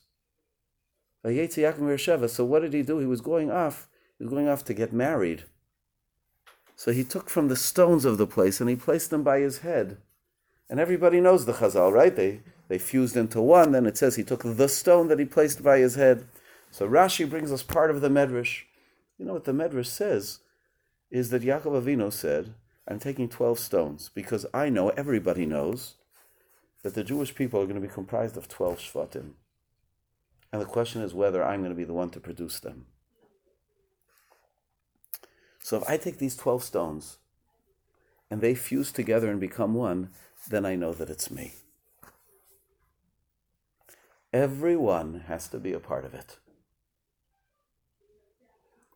so 1.23 2.45
what 2.45 2.61
did 2.61 2.73
he 2.73 2.83
do? 2.83 2.99
He 2.99 3.05
was 3.05 3.21
going 3.21 3.51
off. 3.51 3.89
He 4.17 4.23
was 4.23 4.31
going 4.31 4.47
off 4.47 4.63
to 4.65 4.73
get 4.73 4.93
married. 4.93 5.43
So 6.75 6.91
he 6.91 7.03
took 7.03 7.29
from 7.29 7.47
the 7.47 7.55
stones 7.55 8.05
of 8.05 8.17
the 8.17 8.27
place 8.27 8.61
and 8.61 8.69
he 8.69 8.75
placed 8.75 9.09
them 9.09 9.23
by 9.23 9.39
his 9.39 9.59
head. 9.59 9.97
And 10.69 10.79
everybody 10.79 11.19
knows 11.19 11.45
the 11.45 11.53
Chazal, 11.53 11.91
right? 11.91 12.15
They 12.15 12.41
they 12.67 12.77
fused 12.77 13.17
into 13.17 13.41
one. 13.41 13.71
Then 13.71 13.85
it 13.85 13.97
says 13.97 14.15
he 14.15 14.23
took 14.23 14.43
the 14.43 14.69
stone 14.69 15.07
that 15.07 15.19
he 15.19 15.25
placed 15.25 15.63
by 15.63 15.79
his 15.79 15.95
head. 15.95 16.27
So 16.71 16.87
Rashi 16.87 17.29
brings 17.29 17.51
us 17.51 17.63
part 17.63 17.89
of 17.89 18.01
the 18.01 18.09
Medrash. 18.09 18.63
You 19.17 19.25
know 19.25 19.33
what 19.33 19.45
the 19.45 19.51
Medrash 19.51 19.87
says 19.87 20.39
is 21.09 21.29
that 21.29 21.41
Yaakov 21.41 21.83
Avinu 21.83 22.11
said, 22.11 22.53
I'm 22.87 22.99
taking 22.99 23.29
12 23.29 23.59
stones 23.59 24.09
because 24.13 24.45
I 24.53 24.69
know, 24.69 24.89
everybody 24.89 25.45
knows, 25.45 25.95
that 26.83 26.93
the 26.93 27.03
Jewish 27.03 27.35
people 27.35 27.59
are 27.59 27.65
going 27.65 27.81
to 27.81 27.87
be 27.87 27.93
comprised 27.93 28.37
of 28.37 28.47
12 28.47 28.79
Shvatim. 28.79 29.31
And 30.51 30.61
the 30.61 30.65
question 30.65 31.01
is 31.01 31.13
whether 31.13 31.43
I'm 31.43 31.61
going 31.61 31.71
to 31.71 31.77
be 31.77 31.83
the 31.83 31.93
one 31.93 32.09
to 32.11 32.19
produce 32.19 32.59
them. 32.59 32.85
So 35.59 35.77
if 35.77 35.89
I 35.89 35.97
take 35.97 36.17
these 36.17 36.37
12 36.37 36.63
stones 36.63 37.17
and 38.31 38.39
they 38.39 38.55
fuse 38.55 38.91
together 38.91 39.29
and 39.29 39.39
become 39.39 39.73
one, 39.73 40.11
then 40.49 40.65
I 40.65 40.75
know 40.75 40.93
that 40.93 41.09
it's 41.09 41.29
me. 41.29 41.55
Everyone 44.31 45.25
has 45.27 45.47
to 45.49 45.59
be 45.59 45.73
a 45.73 45.79
part 45.79 46.05
of 46.05 46.13
it. 46.13 46.37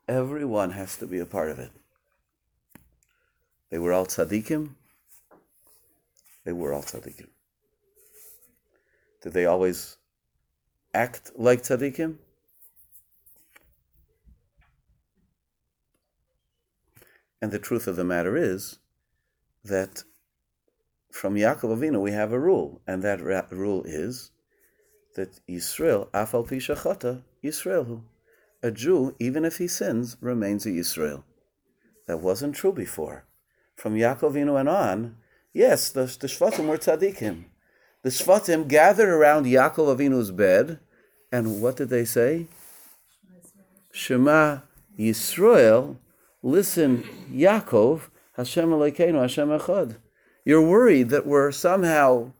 Everyone 0.07 0.71
has 0.71 0.97
to 0.97 1.07
be 1.07 1.19
a 1.19 1.25
part 1.25 1.49
of 1.49 1.59
it. 1.59 1.71
They 3.69 3.79
were 3.79 3.93
all 3.93 4.05
tzaddikim. 4.05 4.75
They 6.43 6.51
were 6.51 6.73
all 6.73 6.83
tzaddikim. 6.83 7.27
Did 9.21 9.33
they 9.33 9.45
always 9.45 9.97
act 10.93 11.31
like 11.35 11.63
tzaddikim? 11.63 12.17
And 17.41 17.51
the 17.51 17.59
truth 17.59 17.87
of 17.87 17.95
the 17.95 18.03
matter 18.03 18.35
is 18.37 18.79
that 19.63 20.03
from 21.11 21.35
Yaakov 21.35 21.77
Avinu 21.77 22.01
we 22.01 22.11
have 22.11 22.31
a 22.31 22.39
rule, 22.39 22.81
and 22.87 23.03
that 23.03 23.21
ra- 23.21 23.47
rule 23.49 23.83
is 23.83 24.31
that 25.15 25.39
Yisrael, 25.47 26.09
afal 26.11 26.47
pishachata, 26.47 27.23
Yisrael, 27.43 28.03
a 28.63 28.71
Jew, 28.71 29.15
even 29.19 29.45
if 29.45 29.57
he 29.57 29.67
sins, 29.67 30.17
remains 30.21 30.65
a 30.65 30.69
Yisrael. 30.69 31.23
That 32.07 32.19
wasn't 32.19 32.55
true 32.55 32.73
before. 32.73 33.25
From 33.75 33.95
Yaakov 33.95 34.33
Avinu 34.33 34.59
and 34.59 34.69
on, 34.69 35.17
yes, 35.53 35.89
the, 35.89 36.03
the 36.03 36.27
Shvatim 36.27 36.67
were 36.67 36.77
tzaddikim. 36.77 37.45
The 38.03 38.09
Shvatim 38.09 38.67
gathered 38.67 39.09
around 39.09 39.45
Yaakov 39.45 39.97
Avinu's 39.97 40.31
bed, 40.31 40.79
and 41.31 41.61
what 41.61 41.77
did 41.77 41.89
they 41.89 42.05
say? 42.05 42.47
Shema 43.91 44.59
Yisrael, 44.97 45.97
listen, 46.41 47.03
Yaakov, 47.31 48.09
Hashem 48.33 48.69
Elokeinu, 48.69 49.21
Hashem 49.21 49.49
Echad. 49.49 49.97
You're 50.45 50.61
worried 50.61 51.09
that 51.09 51.27
we're 51.27 51.51
somehow 51.51 52.31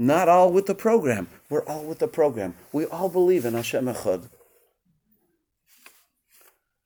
not 0.00 0.30
all 0.30 0.50
with 0.50 0.64
the 0.64 0.74
program. 0.74 1.28
We're 1.50 1.64
all 1.64 1.84
with 1.84 1.98
the 1.98 2.08
program. 2.08 2.54
We 2.72 2.86
all 2.86 3.10
believe 3.10 3.44
in 3.44 3.52
Hashem 3.52 3.84
Echad. 3.84 4.30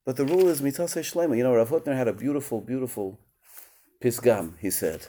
But 0.05 0.17
the 0.17 0.25
rule 0.25 0.49
is 0.49 0.61
mitase 0.61 0.99
shlema. 0.99 1.37
You 1.37 1.45
know, 1.45 1.55
Rav 1.55 1.71
Hutner 1.71 1.97
had 1.97 2.09
a 2.09 2.13
beautiful, 2.13 2.61
beautiful 2.61 3.21
pisgam. 4.03 4.55
He 4.59 4.69
said, 4.69 5.07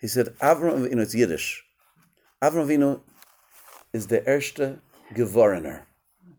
he 0.00 0.08
said, 0.08 0.28
Avram 0.40 0.88
Avinu. 0.88 1.02
It's 1.02 1.14
Yiddish. 1.14 1.64
Avram 2.42 2.66
Avinu 2.66 3.00
is 3.92 4.06
the 4.06 4.26
erste 4.26 4.78
Gevorener. 5.12 5.82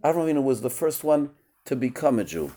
Avram 0.03 0.25
Avinu 0.25 0.43
was 0.43 0.61
the 0.61 0.71
first 0.71 1.03
one 1.03 1.29
to 1.65 1.75
become 1.75 2.17
a 2.17 2.23
Jew. 2.23 2.51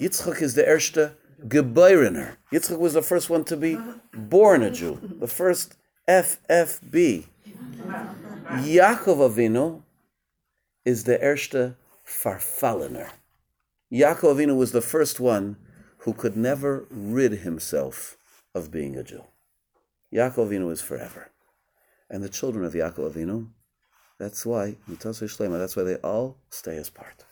Yitzchak 0.00 0.40
is 0.40 0.54
the 0.54 0.62
erste 0.62 1.16
Geborener. 1.48 2.36
Yitzchak 2.52 2.78
was 2.78 2.92
the 2.92 3.02
first 3.02 3.28
one 3.28 3.42
to 3.44 3.56
be 3.56 3.76
born 4.14 4.62
a 4.62 4.70
Jew. 4.70 5.00
The 5.18 5.26
first 5.26 5.74
FFB. 6.08 7.26
Yaakov 7.86 9.30
Avinu 9.30 9.82
is 10.84 11.04
the 11.04 11.22
erste 11.22 11.76
Farfallener. 12.04 13.10
Yaakov 13.92 14.34
Avinu 14.34 14.56
was 14.56 14.72
the 14.72 14.80
first 14.80 15.20
one 15.20 15.56
who 15.98 16.12
could 16.12 16.36
never 16.36 16.86
rid 16.90 17.32
himself 17.32 18.16
of 18.52 18.72
being 18.72 18.96
a 18.96 19.04
Jew. 19.04 19.24
Yaakov 20.12 20.48
Avinu 20.48 20.72
is 20.72 20.82
forever. 20.82 21.30
And 22.10 22.22
the 22.22 22.28
children 22.28 22.64
of 22.64 22.72
Yaakov 22.72 23.12
Avinu, 23.12 23.48
that's 24.18 24.44
why, 24.44 24.76
that's 24.88 25.76
why 25.76 25.82
they 25.84 25.96
all 25.96 26.36
stay 26.50 26.76
as 26.76 26.90
part. 26.90 27.24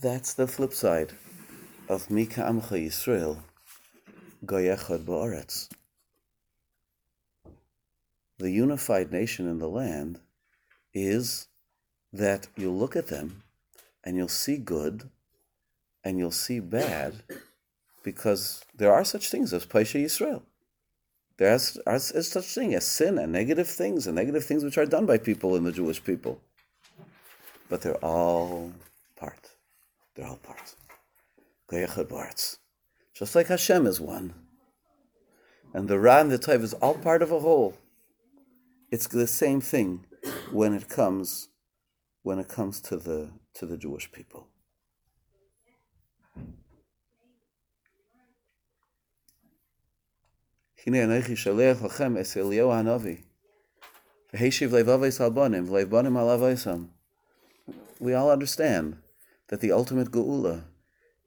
That's 0.00 0.34
the 0.34 0.48
flip 0.48 0.74
side 0.74 1.12
of 1.88 2.10
Mika 2.10 2.40
Amcha 2.40 2.84
Yisrael, 2.84 3.38
Goyechad 4.44 5.04
Ba'aretz. 5.04 5.68
The 8.38 8.50
unified 8.50 9.12
nation 9.12 9.48
in 9.48 9.58
the 9.58 9.68
land 9.68 10.18
is 10.92 11.46
that 12.12 12.48
you'll 12.56 12.76
look 12.76 12.96
at 12.96 13.06
them 13.06 13.42
and 14.02 14.16
you'll 14.16 14.28
see 14.28 14.56
good 14.56 15.08
and 16.04 16.18
you'll 16.18 16.30
see 16.32 16.58
bad 16.58 17.22
because 18.02 18.64
there 18.76 18.92
are 18.92 19.04
such 19.04 19.30
things 19.30 19.52
as 19.52 19.64
Paisha 19.64 20.02
Yisrael. 20.02 20.42
There 21.36 21.54
is, 21.54 21.78
is 21.86 22.28
such 22.28 22.46
thing 22.46 22.74
as 22.74 22.84
sin 22.84 23.18
and 23.18 23.32
negative 23.32 23.68
things 23.68 24.06
and 24.06 24.16
negative 24.16 24.44
things 24.44 24.64
which 24.64 24.78
are 24.78 24.86
done 24.86 25.06
by 25.06 25.18
people 25.18 25.56
in 25.56 25.64
the 25.64 25.72
Jewish 25.72 26.02
people. 26.02 26.40
But 27.68 27.80
they're 27.80 28.04
all 28.04 28.72
part. 29.16 29.50
They're 30.14 30.26
all 30.26 30.36
part. 30.36 30.74
Just 33.14 33.34
like 33.34 33.48
Hashem 33.48 33.86
is 33.86 34.00
one. 34.00 34.34
And 35.74 35.88
the 35.88 35.98
Ra 35.98 36.20
and 36.20 36.30
the 36.30 36.38
Taiv 36.38 36.62
is 36.62 36.74
all 36.74 36.94
part 36.94 37.22
of 37.22 37.30
a 37.30 37.40
whole. 37.40 37.76
It's 38.90 39.06
the 39.06 39.26
same 39.26 39.60
thing 39.60 40.06
when 40.50 40.74
it 40.74 40.88
comes 40.88 41.48
when 42.22 42.38
it 42.38 42.48
comes 42.48 42.80
to 42.80 42.96
the 42.96 43.30
to 43.54 43.66
the 43.66 43.76
Jewish 43.76 44.10
people. 44.12 44.48
We 58.00 58.14
all 58.14 58.30
understand 58.30 58.96
that 59.48 59.60
the 59.60 59.70
ultimate 59.70 60.10
geula 60.10 60.64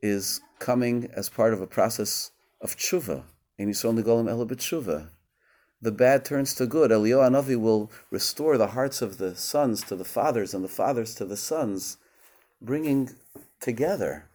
is 0.01 0.41
coming 0.59 1.09
as 1.13 1.29
part 1.29 1.53
of 1.53 1.61
a 1.61 1.67
process 1.67 2.31
of 2.61 2.75
tshuva. 2.75 3.23
And 3.57 3.69
Yisrael 3.69 3.97
Nigolim 3.97 4.29
Ela 4.29 4.45
b'tshuva 4.45 5.09
the 5.81 5.91
bad 5.91 6.25
turns 6.25 6.53
to 6.55 6.65
good. 6.65 6.91
Eliyahu 6.91 7.29
Anavi 7.29 7.59
will 7.59 7.91
restore 8.09 8.57
the 8.57 8.67
hearts 8.67 9.01
of 9.03 9.17
the 9.19 9.35
sons 9.35 9.83
to 9.83 9.95
the 9.95 10.03
fathers 10.03 10.53
and 10.53 10.63
the 10.63 10.69
fathers 10.69 11.13
to 11.15 11.25
the 11.25 11.37
sons, 11.37 11.97
bringing 12.59 13.11
together. 13.59 14.25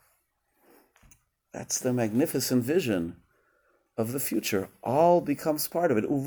That's 1.53 1.81
the 1.81 1.93
magnificent 1.93 2.63
vision 2.63 3.17
of 3.97 4.13
the 4.13 4.21
future. 4.21 4.69
All 4.85 5.21
becomes 5.21 5.67
part 5.67 5.91
of 5.91 5.97
it. 5.99 6.05
And 6.05 6.25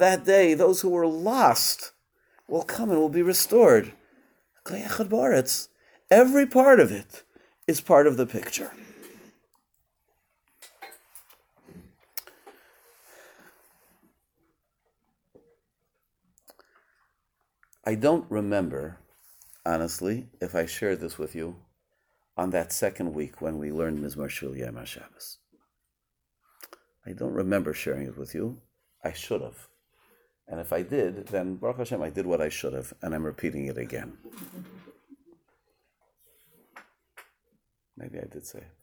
that 0.00 0.24
day, 0.24 0.54
those 0.54 0.80
who 0.80 0.88
were 0.88 1.06
lost 1.06 1.92
will 2.48 2.64
come 2.64 2.90
and 2.90 2.98
will 2.98 3.08
be 3.08 3.22
restored. 3.22 3.92
Every 6.10 6.46
part 6.46 6.80
of 6.80 6.90
it 6.90 7.22
is 7.66 7.82
part 7.82 8.06
of 8.06 8.16
the 8.16 8.26
picture. 8.26 8.72
I 17.84 17.94
don't 17.94 18.24
remember, 18.30 18.98
honestly, 19.66 20.28
if 20.40 20.54
I 20.54 20.64
shared 20.66 21.00
this 21.00 21.18
with 21.18 21.34
you 21.34 21.56
on 22.36 22.50
that 22.50 22.72
second 22.72 23.12
week 23.12 23.42
when 23.42 23.58
we 23.58 23.70
learned 23.70 23.98
Mizmor 23.98 24.30
Shul 24.30 24.52
HaShabbos. 24.52 25.36
I 27.06 27.12
don't 27.12 27.32
remember 27.32 27.74
sharing 27.74 28.06
it 28.06 28.16
with 28.16 28.34
you. 28.34 28.60
I 29.04 29.12
should 29.12 29.42
have. 29.42 29.68
And 30.46 30.60
if 30.60 30.72
I 30.72 30.82
did, 30.82 31.28
then 31.28 31.56
Baruch 31.56 31.78
Hashem, 31.78 32.00
I 32.00 32.10
did 32.10 32.26
what 32.26 32.40
I 32.40 32.48
should 32.48 32.72
have, 32.72 32.94
and 33.02 33.14
I'm 33.14 33.24
repeating 33.24 33.66
it 33.66 33.76
again. 33.76 34.16
Maybe 37.98 38.18
I 38.20 38.26
did 38.32 38.46
say 38.46 38.60
it. 38.60 38.74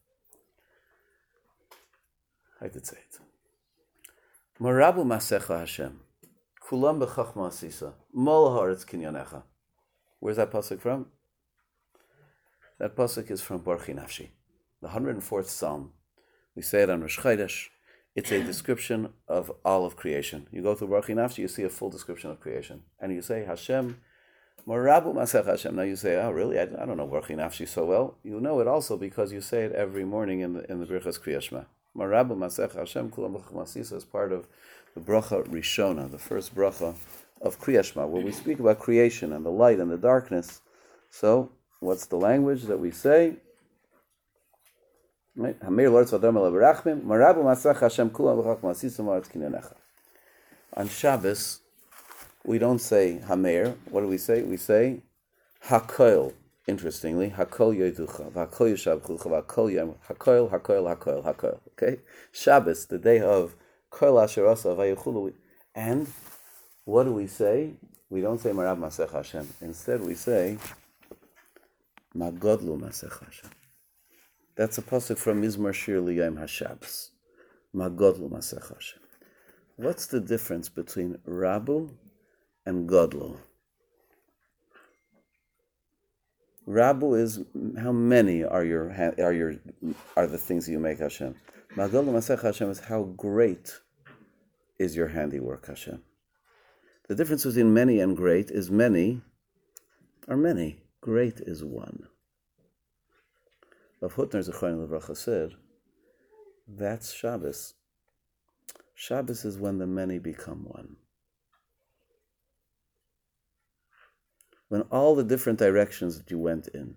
I 2.59 2.67
did 2.67 2.85
say 2.85 2.97
it. 2.97 3.19
Morabu 4.61 5.05
Masecha 5.05 5.59
Hashem. 5.59 6.01
Kulam 6.61 6.99
b'chachma 7.01 7.47
asisa. 7.47 7.93
Mol 8.13 8.49
haaretz 8.49 8.85
kinyanecha. 8.85 9.43
Where's 10.19 10.35
that 10.35 10.51
pasuk 10.51 10.81
from? 10.81 11.07
That 12.77 12.97
pasuk 12.97 13.31
is 13.31 13.41
from 13.41 13.61
Barchi 13.61 13.95
Nafshi, 13.95 14.31
the 14.81 14.89
104th 14.89 15.45
Psalm. 15.45 15.93
We 16.55 16.61
say 16.61 16.81
it 16.81 16.89
on 16.89 17.01
Rosh 17.01 17.19
Chodesh. 17.19 17.69
It's 18.15 18.31
a 18.31 18.43
description 18.43 19.13
of 19.29 19.49
all 19.63 19.85
of 19.85 19.95
creation. 19.95 20.47
You 20.51 20.61
go 20.61 20.75
through 20.75 20.89
Barchi 20.89 21.15
Nafshi, 21.15 21.37
you 21.39 21.47
see 21.47 21.63
a 21.63 21.69
full 21.69 21.89
description 21.89 22.31
of 22.31 22.41
creation. 22.41 22.83
And 22.99 23.13
you 23.13 23.21
say, 23.21 23.45
Hashem, 23.45 24.01
Morabu 24.67 25.13
Masech 25.13 25.45
Hashem. 25.45 25.75
Now 25.75 25.83
you 25.83 25.95
say, 25.95 26.15
oh, 26.15 26.31
really? 26.31 26.57
I, 26.57 26.63
I 26.63 26.85
don't 26.85 26.97
know 26.97 27.07
Barchi 27.07 27.35
Nafshi 27.35 27.67
so 27.67 27.85
well. 27.85 28.17
You 28.23 28.39
know 28.39 28.59
it 28.59 28.67
also 28.67 28.97
because 28.97 29.31
you 29.31 29.41
say 29.41 29.63
it 29.63 29.71
every 29.73 30.05
morning 30.05 30.39
in 30.39 30.53
the, 30.53 30.71
in 30.71 30.79
the 30.79 30.87
Birchas 30.87 31.19
Kriyashma. 31.19 31.65
Morabu 31.95 32.35
Masech 32.35 32.75
Hashem 32.75 33.11
Kulam 33.11 33.41
Masisa 33.53 33.93
is 33.93 34.03
part 34.03 34.31
of 34.31 34.47
the 34.95 35.01
bracha 35.01 35.47
Rishona, 35.47 36.09
the 36.09 36.17
first 36.17 36.55
bracha 36.55 36.95
of 37.41 37.59
Kriyashma, 37.61 38.07
where 38.07 38.23
we 38.23 38.31
speak 38.31 38.59
about 38.59 38.79
creation 38.79 39.31
and 39.33 39.45
the 39.45 39.51
light 39.51 39.79
and 39.79 39.91
the 39.91 39.97
darkness. 39.97 40.61
So, 41.11 41.51
what's 41.79 42.07
the 42.07 42.15
language 42.15 42.63
that 42.63 42.79
we 42.79 42.89
say? 42.91 43.35
Right? 45.35 45.55
On 50.77 50.89
Shabbos, 50.89 51.61
we 52.45 52.57
don't 52.57 52.79
say 52.79 53.19
Hamer. 53.27 53.75
What 53.89 54.01
do 54.01 54.07
we 54.07 54.17
say? 54.17 54.41
We 54.43 54.57
say 54.57 55.03
Hakoil. 55.65 56.33
Interestingly, 56.67 57.29
Hakol 57.29 57.77
Yeducha, 57.77 58.31
Hakol 58.31 58.73
Yeshavchucha, 58.73 59.43
Hakol 59.43 59.71
Yem, 59.71 59.93
Hakoil, 60.09 60.49
Hakoil, 60.49 60.95
Hakoil, 60.95 61.23
Hakoil. 61.23 61.59
Okay, 61.73 62.01
Shabbos, 62.31 62.87
the 62.87 62.97
day 62.97 63.19
of 63.19 63.55
and 65.75 66.07
what 66.83 67.03
do 67.03 67.13
we 67.13 67.27
say? 67.27 67.73
We 68.09 68.21
don't 68.21 68.39
say 68.39 68.49
Marav 68.51 68.77
Masech 68.77 69.11
Hashem. 69.11 69.47
Instead, 69.61 70.01
we 70.01 70.15
say 70.15 70.57
Magodlu 72.15 72.77
Masech 72.79 73.23
Hashem. 73.23 73.51
That's 74.57 74.77
a 74.77 74.81
pasuk 74.81 75.17
from 75.17 75.41
Mizmor 75.41 75.73
Shir 75.73 76.01
Liyam 76.01 76.37
Hashabbos. 76.37 77.09
Magodlu 77.73 78.29
Masech 78.29 78.67
Hashem. 78.73 78.99
What's 79.77 80.07
the 80.07 80.19
difference 80.19 80.67
between 80.67 81.19
Rabu 81.27 81.91
and 82.65 82.89
Godlu? 82.89 83.37
Rabu 86.67 87.19
is 87.19 87.41
how 87.79 87.91
many 87.91 88.43
are 88.43 88.65
your 88.65 88.91
are 89.19 89.33
your 89.33 89.55
are 90.17 90.27
the 90.27 90.37
things 90.37 90.67
you 90.67 90.79
make 90.79 90.99
Hashem. 90.99 91.35
Magol 91.75 92.05
Masech 92.05 92.41
Hashem 92.41 92.71
is 92.71 92.79
how 92.79 93.03
great 93.03 93.79
is 94.79 94.95
your 94.95 95.07
handiwork 95.07 95.67
Hashem. 95.67 96.01
The 97.07 97.15
difference 97.15 97.45
between 97.45 97.73
many 97.73 97.99
and 97.99 98.17
great 98.17 98.49
is 98.49 98.71
many 98.71 99.21
are 100.27 100.37
many. 100.37 100.79
Great 101.01 101.39
is 101.39 101.63
one. 101.63 102.07
Rav 104.01 104.15
Hutner 104.15 104.47
Zechron 104.47 104.87
Levracha 104.87 105.15
said, 105.15 105.53
that's 106.67 107.13
Shabbos. 107.13 107.75
Shabbos 108.95 109.45
is 109.45 109.59
when 109.59 109.77
the 109.77 109.85
many 109.85 110.17
become 110.17 110.65
one. 110.65 110.95
When 114.69 114.81
all 114.83 115.15
the 115.15 115.23
different 115.23 115.59
directions 115.59 116.17
that 116.17 116.31
you 116.31 116.39
went 116.39 116.67
in, 116.69 116.95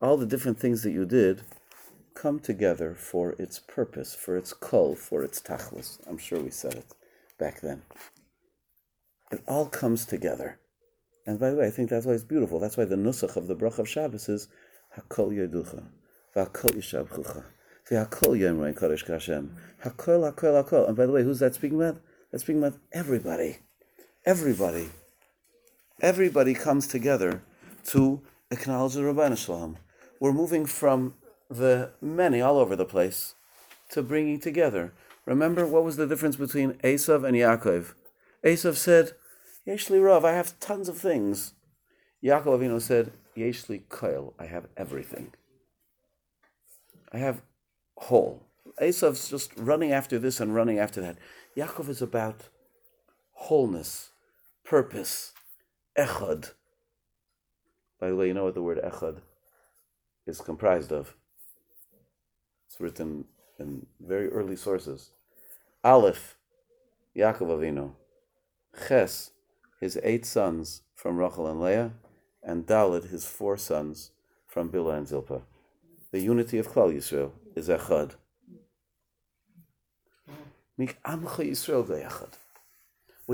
all 0.00 0.16
the 0.16 0.26
different 0.26 0.58
things 0.58 0.82
that 0.82 0.90
you 0.90 1.04
did, 1.06 1.42
come 2.14 2.40
together 2.40 2.94
for 2.94 3.32
its 3.32 3.58
purpose, 3.58 4.14
for 4.14 4.36
its 4.36 4.52
kol, 4.52 4.94
for 4.94 5.22
its 5.22 5.40
tachlis. 5.40 5.98
I'm 6.08 6.18
sure 6.18 6.40
we 6.40 6.50
said 6.50 6.74
it 6.74 6.94
back 7.38 7.60
then. 7.60 7.82
It 9.30 9.42
all 9.46 9.66
comes 9.66 10.06
together. 10.06 10.58
And 11.26 11.38
by 11.38 11.50
the 11.50 11.56
way, 11.56 11.66
I 11.66 11.70
think 11.70 11.90
that's 11.90 12.06
why 12.06 12.12
it's 12.12 12.24
beautiful. 12.24 12.60
That's 12.60 12.76
why 12.76 12.84
the 12.84 12.96
nusach 12.96 13.36
of 13.36 13.48
the 13.48 13.54
brach 13.54 13.78
of 13.78 13.88
Shabbos 13.88 14.28
is 14.28 14.48
Hakol 14.96 15.32
Yeducha, 15.32 15.84
V'Hakol 16.34 16.74
Yishabchucha, 16.74 17.44
V'Hakol 17.90 18.38
Yemrein 18.38 18.78
Kodesh 18.78 19.04
Kashem, 19.04 19.50
Hakol 19.84 20.32
Hakol 20.32 20.64
Hakol. 20.64 20.86
And 20.88 20.96
by 20.96 21.06
the 21.06 21.12
way, 21.12 21.24
who's 21.24 21.40
that 21.40 21.54
speaking 21.54 21.80
about? 21.80 22.00
That's 22.30 22.44
speaking 22.44 22.62
about 22.62 22.78
everybody. 22.92 23.58
Everybody 24.24 24.88
everybody 26.00 26.52
comes 26.52 26.86
together 26.86 27.42
to 27.84 28.20
acknowledge 28.50 28.94
the 28.94 29.00
Rabban 29.00 29.36
Shalom. 29.36 29.78
We're 30.20 30.32
moving 30.32 30.66
from 30.66 31.14
the 31.48 31.92
many 32.00 32.40
all 32.40 32.58
over 32.58 32.76
the 32.76 32.84
place 32.84 33.34
to 33.90 34.02
bringing 34.02 34.40
together. 34.40 34.92
Remember 35.24 35.66
what 35.66 35.84
was 35.84 35.96
the 35.96 36.06
difference 36.06 36.36
between 36.36 36.74
Esav 36.74 37.24
and 37.26 37.36
Yaakov? 37.36 37.94
Esav 38.44 38.76
said, 38.76 39.12
Yeshli 39.66 40.02
Rav, 40.02 40.24
I 40.24 40.32
have 40.32 40.58
tons 40.60 40.88
of 40.88 40.98
things. 40.98 41.54
Yaakov 42.22 42.58
Avinu 42.58 42.80
said, 42.80 43.12
Yeshli 43.36 43.82
Koil, 43.88 44.34
I 44.38 44.46
have 44.46 44.66
everything. 44.76 45.32
I 47.12 47.18
have 47.18 47.42
whole. 47.96 48.42
Esav's 48.80 49.30
just 49.30 49.52
running 49.56 49.92
after 49.92 50.18
this 50.18 50.40
and 50.40 50.54
running 50.54 50.78
after 50.78 51.00
that. 51.00 51.16
Yaakov 51.56 51.88
is 51.88 52.02
about 52.02 52.48
wholeness, 53.32 54.10
purpose, 54.64 55.32
echad. 55.98 56.52
By 58.00 58.08
the 58.08 58.16
way, 58.16 58.28
you 58.28 58.34
know 58.34 58.44
what 58.44 58.54
the 58.54 58.62
word 58.62 58.80
echad 58.82 59.20
is 60.26 60.40
comprised 60.40 60.92
of? 60.92 61.14
It's 62.66 62.80
written 62.80 63.24
in 63.58 63.86
very 64.00 64.28
early 64.28 64.56
sources. 64.56 65.12
Aleph, 65.84 66.36
Yaakov 67.16 67.48
Avinu. 67.48 67.92
Ches, 68.88 69.30
his 69.80 69.98
eight 70.02 70.26
sons 70.26 70.82
from 70.94 71.16
Rachel 71.16 71.46
and 71.46 71.60
Leah, 71.60 71.92
and 72.42 72.66
Dalet, 72.66 73.08
his 73.08 73.24
four 73.26 73.56
sons 73.56 74.10
from 74.46 74.70
Bilhah 74.70 74.98
and 74.98 75.08
Zilpah. 75.08 75.42
The 76.12 76.20
unity 76.20 76.58
of 76.58 76.68
Klal 76.68 76.94
Yisrael 76.94 77.32
is 77.54 77.68
echad 77.68 78.16
we 80.78 80.88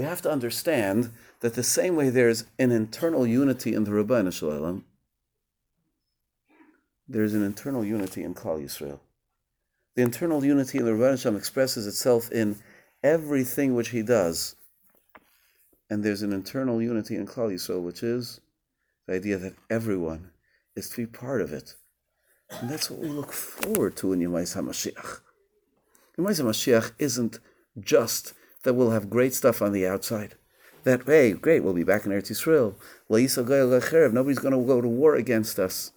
have 0.02 0.22
to 0.22 0.30
understand 0.30 1.12
that 1.42 1.54
the 1.54 1.62
same 1.62 1.96
way 1.96 2.08
there's 2.08 2.44
an 2.58 2.70
internal 2.70 3.26
unity 3.26 3.74
in 3.74 3.82
the 3.82 3.90
Rabban 3.90 4.32
Shalom, 4.32 4.84
there's 7.08 7.34
an 7.34 7.44
internal 7.44 7.84
unity 7.84 8.22
in 8.22 8.32
Klal 8.32 8.62
Yisrael. 8.62 9.00
The 9.96 10.02
internal 10.02 10.44
unity 10.44 10.78
in 10.78 10.84
the 10.84 10.92
Rabban 10.92 11.20
Shalom 11.20 11.36
expresses 11.36 11.88
itself 11.88 12.30
in 12.30 12.60
everything 13.02 13.74
which 13.74 13.88
he 13.88 14.02
does. 14.02 14.54
And 15.90 16.04
there's 16.04 16.22
an 16.22 16.32
internal 16.32 16.80
unity 16.80 17.16
in 17.16 17.26
Klal 17.26 17.52
Yisrael, 17.52 17.82
which 17.82 18.04
is 18.04 18.40
the 19.08 19.14
idea 19.14 19.36
that 19.36 19.56
everyone 19.68 20.30
is 20.76 20.88
to 20.90 20.96
be 20.96 21.06
part 21.06 21.40
of 21.42 21.52
it. 21.52 21.74
And 22.60 22.70
that's 22.70 22.88
what 22.88 23.00
we 23.00 23.08
look 23.08 23.32
forward 23.32 23.96
to 23.96 24.12
in 24.12 24.20
Yemais 24.20 24.56
HaMashiach. 24.56 25.20
Yemais 26.16 26.40
HaMashiach 26.40 26.92
isn't 27.00 27.40
just 27.80 28.32
that 28.62 28.74
we'll 28.74 28.90
have 28.92 29.10
great 29.10 29.34
stuff 29.34 29.60
on 29.60 29.72
the 29.72 29.88
outside. 29.88 30.36
That, 30.84 31.02
hey, 31.06 31.32
great, 31.32 31.62
we'll 31.62 31.74
be 31.74 31.84
back 31.84 32.04
in 32.04 32.12
Eretz 32.12 32.30
Yisrael. 32.30 32.74
Nobody's 34.12 34.38
going 34.38 34.52
to 34.52 34.66
go 34.66 34.80
to 34.80 34.88
war 34.88 35.14
against 35.14 35.58
us. 35.58 35.92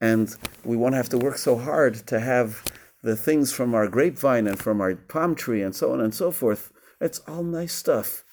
And 0.00 0.34
we 0.64 0.76
won't 0.76 0.94
have 0.94 1.08
to 1.10 1.18
work 1.18 1.38
so 1.38 1.56
hard 1.56 1.94
to 2.06 2.20
have 2.20 2.62
the 3.02 3.16
things 3.16 3.52
from 3.52 3.74
our 3.74 3.88
grapevine 3.88 4.46
and 4.46 4.58
from 4.58 4.80
our 4.80 4.94
palm 4.94 5.34
tree 5.34 5.62
and 5.62 5.74
so 5.74 5.92
on 5.92 6.00
and 6.00 6.14
so 6.14 6.30
forth. 6.30 6.72
It's 7.00 7.18
all 7.20 7.42
nice 7.42 7.72
stuff. 7.72 8.24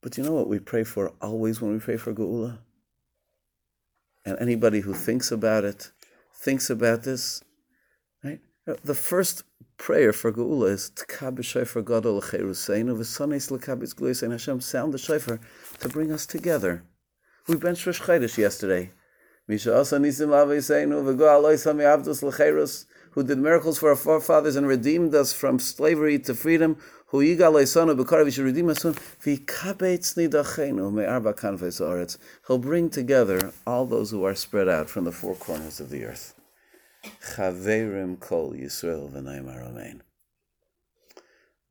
But 0.00 0.16
you 0.16 0.22
know 0.22 0.34
what 0.34 0.48
we 0.48 0.60
pray 0.60 0.84
for 0.84 1.12
always 1.20 1.60
when 1.60 1.72
we 1.72 1.80
pray 1.80 1.96
for 1.96 2.14
Geula? 2.14 2.58
And 4.24 4.38
anybody 4.40 4.80
who 4.80 4.94
thinks 4.94 5.32
about 5.32 5.64
it, 5.64 5.90
thinks 6.32 6.70
about 6.70 7.02
this, 7.02 7.42
right? 8.22 8.40
The 8.64 8.94
first 8.94 9.42
prayer 9.78 10.12
for 10.12 10.32
Geula 10.32 10.70
is 10.70 10.90
Tkab 10.94 11.42
Shofar 11.44 11.82
Gadol 11.82 12.20
Cheruseinu 12.20 12.96
v'Sanes 12.96 13.50
Lekabitz 13.50 13.94
Gluisein 13.94 14.32
Hashem 14.32 14.60
sound 14.60 14.94
the 14.94 14.98
shofar 14.98 15.40
to 15.80 15.88
bring 15.88 16.10
us 16.10 16.26
together. 16.26 16.84
We 17.46 17.56
benched 17.56 17.86
Rosh 17.86 18.00
Chodesh 18.00 18.38
yesterday. 18.38 18.92
Misha 19.46 19.78
Asa 19.78 19.98
Nisim 19.98 20.28
Aveiseinu 20.28 21.04
v'Go 21.04 21.36
Alois 21.36 21.64
Hami 21.64 21.82
Avdus 21.82 22.22
Lecherus 22.22 22.86
who 23.16 23.22
did 23.22 23.38
miracles 23.38 23.78
for 23.78 23.88
our 23.88 23.96
forefathers 23.96 24.56
and 24.56 24.68
redeemed 24.68 25.14
us 25.14 25.32
from 25.32 25.58
slavery 25.58 26.18
to 26.18 26.34
freedom. 26.34 26.76
Who 27.06 27.20
yigal 27.20 27.54
leisanu 27.54 27.98
b'karav 27.98 28.30
should 28.30 28.44
redeem 28.44 28.68
us 28.68 28.82
soon. 28.82 28.92
V'kabetz 28.92 30.16
nidachenu 30.16 30.92
me'arba 30.92 31.32
oretz. 31.32 32.18
He'll 32.46 32.58
bring 32.58 32.90
together 32.90 33.52
all 33.66 33.86
those 33.86 34.10
who 34.10 34.22
are 34.24 34.34
spread 34.34 34.68
out 34.68 34.90
from 34.90 35.04
the 35.04 35.12
four 35.12 35.34
corners 35.34 35.80
of 35.80 35.88
the 35.88 36.04
earth. 36.04 36.35
Chaverim 37.34 38.18
Kol 38.20 38.52
Yisrael 38.52 39.14
Amen. 39.16 40.02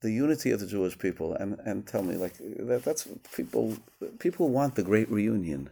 The 0.01 0.11
unity 0.11 0.51
of 0.51 0.59
the 0.59 0.67
Jewish 0.67 0.97
people, 0.99 1.33
and, 1.33 1.59
and 1.65 1.87
tell 1.87 2.03
me, 2.03 2.15
like 2.15 2.37
that, 2.37 2.83
that's 2.83 3.07
people. 3.35 3.77
People 4.19 4.49
want 4.49 4.75
the 4.75 4.83
great 4.83 5.09
reunion. 5.09 5.69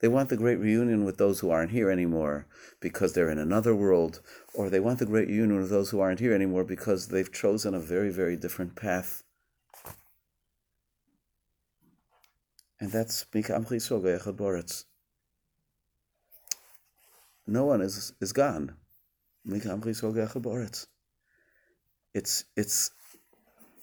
They 0.00 0.08
want 0.08 0.30
the 0.30 0.36
great 0.36 0.58
reunion 0.58 1.04
with 1.04 1.18
those 1.18 1.40
who 1.40 1.50
aren't 1.50 1.70
here 1.72 1.90
anymore 1.90 2.46
because 2.80 3.12
they're 3.12 3.30
in 3.30 3.38
another 3.38 3.74
world, 3.74 4.20
or 4.54 4.68
they 4.68 4.80
want 4.80 4.98
the 4.98 5.06
great 5.06 5.28
reunion 5.28 5.60
with 5.60 5.70
those 5.70 5.90
who 5.90 6.00
aren't 6.00 6.20
here 6.20 6.34
anymore 6.34 6.64
because 6.64 7.08
they've 7.08 7.32
chosen 7.32 7.74
a 7.74 7.80
very, 7.80 8.10
very 8.10 8.36
different 8.36 8.76
path. 8.76 9.22
And 12.80 12.90
that's 12.90 13.26
Mikam 13.26 13.66
Boretz 13.66 14.84
no 17.50 17.64
one 17.64 17.80
is, 17.80 18.12
is 18.20 18.32
gone. 18.32 18.74
It's, 22.14 22.44
it's 22.56 22.90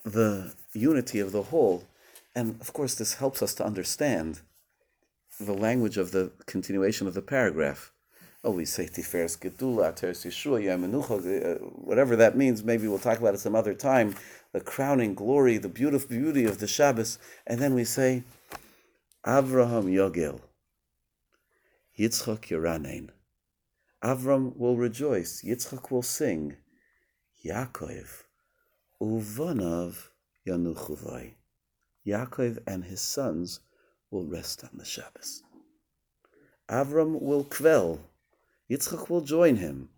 the 0.05 0.53
unity 0.73 1.19
of 1.19 1.31
the 1.31 1.43
whole. 1.43 1.83
And 2.33 2.61
of 2.61 2.71
course, 2.73 2.95
this 2.95 3.15
helps 3.15 3.41
us 3.41 3.53
to 3.55 3.65
understand 3.65 4.41
the 5.39 5.53
language 5.53 5.97
of 5.97 6.11
the 6.11 6.31
continuation 6.45 7.07
of 7.07 7.13
the 7.13 7.21
paragraph. 7.21 7.91
Oh, 8.43 8.51
we 8.51 8.65
say 8.65 8.85
Tiferes 8.85 9.37
Gedula, 9.37 9.93
Teres 9.93 10.23
Yeshua, 10.23 10.63
Yamenucha, 10.63 11.55
uh, 11.55 11.65
whatever 11.65 12.15
that 12.15 12.37
means. 12.37 12.63
Maybe 12.63 12.87
we'll 12.87 12.99
talk 12.99 13.19
about 13.19 13.33
it 13.33 13.39
some 13.39 13.55
other 13.55 13.73
time. 13.73 14.15
The 14.53 14.61
crowning 14.61 15.13
glory, 15.15 15.57
the 15.57 15.67
beautiful 15.67 16.07
beauty 16.07 16.45
of 16.45 16.59
the 16.59 16.67
Shabbos. 16.67 17.19
And 17.45 17.59
then 17.59 17.73
we 17.73 17.83
say, 17.83 18.23
Avraham 19.25 19.91
Yogel, 19.91 20.39
Yitzchak 21.99 22.47
Yeranein. 22.47 23.09
Avram 24.03 24.55
will 24.55 24.77
rejoice, 24.77 25.43
Yitzchak 25.43 25.89
will 25.89 26.03
sing, 26.03 26.55
Yaakov, 27.43 28.23
Uvanav 29.01 30.09
Yanuchuvai. 30.47 31.33
Yaakov 32.05 32.59
and 32.67 32.83
his 32.83 33.01
sons 33.01 33.59
will 34.11 34.25
rest 34.25 34.63
on 34.63 34.69
the 34.75 34.85
Shabbos. 34.85 35.41
Avram 36.69 37.19
will 37.21 37.43
kvel, 37.43 37.99
Yitzchak 38.69 39.09
will 39.09 39.21
join 39.21 39.55
him, 39.55 39.89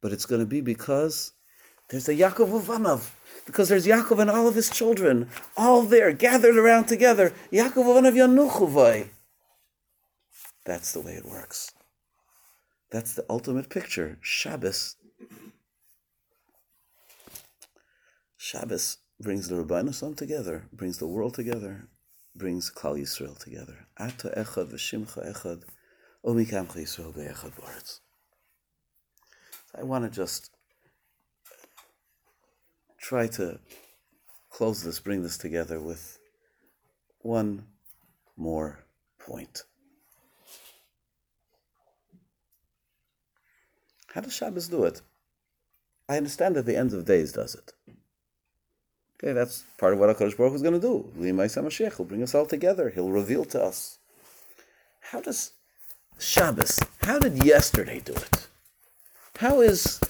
but 0.00 0.12
it's 0.12 0.26
going 0.26 0.40
to 0.40 0.46
be 0.46 0.60
because 0.60 1.32
there's 1.90 2.08
a 2.08 2.14
Yaakov 2.14 2.62
Uvanav, 2.62 3.08
because 3.46 3.68
there's 3.68 3.86
Yaakov 3.86 4.18
and 4.18 4.30
all 4.30 4.48
of 4.48 4.56
his 4.56 4.68
children, 4.68 5.28
all 5.56 5.82
there, 5.82 6.12
gathered 6.12 6.56
around 6.56 6.86
together. 6.86 7.32
Yaakov 7.52 7.84
Uvanav 7.84 8.14
Yanuchuvai. 8.14 9.08
That's 10.64 10.92
the 10.92 11.00
way 11.00 11.12
it 11.12 11.24
works. 11.24 11.72
That's 12.90 13.14
the 13.14 13.26
ultimate 13.28 13.68
picture. 13.68 14.18
Shabbos. 14.20 14.96
Shabbos 18.36 18.98
brings 19.20 19.48
the 19.48 19.56
Rabbanah 19.56 20.16
together, 20.16 20.68
brings 20.72 20.98
the 20.98 21.06
world 21.06 21.34
together, 21.34 21.88
brings 22.34 22.70
Klal 22.70 22.98
Yisrael 22.98 23.38
together. 23.38 23.88
Ata 23.98 24.32
echad 24.36 24.72
v'shimcha 24.72 25.32
echad, 25.32 25.64
omikamcha 26.24 26.76
Yisrael 26.76 27.14
be'echad 27.14 27.52
b'aretz. 27.60 28.00
I 29.74 29.82
want 29.82 30.04
to 30.04 30.10
just 30.10 30.50
try 32.98 33.26
to 33.26 33.60
close 34.50 34.82
this, 34.82 34.98
bring 34.98 35.22
this 35.22 35.36
together 35.36 35.78
with 35.78 36.18
one 37.20 37.66
more 38.36 38.84
point. 39.18 39.64
How 44.14 44.20
does 44.20 44.34
Shabbos 44.34 44.68
do 44.68 44.84
it? 44.84 45.02
I 46.08 46.16
understand 46.16 46.56
that 46.56 46.66
the 46.66 46.76
end 46.76 46.92
of 46.92 47.04
days 47.04 47.32
does 47.32 47.54
it. 47.54 47.72
Okay, 49.22 49.32
that's 49.32 49.64
part 49.78 49.92
of 49.92 49.98
what 49.98 50.16
HaKadosh 50.16 50.36
Baruch 50.36 50.54
is 50.54 50.62
going 50.62 50.74
to 50.74 50.80
do. 50.80 51.10
Mashiach, 51.18 51.96
he'll 51.96 52.06
bring 52.06 52.22
us 52.22 52.34
all 52.34 52.46
together. 52.46 52.90
He'll 52.90 53.10
reveal 53.10 53.44
to 53.46 53.62
us. 53.62 53.98
How 55.00 55.20
does 55.20 55.52
Shabbos, 56.18 56.80
how 57.02 57.18
did 57.18 57.44
yesterday 57.44 58.00
do 58.04 58.12
it? 58.12 58.48
How 59.38 59.60
is 59.60 60.00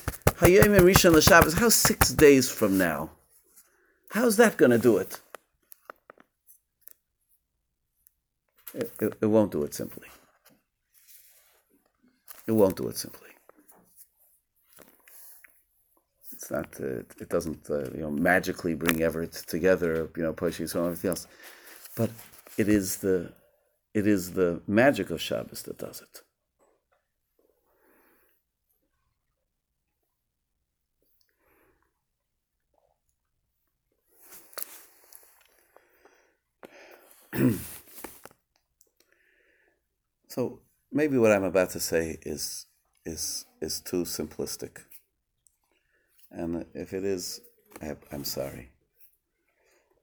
Hayom 0.40 0.78
Rishon 0.78 1.12
LeShabbos, 1.12 1.58
how 1.58 1.68
six 1.68 2.10
days 2.10 2.50
from 2.50 2.78
now? 2.78 3.10
How's 4.10 4.38
that 4.38 4.56
going 4.56 4.70
to 4.70 4.78
do 4.78 4.96
it? 4.96 5.20
It, 8.74 8.92
it? 9.00 9.18
it 9.20 9.26
won't 9.26 9.52
do 9.52 9.62
it 9.64 9.74
simply. 9.74 10.08
It 12.46 12.52
won't 12.52 12.76
do 12.76 12.88
it 12.88 12.96
simply. 12.96 13.28
It's 16.38 16.52
not. 16.52 16.68
Uh, 16.80 17.00
it 17.24 17.30
doesn't. 17.30 17.70
Uh, 17.70 17.90
you 17.96 18.02
know, 18.02 18.12
magically 18.12 18.76
bring 18.76 19.02
Everett 19.02 19.32
together. 19.32 20.10
You 20.16 20.24
know, 20.24 20.34
Poshis 20.34 20.76
and 20.76 20.86
everything 20.86 21.10
else. 21.10 21.26
But 21.96 22.10
it 22.58 22.68
is 22.68 22.98
the. 22.98 23.32
It 23.94 24.06
is 24.06 24.32
the 24.34 24.62
magic 24.68 25.10
of 25.10 25.20
Shabbos 25.20 25.62
that 25.64 25.78
does 25.78 26.02
it. 37.34 37.56
so 40.28 40.60
maybe 40.92 41.18
what 41.18 41.32
I'm 41.32 41.44
about 41.44 41.70
to 41.72 41.80
say 41.80 42.18
is 42.22 42.66
is 43.06 43.46
is 43.62 43.80
too 43.80 44.04
simplistic. 44.04 44.87
And 46.30 46.66
if 46.74 46.92
it 46.92 47.04
is, 47.04 47.40
I'm 48.12 48.24
sorry. 48.24 48.70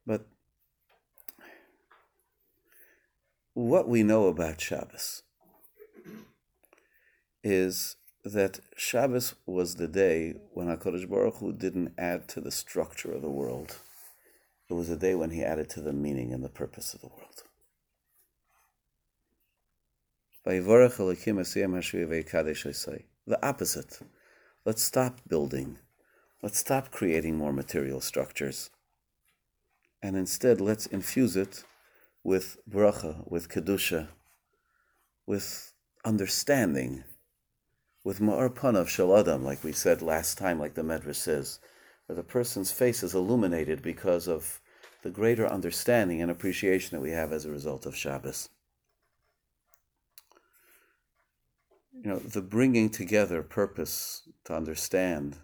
But 0.05 0.27
what 3.53 3.87
we 3.87 4.03
know 4.03 4.27
about 4.27 4.59
Shabbos 4.59 5.23
is 7.43 7.95
that 8.23 8.59
Shabbos 8.75 9.35
was 9.45 9.75
the 9.75 9.87
day 9.87 10.33
when 10.53 10.67
HaKadosh 10.67 11.07
Baruch 11.07 11.37
Hu 11.37 11.53
didn't 11.53 11.93
add 11.97 12.27
to 12.29 12.41
the 12.41 12.51
structure 12.51 13.13
of 13.13 13.21
the 13.21 13.29
world. 13.29 13.77
It 14.67 14.73
was 14.73 14.89
a 14.89 14.97
day 14.97 15.13
when 15.13 15.29
he 15.29 15.43
added 15.43 15.69
to 15.71 15.81
the 15.81 15.93
meaning 15.93 16.33
and 16.33 16.43
the 16.43 16.49
purpose 16.49 16.95
of 16.95 17.01
the 17.01 17.07
world. 17.07 17.43
The 23.27 23.47
opposite. 23.47 23.99
Let's 24.65 24.83
stop 24.83 25.21
building 25.27 25.77
Let's 26.45 26.59
stop 26.59 26.91
creating 26.91 27.37
more 27.37 27.51
material 27.51 27.99
structures. 28.01 28.69
And 30.03 30.15
instead, 30.15 30.61
let's 30.61 30.85
infuse 30.85 31.35
it 31.35 31.63
with 32.23 32.57
bracha, 32.69 33.27
with 33.27 33.49
kedusha, 33.49 34.09
with 35.25 35.73
understanding, 36.05 37.03
with 38.03 38.19
ma'ar 38.19 38.53
panav 38.53 38.87
shel 38.87 39.17
adam, 39.17 39.43
like 39.43 39.63
we 39.63 39.71
said 39.71 40.03
last 40.03 40.37
time, 40.37 40.59
like 40.59 40.75
the 40.75 40.83
Medrash 40.83 41.15
says, 41.15 41.59
where 42.05 42.15
the 42.15 42.21
person's 42.21 42.71
face 42.71 43.01
is 43.01 43.15
illuminated 43.15 43.81
because 43.81 44.27
of 44.27 44.61
the 45.01 45.09
greater 45.09 45.47
understanding 45.47 46.21
and 46.21 46.29
appreciation 46.29 46.95
that 46.95 47.01
we 47.01 47.09
have 47.09 47.33
as 47.33 47.45
a 47.45 47.51
result 47.51 47.87
of 47.87 47.95
Shabbos. 47.95 48.49
You 51.91 52.11
know, 52.11 52.19
the 52.19 52.43
bringing 52.43 52.91
together 52.91 53.41
purpose 53.41 54.29
to 54.43 54.53
understand 54.53 55.39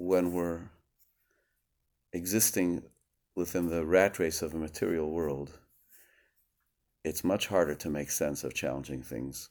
when 0.00 0.32
we're 0.32 0.62
existing 2.14 2.82
within 3.34 3.68
the 3.68 3.84
rat 3.84 4.18
race 4.18 4.40
of 4.40 4.54
a 4.54 4.56
material 4.56 5.10
world, 5.10 5.58
it's 7.04 7.22
much 7.22 7.48
harder 7.48 7.74
to 7.74 7.90
make 7.90 8.10
sense 8.10 8.42
of 8.42 8.54
challenging 8.54 9.02
things 9.02 9.50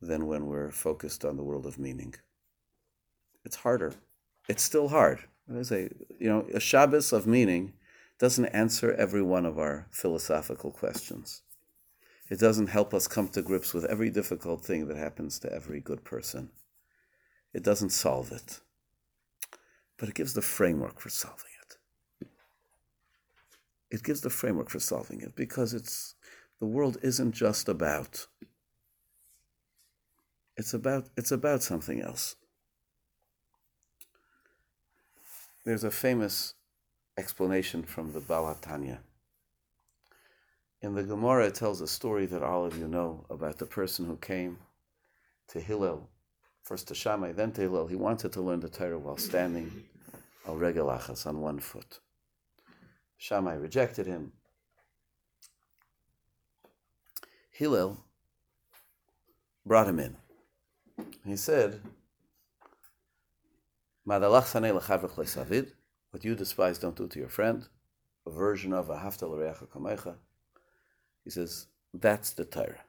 than 0.00 0.26
when 0.26 0.46
we're 0.46 0.70
focused 0.70 1.26
on 1.26 1.36
the 1.36 1.42
world 1.42 1.66
of 1.66 1.78
meaning. 1.78 2.14
It's 3.44 3.56
harder. 3.56 3.92
It's 4.48 4.62
still 4.62 4.88
hard. 4.88 5.18
I 5.54 5.60
say, 5.60 5.90
you 6.18 6.30
know, 6.30 6.46
a 6.54 6.60
Shabbos 6.60 7.12
of 7.12 7.26
meaning 7.26 7.74
doesn't 8.18 8.46
answer 8.46 8.94
every 8.94 9.22
one 9.22 9.44
of 9.44 9.58
our 9.58 9.88
philosophical 9.90 10.70
questions. 10.70 11.42
It 12.30 12.38
doesn't 12.38 12.68
help 12.68 12.94
us 12.94 13.06
come 13.06 13.28
to 13.28 13.42
grips 13.42 13.74
with 13.74 13.84
every 13.84 14.08
difficult 14.08 14.64
thing 14.64 14.88
that 14.88 14.96
happens 14.96 15.38
to 15.40 15.52
every 15.52 15.80
good 15.80 16.02
person. 16.02 16.48
It 17.52 17.62
doesn't 17.62 17.90
solve 17.90 18.30
it, 18.32 18.60
but 19.96 20.08
it 20.08 20.14
gives 20.14 20.34
the 20.34 20.42
framework 20.42 21.00
for 21.00 21.10
solving 21.10 21.50
it. 21.62 22.28
It 23.90 24.04
gives 24.04 24.20
the 24.20 24.30
framework 24.30 24.70
for 24.70 24.78
solving 24.78 25.20
it 25.20 25.34
because 25.34 25.74
it's 25.74 26.14
the 26.60 26.66
world 26.66 26.98
isn't 27.02 27.32
just 27.32 27.68
about 27.68 28.26
it's 30.56 30.74
about 30.74 31.08
it's 31.16 31.32
about 31.32 31.62
something 31.62 32.00
else. 32.00 32.36
There's 35.64 35.84
a 35.84 35.90
famous 35.90 36.54
explanation 37.18 37.82
from 37.82 38.12
the 38.12 38.20
Baal 38.20 38.54
HaTanya. 38.54 38.98
In 40.82 40.94
the 40.94 41.02
Gemara, 41.02 41.46
it 41.46 41.54
tells 41.54 41.80
a 41.80 41.86
story 41.86 42.26
that 42.26 42.42
all 42.42 42.64
of 42.64 42.78
you 42.78 42.88
know 42.88 43.26
about 43.28 43.58
the 43.58 43.66
person 43.66 44.06
who 44.06 44.16
came 44.16 44.58
to 45.48 45.60
Hillel 45.60 46.08
first 46.70 46.86
to 46.86 46.94
Shammai, 46.94 47.32
then 47.32 47.50
to 47.50 47.62
Hillel. 47.62 47.88
He 47.88 47.96
wanted 47.96 48.32
to 48.32 48.40
learn 48.40 48.60
the 48.60 48.68
Torah 48.68 48.96
while 48.96 49.16
standing 49.16 49.82
al 50.46 50.54
regalachas 50.54 51.26
on 51.26 51.40
one 51.40 51.58
foot. 51.58 51.98
Shammai 53.18 53.54
rejected 53.54 54.06
him. 54.06 54.30
Hillel 57.50 57.98
brought 59.66 59.88
him 59.88 59.98
in. 59.98 60.16
He 61.26 61.34
said, 61.34 61.80
What 64.04 64.22
you 66.22 66.36
despise, 66.36 66.78
don't 66.78 66.94
do 66.94 67.08
to 67.08 67.18
your 67.18 67.28
friend. 67.28 67.66
A 68.28 68.30
version 68.30 68.72
of 68.72 68.90
a 68.90 68.94
haftal 68.94 69.66
kamecha. 69.74 70.14
He 71.24 71.30
says, 71.30 71.66
that's 71.92 72.30
the 72.30 72.44
Torah. 72.44 72.84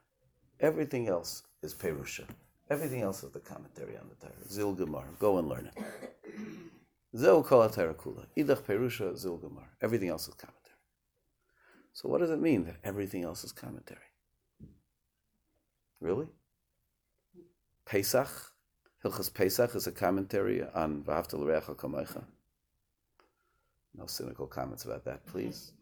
Everything 0.60 1.08
else 1.08 1.42
is 1.62 1.74
perusha. 1.74 2.28
Everything 2.72 3.02
else 3.02 3.22
is 3.22 3.30
the 3.32 3.40
commentary 3.40 3.98
on 3.98 4.08
the 4.08 4.14
Torah. 4.26 4.48
Zil 4.48 4.74
Gemar. 4.74 5.04
Go 5.18 5.36
and 5.36 5.46
learn 5.46 5.70
it. 5.76 5.84
Zil 7.16 7.42
Kol 7.42 7.68
Kula. 7.68 8.24
Idach 8.34 8.62
Perusha 8.62 9.14
Zil 9.14 9.38
Gemar. 9.38 9.66
Everything 9.82 10.08
else 10.08 10.26
is 10.26 10.34
commentary. 10.34 10.78
So 11.92 12.08
what 12.08 12.22
does 12.22 12.30
it 12.30 12.40
mean 12.40 12.64
that 12.64 12.76
everything 12.82 13.24
else 13.24 13.44
is 13.44 13.52
commentary? 13.52 14.00
Really? 16.00 16.28
Pesach? 17.84 18.30
Hilchas 19.04 19.34
Pesach 19.34 19.74
is 19.74 19.86
a 19.86 19.92
commentary 19.92 20.64
on 20.74 21.02
V'havta 21.02 21.34
L'recha 21.34 21.76
Kamecha. 21.76 22.24
No 23.94 24.06
cynical 24.06 24.46
comments 24.46 24.86
about 24.86 25.04
that, 25.04 25.26
please. 25.26 25.72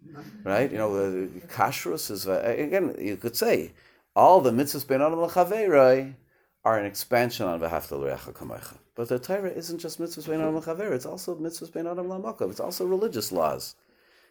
Right? 0.42 0.72
You 0.72 0.78
know, 0.78 0.94
uh, 0.96 1.26
kashrus 1.46 2.10
is, 2.10 2.26
uh, 2.26 2.42
again, 2.58 2.96
you 2.98 3.16
could 3.16 3.36
say, 3.36 3.70
all 4.16 4.40
the 4.40 4.50
mitzvahs 4.50 4.84
ben 4.88 5.00
adam 5.00 5.20
l'chaveiroi 5.20 6.14
are 6.64 6.78
an 6.78 6.86
expansion 6.86 7.46
on 7.46 7.60
V'hafta 7.60 7.98
l'recha 7.98 8.32
kamecha. 8.32 8.78
But 8.94 9.08
the 9.08 9.18
Torah 9.18 9.50
isn't 9.50 9.78
just 9.78 10.00
mitzvahs 10.00 10.28
bein 10.28 10.40
adam 10.40 10.56
l'chaver, 10.56 10.92
it's 10.92 11.06
also 11.06 11.34
mitzvahs 11.36 11.72
bein 11.72 11.86
adam 11.86 12.08
l'makov. 12.08 12.50
It's 12.50 12.60
also 12.60 12.84
religious 12.84 13.32
laws. 13.32 13.76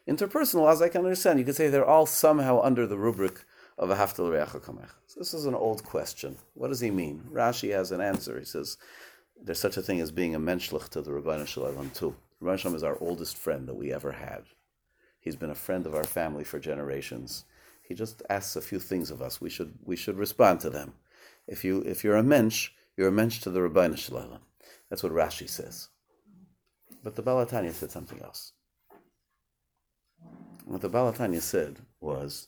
Interpersonal 0.08 0.62
laws, 0.62 0.82
I 0.82 0.90
can 0.90 1.04
understand. 1.04 1.40
You 1.40 1.46
could 1.46 1.56
say 1.56 1.68
they're 1.68 1.86
all 1.86 2.06
somehow 2.06 2.62
under 2.62 2.86
the 2.88 2.98
rubric 2.98 3.42
of 3.78 3.90
V'hafta 3.90 4.20
l'recha 4.20 4.60
kamecha. 4.62 4.96
So 5.08 5.20
this 5.20 5.34
is 5.34 5.46
an 5.46 5.56
old 5.56 5.84
question. 5.84 6.38
What 6.54 6.68
does 6.68 6.80
he 6.80 6.92
mean? 6.92 7.24
Rashi 7.32 7.72
has 7.72 7.92
an 7.92 8.02
answer. 8.02 8.38
He 8.38 8.46
says, 8.46 8.78
there's 9.42 9.60
such 9.60 9.78
a 9.78 9.82
thing 9.82 10.02
as 10.02 10.12
being 10.12 10.36
a 10.36 10.40
menschlich 10.40 10.90
to 10.90 11.02
the 11.02 11.14
Rabbi 11.14 11.46
Shalom 11.46 11.92
too. 11.92 12.16
Rabbi 12.42 12.58
Shalom 12.58 12.76
is 12.76 12.84
our 12.84 12.98
oldest 13.00 13.38
friend 13.38 13.68
that 13.68 13.76
we 13.76 13.94
ever 13.94 14.12
had. 14.12 14.44
He's 15.20 15.36
been 15.36 15.50
a 15.50 15.56
friend 15.56 15.86
of 15.86 15.96
our 15.96 16.04
family 16.04 16.44
for 16.44 16.60
generations. 16.60 17.46
He 17.82 17.94
just 17.96 18.22
asks 18.30 18.56
a 18.56 18.62
few 18.62 18.80
things 18.80 19.12
of 19.12 19.22
us. 19.22 19.42
We 19.42 19.50
should, 19.50 19.74
we 19.84 19.96
should 19.96 20.18
respond 20.18 20.60
to 20.62 20.70
them. 20.70 20.94
If 21.50 21.64
you 21.66 21.82
if 21.82 22.04
you're 22.04 22.16
a 22.16 22.24
mensch, 22.24 22.70
you're 22.96 23.08
a 23.08 23.12
mensch 23.12 23.42
to 23.42 23.50
the 23.50 23.60
Rabbeinu 23.60 23.98
Shalom. 23.98 24.38
That's 24.90 25.02
what 25.02 25.12
Rashi 25.12 25.50
says. 25.50 25.90
But 27.04 27.16
the 27.16 27.24
Balatanya 27.24 27.74
said 27.74 27.92
something 27.92 28.22
else. 28.22 28.54
What 30.66 30.82
the 30.82 30.90
Balatanya 30.90 31.42
said 31.42 31.78
was, 32.00 32.48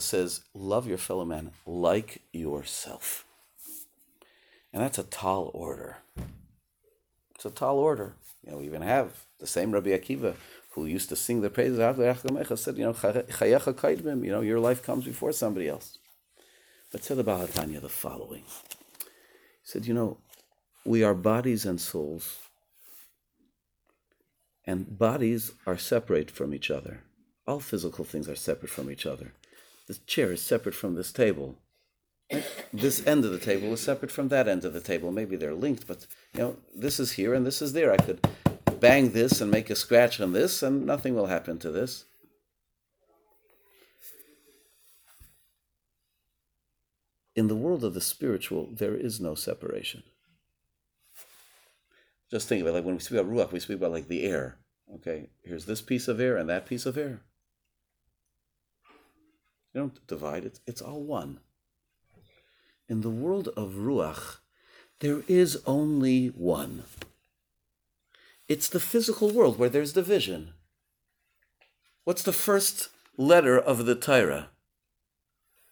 says, 0.00 0.40
love 0.52 0.88
your 0.88 0.98
fellow 0.98 1.24
man 1.24 1.52
like 1.64 2.22
yourself. 2.32 3.24
And 4.72 4.82
that's 4.82 4.98
a 4.98 5.04
tall 5.04 5.52
order. 5.54 5.98
It's 7.36 7.44
a 7.44 7.50
tall 7.50 7.78
order. 7.78 8.16
You 8.44 8.52
know, 8.52 8.58
we 8.58 8.66
even 8.66 8.82
have 8.82 9.26
the 9.38 9.46
same 9.46 9.72
Rabbi 9.72 9.90
Akiva 9.90 10.34
who 10.70 10.86
used 10.86 11.08
to 11.08 11.16
sing 11.16 11.40
the 11.40 11.50
praises 11.50 11.78
of 11.78 11.98
said, 12.58 12.78
you 12.78 12.84
know, 12.84 12.94
you 14.22 14.30
know, 14.30 14.40
your 14.40 14.60
life 14.60 14.82
comes 14.82 15.04
before 15.04 15.32
somebody 15.32 15.68
else. 15.68 15.98
But 16.92 17.04
said 17.04 17.16
the 17.16 17.24
Balatanya 17.24 17.80
the 17.80 17.88
following. 17.88 18.44
He 19.00 19.64
said, 19.64 19.86
you 19.86 19.94
know, 19.94 20.18
we 20.84 21.02
are 21.02 21.14
bodies 21.14 21.64
and 21.64 21.80
souls. 21.80 22.38
And 24.66 24.98
bodies 24.98 25.52
are 25.66 25.78
separate 25.78 26.30
from 26.30 26.54
each 26.54 26.70
other. 26.70 27.02
All 27.46 27.60
physical 27.60 28.04
things 28.04 28.28
are 28.28 28.36
separate 28.36 28.70
from 28.70 28.90
each 28.90 29.06
other. 29.06 29.32
This 29.88 29.98
chair 29.98 30.30
is 30.30 30.42
separate 30.42 30.74
from 30.74 30.94
this 30.94 31.12
table. 31.12 31.58
This 32.72 33.04
end 33.04 33.24
of 33.24 33.32
the 33.32 33.40
table 33.40 33.72
is 33.72 33.80
separate 33.80 34.12
from 34.12 34.28
that 34.28 34.46
end 34.46 34.64
of 34.64 34.72
the 34.72 34.80
table. 34.80 35.10
Maybe 35.10 35.34
they're 35.34 35.54
linked, 35.54 35.88
but 35.88 36.06
you 36.34 36.40
know, 36.40 36.56
this 36.72 37.00
is 37.00 37.12
here 37.12 37.34
and 37.34 37.44
this 37.44 37.60
is 37.60 37.72
there. 37.72 37.92
I 37.92 37.96
could 37.96 38.20
bang 38.80 39.10
this 39.12 39.40
and 39.40 39.50
make 39.50 39.70
a 39.70 39.76
scratch 39.76 40.20
on 40.20 40.32
this, 40.32 40.62
and 40.62 40.86
nothing 40.86 41.14
will 41.14 41.26
happen 41.26 41.58
to 41.58 41.70
this. 41.70 42.04
In 47.36 47.48
the 47.48 47.56
world 47.56 47.84
of 47.84 47.94
the 47.94 48.00
spiritual, 48.00 48.68
there 48.72 48.94
is 48.94 49.20
no 49.20 49.34
separation. 49.34 50.02
Just 52.30 52.48
think 52.48 52.62
about 52.62 52.70
it, 52.70 52.74
like 52.74 52.84
when 52.84 52.94
we 52.94 53.00
speak 53.00 53.18
about 53.18 53.32
ruach, 53.32 53.52
we 53.52 53.60
speak 53.60 53.78
about 53.78 53.92
like 53.92 54.08
the 54.08 54.24
air. 54.24 54.58
Okay, 54.96 55.30
here's 55.42 55.66
this 55.66 55.80
piece 55.80 56.08
of 56.08 56.20
air 56.20 56.36
and 56.36 56.48
that 56.48 56.66
piece 56.66 56.86
of 56.86 56.98
air. 56.98 57.22
You 59.72 59.80
don't 59.80 60.06
divide 60.06 60.44
it, 60.44 60.60
it's 60.66 60.82
all 60.82 61.02
one. 61.02 61.40
In 62.88 63.02
the 63.02 63.10
world 63.10 63.48
of 63.56 63.74
Ruach, 63.74 64.38
there 64.98 65.22
is 65.28 65.62
only 65.64 66.28
one. 66.28 66.82
It's 68.50 68.68
the 68.68 68.80
physical 68.80 69.30
world 69.30 69.60
where 69.60 69.68
there's 69.68 69.92
division. 69.92 70.54
What's 72.02 72.24
the 72.24 72.32
first 72.32 72.88
letter 73.16 73.56
of 73.56 73.86
the 73.86 73.94
Torah? 73.94 74.48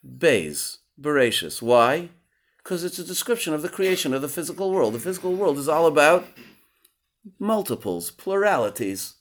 Bays, 0.05 0.79
Bereshis. 0.97 1.61
Why? 1.61 2.11
Because 2.59 2.85
it's 2.85 3.01
a 3.01 3.05
description 3.05 3.53
of 3.53 3.63
the 3.63 3.69
creation 3.69 4.15
of 4.15 4.23
the 4.23 4.29
physical 4.29 4.71
world. 4.71 4.95
The 4.95 5.01
physical 5.01 5.35
world 5.35 5.59
is 5.59 5.69
all 5.69 5.87
about 5.87 6.29
multiples, 7.41 8.13
pluralities. 8.13 9.15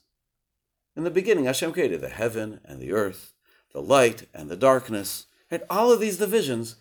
In 0.96 1.04
the 1.04 1.10
beginning, 1.10 1.46
Hashem 1.46 1.74
created 1.74 2.02
the 2.02 2.10
heaven 2.10 2.60
and 2.64 2.80
the 2.80 2.92
earth, 2.92 3.34
the 3.74 3.82
light 3.82 4.28
and 4.36 4.50
the 4.52 4.56
darkness, 4.56 5.26
and 5.50 5.64
all 5.68 5.92
of 5.92 6.00
these 6.00 6.20
divisions. 6.20 6.76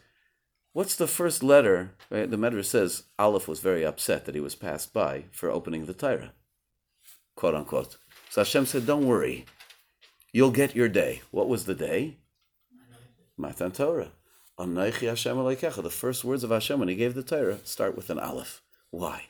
What's 0.74 0.94
the 0.94 1.06
first 1.06 1.42
letter? 1.42 1.92
Right? 2.10 2.30
The 2.30 2.36
Medrash 2.36 2.66
says 2.66 3.04
Aleph 3.18 3.48
was 3.48 3.60
very 3.60 3.82
upset 3.82 4.26
that 4.26 4.34
he 4.34 4.42
was 4.42 4.54
passed 4.54 4.92
by 4.92 5.24
for 5.32 5.50
opening 5.50 5.86
the 5.86 5.94
Torah, 5.94 6.34
quote 7.36 7.54
unquote. 7.54 7.96
So 8.30 8.40
Hashem 8.40 8.66
said, 8.66 8.86
"Don't 8.86 9.06
worry, 9.06 9.46
you'll 10.32 10.50
get 10.50 10.74
your 10.74 10.88
day." 10.88 11.22
What 11.30 11.48
was 11.48 11.66
the 11.66 11.74
day? 11.74 12.16
Matan 13.36 13.70
Torah. 13.70 14.10
Anaychi 14.58 15.06
Hashem. 15.08 15.36
The 15.36 15.90
first 15.90 16.24
words 16.24 16.42
of 16.42 16.50
Hashem 16.50 16.80
when 16.80 16.88
He 16.88 16.96
gave 16.96 17.14
the 17.14 17.22
Torah 17.22 17.60
start 17.64 17.94
with 17.94 18.10
an 18.10 18.18
Aleph. 18.18 18.62
Why? 18.90 19.26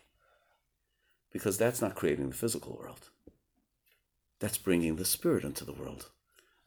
Because 1.32 1.58
that's 1.58 1.82
not 1.82 1.94
creating 1.94 2.30
the 2.30 2.34
physical 2.34 2.78
world. 2.80 3.10
That's 4.38 4.58
bringing 4.58 4.96
the 4.96 5.04
spirit 5.04 5.44
into 5.44 5.64
the 5.64 5.72
world. 5.72 6.10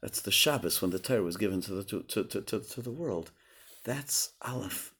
That's 0.01 0.21
the 0.21 0.31
Shabbos 0.31 0.81
when 0.81 0.91
the 0.91 0.99
Torah 0.99 1.23
was 1.23 1.37
given 1.37 1.61
to 1.61 1.73
the, 1.73 1.83
to, 1.83 2.23
to, 2.23 2.41
to, 2.41 2.59
to 2.59 2.81
the 2.81 2.91
world. 2.91 3.31
That's 3.83 4.33
Aleph. 4.41 4.93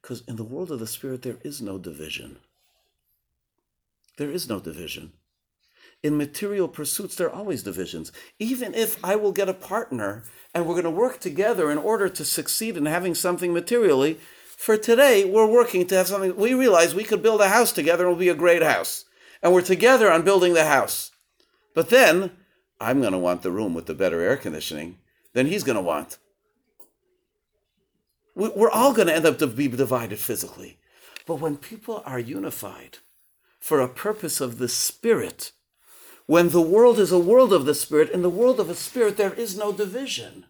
Because 0.00 0.22
in 0.26 0.36
the 0.36 0.44
world 0.44 0.70
of 0.70 0.80
the 0.80 0.86
Spirit, 0.86 1.22
there 1.22 1.38
is 1.42 1.60
no 1.60 1.78
division. 1.78 2.38
There 4.16 4.30
is 4.30 4.48
no 4.48 4.60
division. 4.60 5.12
In 6.04 6.18
material 6.18 6.68
pursuits, 6.68 7.16
there 7.16 7.28
are 7.28 7.34
always 7.34 7.62
divisions. 7.62 8.12
Even 8.38 8.74
if 8.74 9.02
I 9.02 9.16
will 9.16 9.32
get 9.32 9.48
a 9.48 9.54
partner 9.54 10.24
and 10.52 10.66
we're 10.66 10.74
going 10.74 10.84
to 10.84 10.90
work 10.90 11.18
together 11.18 11.70
in 11.70 11.78
order 11.78 12.10
to 12.10 12.24
succeed 12.26 12.76
in 12.76 12.84
having 12.84 13.14
something 13.14 13.54
materially, 13.54 14.20
for 14.54 14.76
today, 14.76 15.24
we're 15.24 15.46
working 15.46 15.86
to 15.86 15.94
have 15.94 16.08
something. 16.08 16.36
We 16.36 16.52
realize 16.52 16.94
we 16.94 17.04
could 17.04 17.22
build 17.22 17.40
a 17.40 17.48
house 17.48 17.72
together 17.72 18.04
and 18.04 18.12
it'll 18.12 18.20
be 18.20 18.28
a 18.28 18.34
great 18.34 18.62
house. 18.62 19.06
And 19.42 19.54
we're 19.54 19.62
together 19.62 20.12
on 20.12 20.26
building 20.26 20.52
the 20.52 20.66
house. 20.66 21.10
But 21.74 21.88
then 21.88 22.32
I'm 22.78 23.00
going 23.00 23.12
to 23.12 23.18
want 23.18 23.40
the 23.40 23.50
room 23.50 23.72
with 23.72 23.86
the 23.86 23.94
better 23.94 24.20
air 24.20 24.36
conditioning 24.36 24.98
than 25.32 25.46
he's 25.46 25.64
going 25.64 25.76
to 25.76 25.82
want. 25.82 26.18
We're 28.34 28.70
all 28.70 28.92
going 28.92 29.08
to 29.08 29.14
end 29.14 29.24
up 29.24 29.38
to 29.38 29.46
be 29.46 29.68
divided 29.68 30.18
physically. 30.18 30.76
But 31.26 31.36
when 31.36 31.56
people 31.56 32.02
are 32.04 32.18
unified 32.18 32.98
for 33.58 33.80
a 33.80 33.88
purpose 33.88 34.42
of 34.42 34.58
the 34.58 34.68
Spirit, 34.68 35.52
when 36.26 36.50
the 36.50 36.60
world 36.60 36.98
is 36.98 37.12
a 37.12 37.18
world 37.18 37.52
of 37.52 37.66
the 37.66 37.74
Spirit, 37.74 38.10
in 38.10 38.22
the 38.22 38.30
world 38.30 38.58
of 38.58 38.68
the 38.68 38.74
Spirit, 38.74 39.16
there 39.16 39.34
is 39.34 39.56
no 39.56 39.72
division. 39.72 40.46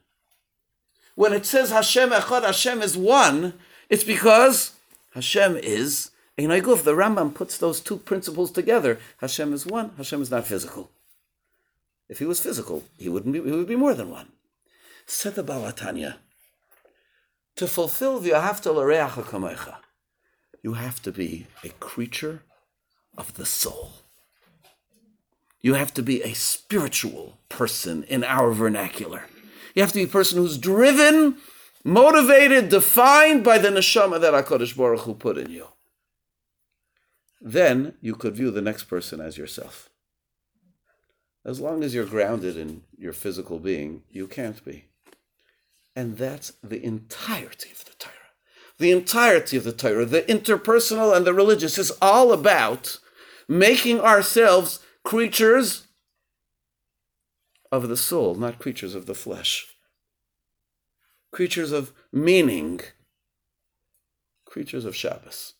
When 1.15 1.33
it 1.33 1.47
says 1.47 1.71
Hashem 1.71 2.11
Echad, 2.11 2.43
Hashem 2.43 2.83
is 2.83 2.97
one, 2.97 3.55
it's 3.89 4.05
because 4.05 4.73
Hashem 5.15 5.57
is 5.57 6.11
Ein 6.39 6.49
Guf. 6.49 6.83
The 6.83 6.95
Rambam 6.95 7.35
puts 7.35 7.57
those 7.57 7.81
two 7.81 7.97
principles 7.97 8.51
together. 8.51 8.99
Hashem 9.19 9.53
is 9.53 9.67
one, 9.67 9.93
Hashem 9.97 10.23
is 10.23 10.31
not 10.31 10.47
physical. 10.47 10.91
If 12.09 12.19
he 12.19 12.25
was 12.25 12.41
physical, 12.41 12.85
he 12.99 13.09
wouldn't 13.09 13.33
be, 13.33 13.43
he 13.43 13.51
would 13.51 13.69
be 13.69 13.77
more 13.77 13.95
than 13.95 14.11
one. 14.11 14.33
Said 15.07 15.35
the 15.35 15.45
Balatanya, 15.45 16.17
to 17.57 17.67
fulfill 17.67 18.19
the 18.21 18.31
Ahavta 18.31 18.75
L'Reacha 18.75 19.25
Kamecha, 19.25 19.77
you 20.63 20.75
have 20.75 21.01
to 21.03 21.13
be 21.13 21.47
a 21.63 21.69
creature 21.69 22.43
of 23.17 23.35
the 23.35 23.47
soul. 23.47 24.04
You 25.65 25.73
have 25.75 25.95
to 25.95 26.03
be 26.03 26.21
a 26.23 26.35
spiritual 26.35 27.39
person 27.49 28.03
in 28.03 28.23
our 28.23 28.53
vernacular. 28.53 29.25
You 29.75 29.81
have 29.81 29.93
to 29.93 29.99
be 29.99 30.05
a 30.05 30.07
person 30.07 30.37
who's 30.37 30.59
driven, 30.59 31.39
motivated, 31.83 32.69
defined 32.69 33.45
by 33.45 33.57
the 33.57 33.71
neshama 33.71 34.21
that 34.21 34.35
HaKadosh 34.35 34.77
Baruch 34.77 35.01
Hu 35.01 35.15
put 35.15 35.39
in 35.39 35.51
you. 35.51 35.69
Then 37.41 37.95
you 38.03 38.15
could 38.15 38.37
view 38.37 38.51
the 38.51 38.61
next 38.61 38.85
person 38.85 39.23
as 39.23 39.39
yourself. 39.39 39.89
As 41.47 41.61
long 41.61 41.83
as 41.83 41.95
you're 41.95 42.05
grounded 42.05 42.59
in 42.59 42.83
your 42.99 43.15
physical 43.15 43.59
being, 43.59 44.03
you 44.11 44.27
can't 44.27 44.63
be. 44.67 44.85
And 45.97 46.19
that's 46.19 46.53
the 46.63 46.85
entirety 46.85 47.71
of 47.71 47.87
the 47.87 47.95
Torah. 47.99 48.13
The 48.77 48.91
entirety 48.91 49.57
of 49.57 49.65
the 49.65 49.73
Torah, 49.73 50.05
the 50.05 50.25
interpersonal 50.25 51.17
and 51.17 51.27
the 51.27 51.33
religious, 51.33 51.79
is 51.79 51.91
all 52.03 52.35
about 52.35 52.99
making 53.49 53.99
ourselves 54.01 54.81
creatures 55.05 55.87
of 57.71 57.89
the 57.89 57.97
soul, 57.97 58.35
not 58.35 58.59
creatures 58.59 58.95
of 58.95 59.07
the 59.07 59.15
flesh. 59.15 59.67
Creatures 61.33 61.73
of 61.73 61.93
meaning, 62.13 62.81
creatures 64.45 64.85
of 64.85 64.95
Shabbos. 64.95 65.55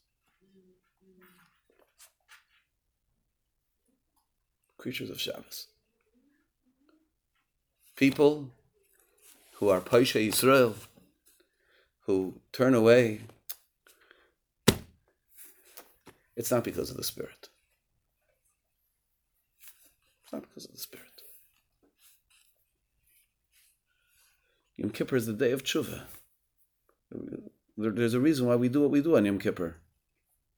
Creatures 4.79 5.11
of 5.11 5.21
Shabbos 5.21 5.69
people 7.97 8.51
who 9.55 9.69
are 9.69 9.81
Paisha 9.81 10.27
Yisrael, 10.27 10.75
who 12.07 12.35
turn 12.53 12.75
away, 12.75 13.21
it's 16.37 16.51
not 16.51 16.65
because 16.65 16.91
of 16.91 16.97
the 16.97 17.05
Spirit. 17.05 17.44
Not 20.35 20.43
because 20.49 20.65
of 20.65 20.73
the 20.73 20.79
Spirit. 20.79 21.23
Yom 24.77 24.91
Kippur 24.91 25.15
is 25.15 25.27
the 25.27 25.33
day 25.33 25.53
of 25.53 25.63
tshuva. 25.63 26.03
There's 27.77 28.15
a 28.15 28.21
reason 28.21 28.49
why 28.49 28.57
we 28.57 28.69
do 28.69 28.81
what 28.81 28.91
we 28.91 29.01
do 29.01 29.17
on 29.17 29.25
Yom 29.25 29.39
Kippur, 29.39 29.77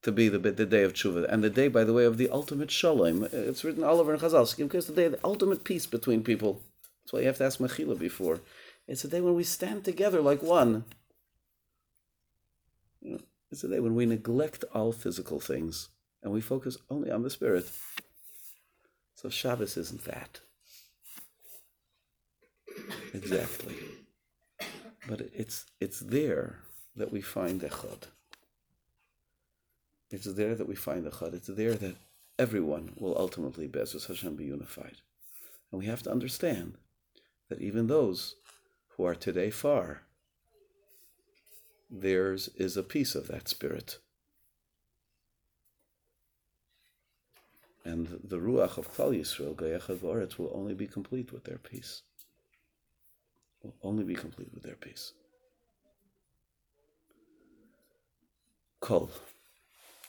to 0.01 0.11
be 0.11 0.31
the, 0.31 0.39
the 0.39 0.65
day 0.65 0.83
of 0.83 0.95
tshuva, 0.95 1.31
and 1.31 1.45
the 1.45 1.51
day, 1.51 1.69
by 1.69 1.85
the 1.85 1.93
way, 1.93 2.07
of 2.07 2.17
the 2.17 2.31
ultimate 2.31 2.71
shalom. 2.71 3.29
It's 3.31 3.65
written 3.65 3.85
all 3.85 4.01
over 4.01 4.15
in 4.15 4.21
Chazal. 4.21 4.57
Yom 4.57 4.71
Kippur 4.71 4.79
is 4.79 4.87
the 4.87 4.95
day 4.95 5.05
of 5.05 5.13
the 5.13 5.21
ultimate 5.23 5.63
peace 5.63 5.85
between 5.85 6.25
people. 6.25 6.63
That's 7.05 7.13
why 7.13 7.21
you 7.21 7.27
have 7.27 7.37
to 7.37 7.45
ask 7.45 7.59
Mechila 7.59 7.99
before. 7.99 8.41
It's 8.89 9.05
a 9.05 9.09
day 9.09 9.21
when 9.21 9.35
we 9.35 9.45
stand 9.45 9.85
together 9.85 10.23
like 10.23 10.43
one. 10.43 10.87
It's 13.51 13.63
a 13.63 13.69
day 13.69 13.81
when 13.81 13.95
we 13.95 14.07
neglect 14.07 14.65
all 14.73 14.93
physical 14.93 15.39
things 15.39 15.91
and 16.23 16.33
we 16.33 16.41
focus 16.41 16.79
only 16.89 17.11
on 17.11 17.23
the 17.23 17.31
spirit. 17.31 17.71
So 19.17 19.29
Shabbos 19.29 19.77
isn't 19.77 20.05
that. 20.05 20.41
Exactly. 23.13 23.75
But 25.09 25.23
it's 25.35 25.67
it's 25.81 26.01
there 26.01 26.61
that 26.95 27.13
we 27.13 27.21
find 27.21 27.61
echad. 27.61 28.05
It's 30.11 30.27
there 30.27 30.55
that 30.55 30.69
we 30.69 30.77
find 30.77 31.05
the 31.05 31.11
chad. 31.11 31.35
It's 31.35 31.49
there 31.49 31.75
that 31.75 31.97
everyone 32.39 32.93
will 32.97 33.17
ultimately, 33.19 33.67
Be'ezus 33.67 34.07
Hashem, 34.07 34.37
be 34.37 34.45
unified. 34.45 34.99
And 35.71 35.81
we 35.81 35.87
have 35.87 36.03
to 36.05 36.13
understand 36.13 36.75
that 37.49 37.61
even 37.61 37.87
those 37.87 38.37
who 38.91 39.05
are 39.05 39.15
today 39.15 39.51
far, 39.51 40.03
theirs 41.91 42.49
is 42.57 42.77
a 42.77 42.83
piece 42.83 43.15
of 43.15 43.27
that 43.29 43.49
spirit. 43.49 43.99
And 47.87 48.09
the 48.25 48.39
Ruach 48.39 48.79
of 48.79 48.93
Klal 48.93 49.17
Yisrael, 49.17 49.55
Gayachad 49.55 49.99
Ba'aretz, 49.99 50.39
will 50.39 50.51
only 50.53 50.75
be 50.75 50.89
complete 50.89 51.33
with 51.33 51.45
their 51.45 51.59
peace. 51.59 52.03
Will 53.63 53.77
only 53.81 54.03
be 54.03 54.17
complete 54.17 54.53
with 54.53 54.65
their 54.65 54.75
peace. 54.75 55.13
Kol, 58.81 59.09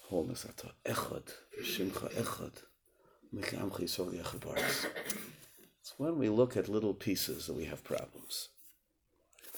wholeness 0.10 0.48
ata, 0.50 0.72
echad, 0.86 1.32
shimcha 1.62 2.12
echad, 2.14 2.64
mikam 3.32 3.70
chisol 3.70 4.12
yachad 4.12 4.40
ba'aretz. 4.40 4.88
It's 5.80 5.94
when 5.98 6.18
we 6.18 6.30
look 6.30 6.58
at 6.58 6.68
little 6.68 6.96
pieces 6.96 7.46
that 7.46 7.54
we 7.54 7.66
have 7.66 7.84
problems. 7.84 8.50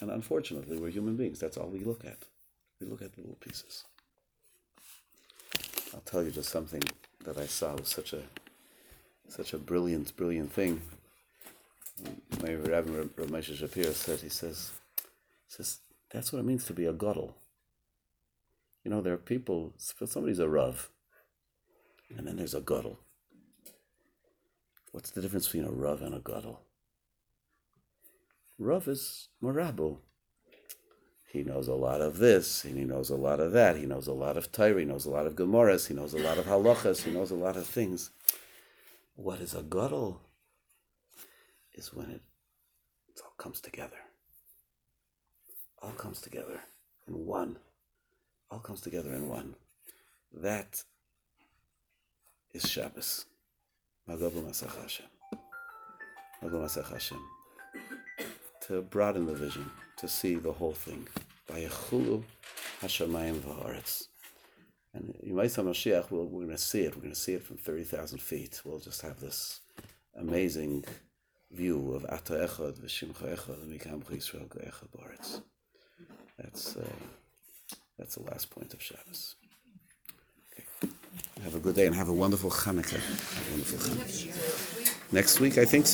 And 0.02 0.12
unfortunately, 0.12 0.78
we're 0.78 0.90
human 0.90 1.16
beings. 1.16 1.40
That's 1.40 1.56
all 1.56 1.70
we 1.70 1.86
look 1.86 2.04
at. 2.04 2.20
We 2.82 2.88
look 2.88 3.02
at 3.02 3.18
little 3.18 3.38
pieces. 3.40 3.86
I'll 5.94 6.02
tell 6.02 6.22
you 6.22 6.32
just 6.32 6.50
something 6.50 6.84
that 7.26 7.38
I 7.38 7.46
saw 7.46 7.76
was 7.76 7.90
such 7.90 8.14
a 8.14 8.22
such 9.28 9.54
a 9.54 9.58
brilliant, 9.58 10.16
brilliant 10.16 10.52
thing. 10.52 10.82
My 12.42 12.56
Rabbi 12.56 12.92
Rav 12.92 13.30
Moshe 13.30 13.56
Shapiro 13.56 13.92
said, 13.92 14.22
he 14.22 14.30
says, 14.30 14.72
says, 15.48 15.80
that's 16.10 16.34
what 16.34 16.40
it 16.40 16.46
means 16.46 16.66
to 16.66 16.74
be 16.74 16.86
a 16.86 16.94
godel. 16.94 17.34
You 18.84 18.92
know, 18.92 19.02
there 19.02 19.14
are 19.14 19.18
people, 19.18 19.74
somebody's 19.78 20.40
a 20.40 20.48
Rav, 20.48 20.90
and 22.18 22.26
then 22.26 22.38
there's 22.38 22.56
a 22.56 22.62
godel. 22.62 22.98
What's 24.92 25.12
the 25.12 25.22
difference 25.22 25.48
between 25.48 25.66
a 25.66 25.72
Rav 25.72 26.02
and 26.02 26.16
a 26.16 26.20
godel? 26.20 26.58
Rav 28.58 28.88
is 28.88 29.28
Marabu. 29.44 29.98
He 31.32 31.44
knows 31.44 31.68
a 31.68 31.76
lot 31.76 32.02
of 32.02 32.18
this, 32.18 32.66
and 32.66 32.76
he 32.76 32.86
knows 32.86 33.12
a 33.12 33.16
lot 33.16 33.40
of 33.40 33.52
that. 33.52 33.78
He 33.78 33.86
knows 33.86 34.08
a 34.08 34.14
lot 34.14 34.36
of 34.36 34.52
Torah. 34.52 34.80
He 34.80 34.86
knows 34.86 35.06
a 35.06 35.12
lot 35.12 35.28
of 35.28 35.36
Gemaras. 35.36 35.88
He 35.88 35.94
knows 35.94 36.16
a 36.16 36.18
lot 36.18 36.40
of 36.40 36.46
halachas. 36.46 37.04
He 37.04 37.12
knows 37.12 37.30
a 37.30 37.36
lot 37.36 37.56
of 37.56 37.68
things. 37.68 38.10
What 39.16 39.40
is 39.40 39.54
a 39.54 39.62
gadol? 39.62 40.22
Is 41.76 41.94
when 41.94 42.10
it, 42.10 42.22
it 43.10 43.22
all 43.24 43.34
comes 43.38 43.62
together. 43.62 44.00
All 45.84 45.92
comes 45.92 46.20
together 46.20 46.62
in 47.08 47.28
one. 47.28 47.60
All 48.50 48.60
comes 48.60 48.82
together 48.82 49.14
in 49.14 49.30
one. 49.30 49.56
That 50.34 50.84
is 52.54 52.68
Shabbos. 52.68 53.26
Magabu 54.10 54.42
Masach 54.44 54.82
Hashem. 54.82 55.06
Magabu 56.42 56.64
Masach 56.64 56.92
Hashem 56.92 57.20
to 58.70 58.84
broaden 58.84 59.26
the 59.26 59.34
vision, 59.34 59.70
to 59.98 60.08
see 60.08 60.36
the 60.36 60.54
whole 60.54 60.74
thing. 60.74 61.08
Vayechulu 61.52 62.24
Hashemayim 62.82 63.40
v'haaretz. 63.40 64.08
And 64.94 65.16
Yimaisa 65.26 65.64
Mashiach, 65.64 66.12
we're, 66.12 66.26
going 66.26 66.50
to 66.50 66.58
see 66.58 66.82
it. 66.82 66.96
We're 66.96 67.02
going 67.02 67.14
to 67.14 67.20
see 67.20 67.34
it 67.34 67.44
from 67.44 67.58
30,000 67.58 68.22
feet. 68.22 68.62
We'll 68.64 68.80
just 68.80 69.02
have 69.02 69.20
this 69.20 69.62
amazing 70.16 70.86
view 71.52 71.94
of 71.94 72.06
Ata 72.10 72.48
Echad, 72.48 72.80
V'shimcha 72.80 73.36
Echad, 73.36 73.66
Mikam 73.66 74.04
Yisrael 74.04 74.48
Echad 74.48 74.90
B'aretz. 74.96 75.42
That's, 76.38 76.78
uh, 76.78 76.86
that's 77.98 78.16
the 78.16 78.24
last 78.24 78.52
point 78.52 78.74
of 78.76 78.84
Shabbos. 78.84 79.36
Okay. 80.54 80.94
Have 81.44 81.56
a 81.56 81.60
good 81.60 81.76
day 81.76 81.88
and 81.88 81.96
have 81.96 82.10
a 82.10 82.14
wonderful 82.14 82.52
Hanukkah. 82.52 82.94
A 82.94 83.52
wonderful 83.52 83.80
Hanukkah. 83.80 85.12
Next 85.12 85.40
week, 85.40 85.58
I 85.58 85.66
think. 85.66 85.88